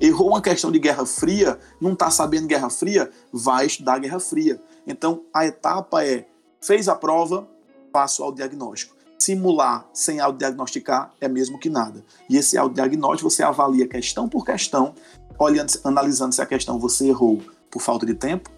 Errou 0.00 0.28
uma 0.28 0.42
questão 0.42 0.72
de 0.72 0.78
Guerra 0.78 1.06
Fria, 1.06 1.58
não 1.80 1.92
está 1.92 2.10
sabendo 2.10 2.48
Guerra 2.48 2.68
Fria, 2.68 3.10
vai 3.32 3.66
estudar 3.66 4.00
Guerra 4.00 4.18
Fria. 4.18 4.60
Então 4.86 5.22
a 5.32 5.46
etapa 5.46 6.04
é: 6.04 6.26
fez 6.60 6.88
a 6.88 6.96
prova, 6.96 7.46
passo 7.92 8.24
ao 8.24 8.32
diagnóstico. 8.32 8.93
Simular 9.24 9.88
sem 9.92 10.20
autodiagnosticar 10.20 11.14
é 11.20 11.26
mesmo 11.28 11.58
que 11.58 11.70
nada. 11.70 12.04
E 12.28 12.36
esse 12.36 12.58
autodiagnóstico 12.58 13.30
você 13.30 13.42
avalia 13.42 13.88
questão 13.88 14.28
por 14.28 14.44
questão, 14.44 14.94
olhando, 15.38 15.72
analisando 15.82 16.34
se 16.34 16.42
a 16.42 16.46
questão 16.46 16.78
você 16.78 17.08
errou 17.08 17.42
por 17.70 17.80
falta 17.80 18.04
de 18.04 18.14
tempo, 18.14 18.50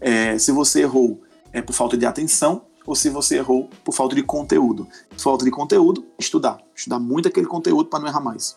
é, 0.00 0.38
se 0.38 0.52
você 0.52 0.82
errou 0.82 1.20
é, 1.52 1.60
por 1.60 1.72
falta 1.72 1.96
de 1.96 2.06
atenção, 2.06 2.62
ou 2.86 2.94
se 2.94 3.10
você 3.10 3.38
errou 3.38 3.68
por 3.84 3.92
falta 3.92 4.14
de 4.14 4.22
conteúdo. 4.22 4.86
Falta 5.16 5.44
de 5.44 5.50
conteúdo, 5.50 6.06
estudar. 6.18 6.58
Estudar 6.76 7.00
muito 7.00 7.26
aquele 7.26 7.46
conteúdo 7.46 7.90
para 7.90 7.98
não 7.98 8.06
errar 8.08 8.20
mais 8.20 8.56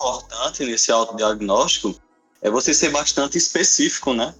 importante 0.00 0.64
nesse 0.64 0.90
autodiagnóstico 0.90 1.94
é 2.40 2.50
você 2.50 2.72
ser 2.72 2.90
bastante 2.90 3.36
específico, 3.36 4.14
né? 4.14 4.34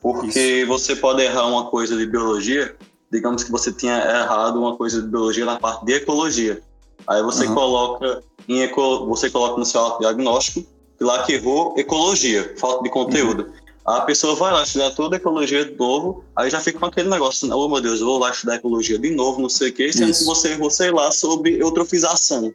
Porque 0.00 0.40
Isso. 0.40 0.66
você 0.66 0.96
pode 0.96 1.22
errar 1.22 1.46
uma 1.46 1.70
coisa 1.70 1.96
de 1.96 2.06
biologia, 2.06 2.74
digamos 3.12 3.44
que 3.44 3.50
você 3.52 3.70
tinha 3.70 3.94
errado 3.94 4.58
uma 4.58 4.74
coisa 4.74 5.02
de 5.02 5.08
biologia 5.08 5.44
na 5.44 5.58
parte 5.58 5.84
de 5.84 5.92
ecologia. 5.92 6.62
Aí 7.06 7.22
você 7.22 7.46
uhum. 7.46 7.54
coloca 7.54 8.22
em 8.48 8.62
eco, 8.62 9.06
você 9.06 9.28
coloca 9.28 9.58
no 9.58 9.66
seu 9.66 9.80
autodiagnóstico 9.80 10.66
lá 10.98 11.22
que 11.24 11.34
errou 11.34 11.74
ecologia, 11.76 12.54
falta 12.58 12.82
de 12.82 12.90
conteúdo. 12.90 13.42
Uhum. 13.42 13.52
A 13.84 14.00
pessoa 14.02 14.34
vai 14.34 14.52
lá 14.52 14.62
estudar 14.62 14.92
toda 14.92 15.16
a 15.16 15.18
ecologia 15.18 15.64
de 15.64 15.76
novo, 15.76 16.24
aí 16.36 16.48
já 16.48 16.60
fica 16.60 16.78
com 16.78 16.86
aquele 16.86 17.08
negócio, 17.08 17.52
oh 17.52 17.68
meu 17.68 17.80
Deus, 17.80 18.00
eu 18.00 18.06
vou 18.06 18.18
lá 18.18 18.30
estudar 18.30 18.54
ecologia 18.54 18.98
de 18.98 19.10
novo, 19.10 19.42
não 19.42 19.48
sei 19.48 19.70
o 19.70 19.72
quê, 19.72 19.92
sendo 19.92 20.16
que 20.16 20.24
você 20.24 20.52
errou, 20.52 20.70
sei 20.70 20.92
lá, 20.92 21.10
sobre 21.10 21.60
eutrofização. 21.60 22.54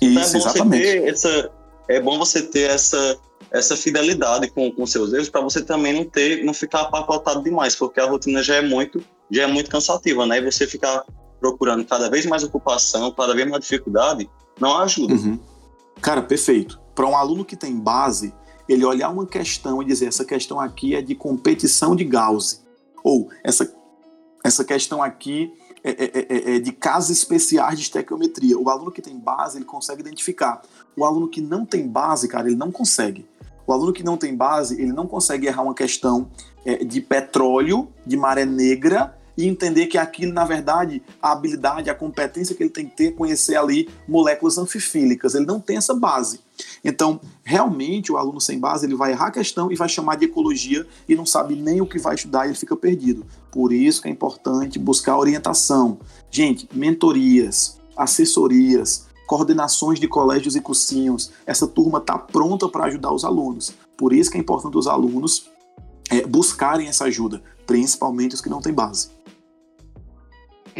Então 0.00 0.22
é 0.22 0.24
Isso, 0.24 0.36
então 0.36 0.52
é 0.52 0.64
bom 0.64 0.74
exatamente. 0.78 0.86
você 0.86 1.00
ter 1.00 1.08
essa, 1.08 1.50
é 1.88 2.00
bom 2.00 2.18
você 2.18 2.42
ter 2.42 2.70
essa, 2.70 3.18
essa 3.50 3.76
fidelidade 3.76 4.48
com, 4.50 4.70
com 4.70 4.86
seus 4.86 5.12
erros 5.12 5.28
para 5.28 5.40
você 5.40 5.60
também 5.60 5.92
não 5.92 6.04
ter, 6.04 6.44
não 6.44 6.54
ficar 6.54 6.82
apacotado 6.82 7.42
demais, 7.42 7.74
porque 7.74 7.98
a 7.98 8.06
rotina 8.06 8.40
já 8.40 8.54
é 8.54 8.62
muito, 8.62 9.02
já 9.30 9.44
é 9.44 9.46
muito 9.46 9.70
cansativa, 9.70 10.26
né? 10.26 10.38
E 10.38 10.50
você 10.50 10.66
ficar 10.66 11.04
procurando 11.38 11.84
cada 11.84 12.10
vez 12.10 12.26
mais 12.26 12.42
ocupação, 12.42 13.10
cada 13.12 13.34
vez 13.34 13.48
mais 13.48 13.62
dificuldade, 13.62 14.28
não 14.58 14.78
ajuda. 14.78 15.14
Uhum. 15.14 15.38
Cara, 16.00 16.22
perfeito. 16.22 16.80
Para 16.94 17.06
um 17.06 17.16
aluno 17.16 17.44
que 17.44 17.56
tem 17.56 17.78
base, 17.78 18.34
ele 18.68 18.84
olhar 18.84 19.10
uma 19.10 19.26
questão 19.26 19.82
e 19.82 19.86
dizer 19.86 20.06
essa 20.06 20.24
questão 20.24 20.60
aqui 20.60 20.94
é 20.94 21.02
de 21.02 21.14
competição 21.14 21.96
de 21.96 22.04
Gauss, 22.04 22.62
ou 23.02 23.30
essa 23.42 23.72
essa 24.42 24.64
questão 24.64 25.02
aqui 25.02 25.52
é, 25.82 25.90
é, 25.90 26.10
é, 26.14 26.56
é, 26.56 26.58
de 26.58 26.72
casos 26.72 27.10
especiais 27.10 27.76
de 27.76 27.84
estequiometria. 27.84 28.58
O 28.58 28.68
aluno 28.68 28.90
que 28.90 29.02
tem 29.02 29.18
base, 29.18 29.58
ele 29.58 29.64
consegue 29.64 30.00
identificar. 30.00 30.62
O 30.96 31.04
aluno 31.04 31.28
que 31.28 31.40
não 31.40 31.64
tem 31.64 31.86
base, 31.88 32.28
cara, 32.28 32.48
ele 32.48 32.56
não 32.56 32.70
consegue. 32.70 33.26
O 33.66 33.72
aluno 33.72 33.92
que 33.92 34.02
não 34.02 34.16
tem 34.16 34.34
base, 34.34 34.80
ele 34.80 34.92
não 34.92 35.06
consegue 35.06 35.46
errar 35.46 35.62
uma 35.62 35.74
questão 35.74 36.30
é, 36.64 36.84
de 36.84 37.00
petróleo, 37.00 37.88
de 38.06 38.16
maré 38.16 38.44
negra, 38.44 39.16
e 39.40 39.48
entender 39.48 39.86
que 39.86 39.96
aquilo, 39.96 40.34
na 40.34 40.44
verdade, 40.44 41.02
a 41.20 41.32
habilidade, 41.32 41.88
a 41.88 41.94
competência 41.94 42.54
que 42.54 42.62
ele 42.62 42.68
tem 42.68 42.84
que 42.84 42.94
ter 42.94 43.06
é 43.06 43.12
conhecer 43.12 43.56
ali 43.56 43.88
moléculas 44.06 44.58
anfifílicas. 44.58 45.34
Ele 45.34 45.46
não 45.46 45.58
tem 45.58 45.78
essa 45.78 45.94
base. 45.94 46.40
Então, 46.84 47.18
realmente, 47.42 48.12
o 48.12 48.18
aluno 48.18 48.38
sem 48.38 48.58
base, 48.58 48.84
ele 48.84 48.94
vai 48.94 49.12
errar 49.12 49.28
a 49.28 49.30
questão 49.30 49.72
e 49.72 49.76
vai 49.76 49.88
chamar 49.88 50.16
de 50.16 50.26
ecologia 50.26 50.86
e 51.08 51.14
não 51.14 51.24
sabe 51.24 51.56
nem 51.56 51.80
o 51.80 51.86
que 51.86 51.98
vai 51.98 52.14
estudar 52.14 52.44
e 52.44 52.50
ele 52.50 52.58
fica 52.58 52.76
perdido. 52.76 53.24
Por 53.50 53.72
isso 53.72 54.02
que 54.02 54.08
é 54.08 54.10
importante 54.10 54.78
buscar 54.78 55.16
orientação. 55.16 55.98
Gente, 56.30 56.68
mentorias, 56.74 57.80
assessorias, 57.96 59.06
coordenações 59.26 59.98
de 59.98 60.06
colégios 60.06 60.54
e 60.54 60.60
cursinhos. 60.60 61.30
Essa 61.46 61.66
turma 61.66 61.96
está 61.96 62.18
pronta 62.18 62.68
para 62.68 62.84
ajudar 62.84 63.10
os 63.10 63.24
alunos. 63.24 63.72
Por 63.96 64.12
isso 64.12 64.30
que 64.30 64.36
é 64.36 64.40
importante 64.40 64.76
os 64.76 64.86
alunos 64.86 65.48
é, 66.10 66.26
buscarem 66.26 66.88
essa 66.88 67.04
ajuda, 67.04 67.42
principalmente 67.66 68.34
os 68.34 68.42
que 68.42 68.50
não 68.50 68.60
têm 68.60 68.74
base. 68.74 69.19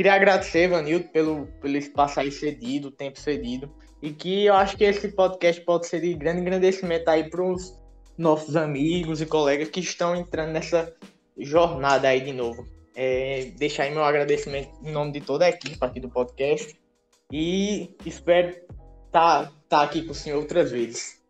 Queria 0.00 0.14
agradecer, 0.14 0.66
Vanildo, 0.66 1.08
pelo, 1.08 1.46
pelo 1.60 1.76
espaço 1.76 2.18
aí 2.20 2.32
cedido, 2.32 2.90
tempo 2.90 3.20
cedido. 3.20 3.70
E 4.00 4.10
que 4.10 4.46
eu 4.46 4.54
acho 4.54 4.74
que 4.74 4.84
esse 4.84 5.08
podcast 5.08 5.60
pode 5.60 5.88
ser 5.88 6.00
de 6.00 6.14
grande 6.14 6.40
engrandecimento 6.40 7.10
aí 7.10 7.28
para 7.28 7.42
os 7.42 7.78
nossos 8.16 8.56
amigos 8.56 9.20
e 9.20 9.26
colegas 9.26 9.68
que 9.68 9.80
estão 9.80 10.16
entrando 10.16 10.52
nessa 10.52 10.90
jornada 11.36 12.08
aí 12.08 12.22
de 12.22 12.32
novo. 12.32 12.66
É, 12.96 13.52
deixar 13.58 13.82
aí 13.82 13.90
meu 13.90 14.02
agradecimento 14.02 14.70
em 14.82 14.90
nome 14.90 15.12
de 15.12 15.20
toda 15.20 15.44
a 15.44 15.50
equipe 15.50 15.76
aqui 15.82 16.00
do 16.00 16.08
podcast. 16.08 16.74
E 17.30 17.94
espero 18.06 18.48
estar 18.48 18.62
tá, 19.10 19.52
tá 19.68 19.82
aqui 19.82 20.00
com 20.00 20.12
o 20.12 20.14
senhor 20.14 20.38
outras 20.38 20.70
vezes. 20.70 21.20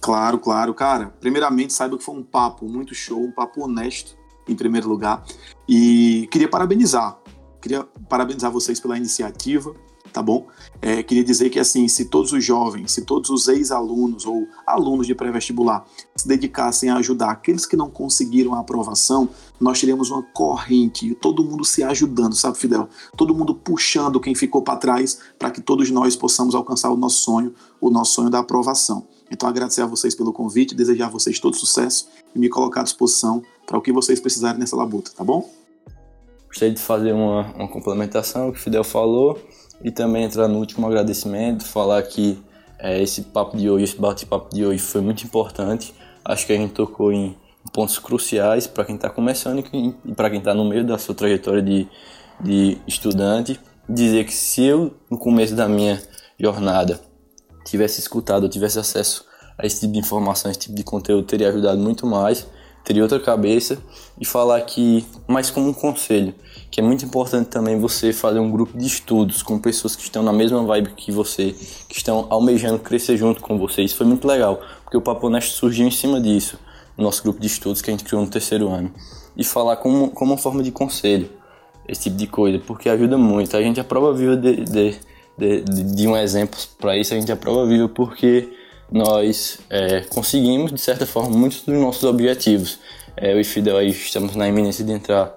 Claro, 0.00 0.40
claro, 0.40 0.74
cara. 0.74 1.14
Primeiramente, 1.20 1.72
saiba 1.72 1.96
que 1.96 2.02
foi 2.02 2.16
um 2.16 2.24
papo 2.24 2.64
muito 2.68 2.92
show, 2.92 3.22
um 3.22 3.30
papo 3.30 3.62
honesto, 3.62 4.18
em 4.48 4.56
primeiro 4.56 4.88
lugar. 4.88 5.24
E 5.68 6.28
queria 6.32 6.48
parabenizar. 6.48 7.20
Queria 7.60 7.84
parabenizar 8.08 8.50
vocês 8.50 8.80
pela 8.80 8.96
iniciativa 8.96 9.74
tá 10.12 10.22
bom? 10.22 10.46
É, 10.82 11.02
queria 11.02 11.24
dizer 11.24 11.50
que, 11.50 11.58
assim, 11.58 11.88
se 11.88 12.06
todos 12.06 12.32
os 12.32 12.44
jovens, 12.44 12.92
se 12.92 13.02
todos 13.02 13.30
os 13.30 13.48
ex-alunos 13.48 14.26
ou 14.26 14.46
alunos 14.66 15.06
de 15.06 15.14
pré-vestibular 15.14 15.84
se 16.16 16.26
dedicassem 16.26 16.90
a 16.90 16.96
ajudar 16.96 17.30
aqueles 17.30 17.64
que 17.64 17.76
não 17.76 17.88
conseguiram 17.88 18.54
a 18.54 18.60
aprovação, 18.60 19.28
nós 19.60 19.80
teríamos 19.80 20.10
uma 20.10 20.22
corrente, 20.22 21.14
todo 21.14 21.44
mundo 21.44 21.64
se 21.64 21.82
ajudando, 21.82 22.34
sabe, 22.34 22.58
Fidel? 22.58 22.88
Todo 23.16 23.34
mundo 23.34 23.54
puxando 23.54 24.20
quem 24.20 24.34
ficou 24.34 24.62
para 24.62 24.76
trás 24.76 25.18
para 25.38 25.50
que 25.50 25.60
todos 25.60 25.90
nós 25.90 26.16
possamos 26.16 26.54
alcançar 26.54 26.90
o 26.90 26.96
nosso 26.96 27.18
sonho, 27.18 27.54
o 27.80 27.90
nosso 27.90 28.12
sonho 28.14 28.30
da 28.30 28.40
aprovação. 28.40 29.06
Então, 29.30 29.48
agradecer 29.48 29.82
a 29.82 29.86
vocês 29.86 30.14
pelo 30.14 30.32
convite, 30.32 30.74
desejar 30.74 31.06
a 31.06 31.10
vocês 31.10 31.38
todo 31.38 31.54
sucesso 31.54 32.08
e 32.34 32.38
me 32.38 32.48
colocar 32.48 32.80
à 32.80 32.84
disposição 32.84 33.42
para 33.64 33.78
o 33.78 33.80
que 33.80 33.92
vocês 33.92 34.18
precisarem 34.18 34.58
nessa 34.58 34.74
labuta, 34.74 35.12
tá 35.14 35.22
bom? 35.22 35.59
Gostei 36.50 36.72
de 36.72 36.80
fazer 36.80 37.12
uma, 37.12 37.42
uma 37.52 37.68
complementação, 37.68 38.50
que 38.50 38.58
o 38.58 38.60
Fidel 38.60 38.82
falou. 38.82 39.40
E 39.82 39.90
também 39.90 40.24
entrar 40.24 40.48
no 40.48 40.58
último 40.58 40.86
agradecimento, 40.86 41.64
falar 41.64 42.02
que 42.02 42.38
é, 42.78 43.00
esse 43.00 43.22
papo 43.22 43.56
de 43.56 43.70
hoje, 43.70 43.84
esse 43.84 43.96
bate-papo 43.96 44.52
de 44.52 44.66
hoje 44.66 44.80
foi 44.80 45.00
muito 45.00 45.24
importante. 45.24 45.94
Acho 46.24 46.44
que 46.46 46.52
a 46.52 46.56
gente 46.56 46.72
tocou 46.72 47.12
em 47.12 47.36
pontos 47.72 47.98
cruciais 47.98 48.66
para 48.66 48.84
quem 48.84 48.96
está 48.96 49.08
começando 49.08 49.64
e 50.04 50.12
para 50.12 50.28
quem 50.28 50.40
está 50.40 50.52
no 50.52 50.64
meio 50.64 50.84
da 50.84 50.98
sua 50.98 51.14
trajetória 51.14 51.62
de, 51.62 51.88
de 52.40 52.78
estudante. 52.86 53.58
Dizer 53.88 54.24
que 54.24 54.34
se 54.34 54.64
eu, 54.64 54.92
no 55.08 55.16
começo 55.16 55.54
da 55.54 55.68
minha 55.68 56.02
jornada, 56.38 57.00
tivesse 57.64 58.00
escutado, 58.00 58.48
tivesse 58.48 58.78
acesso 58.78 59.24
a 59.56 59.64
esse 59.64 59.80
tipo 59.80 59.92
de 59.92 59.98
informação, 60.00 60.50
esse 60.50 60.60
tipo 60.60 60.74
de 60.74 60.82
conteúdo, 60.82 61.26
teria 61.26 61.48
ajudado 61.48 61.78
muito 61.78 62.06
mais 62.06 62.46
teria 62.84 63.02
outra 63.02 63.20
cabeça 63.20 63.78
e 64.20 64.24
falar 64.24 64.60
que, 64.62 65.04
mais 65.26 65.50
como 65.50 65.68
um 65.68 65.72
conselho, 65.72 66.34
que 66.70 66.80
é 66.80 66.82
muito 66.82 67.04
importante 67.04 67.48
também 67.48 67.78
você 67.78 68.12
fazer 68.12 68.38
um 68.38 68.50
grupo 68.50 68.76
de 68.76 68.86
estudos 68.86 69.42
com 69.42 69.58
pessoas 69.58 69.96
que 69.96 70.02
estão 70.02 70.22
na 70.22 70.32
mesma 70.32 70.62
vibe 70.62 70.92
que 70.96 71.10
você, 71.10 71.54
que 71.88 71.96
estão 71.96 72.26
almejando 72.30 72.78
crescer 72.78 73.16
junto 73.16 73.40
com 73.40 73.58
você. 73.58 73.82
Isso 73.82 73.96
foi 73.96 74.06
muito 74.06 74.26
legal, 74.26 74.60
porque 74.82 74.96
o 74.96 75.00
Papo 75.00 75.26
Honesto 75.26 75.52
surgiu 75.52 75.86
em 75.86 75.90
cima 75.90 76.20
disso, 76.20 76.58
no 76.96 77.04
nosso 77.04 77.22
grupo 77.22 77.40
de 77.40 77.46
estudos 77.46 77.82
que 77.82 77.90
a 77.90 77.92
gente 77.92 78.04
criou 78.04 78.22
no 78.22 78.28
terceiro 78.28 78.68
ano. 78.68 78.92
E 79.36 79.44
falar 79.44 79.76
como, 79.76 80.10
como 80.10 80.32
uma 80.32 80.38
forma 80.38 80.62
de 80.62 80.70
conselho, 80.70 81.30
esse 81.88 82.04
tipo 82.04 82.16
de 82.16 82.26
coisa, 82.26 82.58
porque 82.58 82.88
ajuda 82.88 83.18
muito. 83.18 83.56
A 83.56 83.62
gente 83.62 83.80
é 83.80 83.82
prova 83.82 84.12
viva 84.12 84.36
de, 84.36 84.64
de, 84.64 84.96
de, 85.36 85.62
de 85.62 86.06
um 86.06 86.16
exemplo 86.16 86.58
para 86.78 86.96
isso, 86.96 87.14
a 87.14 87.16
gente 87.18 87.32
é 87.32 87.36
prova 87.36 87.66
viva 87.66 87.88
porque 87.88 88.48
nós 88.92 89.58
é, 89.70 90.00
conseguimos, 90.02 90.72
de 90.72 90.80
certa 90.80 91.06
forma, 91.06 91.36
muitos 91.36 91.62
dos 91.62 91.74
nossos 91.74 92.04
objetivos. 92.04 92.78
É, 93.16 93.32
eu 93.32 93.40
e 93.40 93.44
Fidel 93.44 93.80
estamos 93.82 94.34
na 94.34 94.48
iminência 94.48 94.84
de 94.84 94.92
entrar 94.92 95.34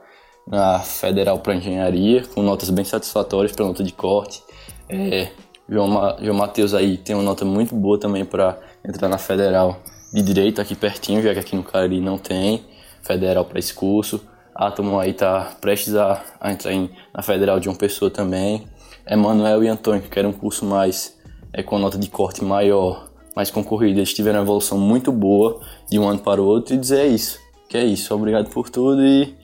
na 0.48 0.80
Federal 0.80 1.40
para 1.40 1.56
Engenharia, 1.56 2.24
com 2.34 2.42
notas 2.42 2.70
bem 2.70 2.84
satisfatórias 2.84 3.56
para 3.56 3.66
nota 3.66 3.84
de 3.84 3.94
corte. 3.94 4.42
É, 4.90 5.30
João, 5.68 5.88
Ma 5.88 6.18
João 6.22 6.38
Matheus 6.38 6.74
aí 6.74 6.98
tem 6.98 7.16
uma 7.16 7.24
nota 7.24 7.46
muito 7.46 7.76
boa 7.76 8.00
também 8.00 8.26
para 8.26 8.60
entrar 8.86 9.08
na 9.08 9.18
Federal 9.18 9.82
de 10.14 10.22
Direito 10.22 10.60
aqui 10.62 10.76
pertinho, 10.76 11.22
já 11.22 11.34
que 11.34 11.40
aqui 11.40 11.56
no 11.56 11.64
Cariri 11.64 12.02
não 12.02 12.18
tem 12.18 12.64
Federal 13.02 13.46
para 13.46 13.60
esse 13.60 13.74
curso. 13.74 14.22
Átomo 14.54 15.00
aí 15.00 15.12
está 15.12 15.56
prestes 15.60 15.96
a, 15.96 16.24
a 16.40 16.52
entrar 16.52 16.72
em, 16.72 16.90
na 17.14 17.24
Federal 17.24 17.60
de 17.60 17.70
uma 17.70 17.78
pessoa 17.78 18.12
também. 18.12 18.68
Emanuel 19.08 19.64
e 19.64 19.68
Antônio, 19.68 20.02
que 20.02 20.10
querem 20.10 20.30
um 20.30 20.34
curso 20.34 20.66
mais 20.66 21.18
é, 21.52 21.64
com 21.64 21.80
nota 21.80 21.98
de 21.98 22.10
corte 22.10 22.44
maior, 22.44 23.10
mais 23.36 23.50
concorrido, 23.50 24.00
eles 24.00 24.14
tiveram 24.14 24.40
uma 24.40 24.46
evolução 24.46 24.78
muito 24.78 25.12
boa 25.12 25.62
de 25.90 25.98
um 25.98 26.08
ano 26.08 26.20
para 26.20 26.42
o 26.42 26.46
outro 26.46 26.74
e 26.74 26.78
dizer 26.78 27.02
é 27.02 27.08
isso, 27.08 27.40
que 27.68 27.78
é 27.78 27.84
isso. 27.84 28.14
Obrigado 28.14 28.50
por 28.50 28.70
tudo 28.70 29.04
e 29.04 29.36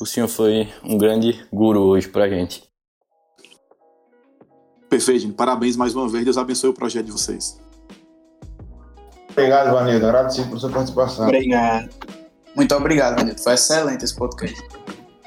o 0.00 0.06
senhor 0.06 0.28
foi 0.28 0.68
um 0.84 0.96
grande 0.96 1.44
guru 1.52 1.82
hoje 1.82 2.08
pra 2.08 2.28
gente. 2.28 2.62
Perfeito, 4.88 5.20
gente. 5.20 5.34
Parabéns 5.34 5.76
mais 5.76 5.94
uma 5.94 6.08
vez. 6.08 6.24
Deus 6.24 6.38
abençoe 6.38 6.70
o 6.70 6.74
projeto 6.74 7.06
de 7.06 7.12
vocês. 7.12 7.60
Obrigado, 9.30 9.72
Vanildo. 9.72 10.06
Agradecido 10.06 10.48
por 10.48 10.58
sua 10.58 10.70
participação. 10.70 11.26
Obrigado. 11.26 11.90
Muito 12.56 12.74
obrigado, 12.74 13.16
Vanildo. 13.18 13.40
Foi 13.40 13.52
excelente 13.54 14.04
esse 14.04 14.16
podcast. 14.16 14.60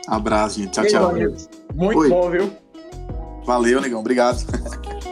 Abraço, 0.08 0.60
gente. 0.60 0.72
Tchau, 0.72 0.86
tchau. 0.86 1.14
Muito 1.74 2.00
Oi. 2.00 2.10
bom, 2.10 2.30
viu? 2.30 2.52
Valeu, 3.46 3.80
negão. 3.82 4.00
Obrigado. 4.00 4.40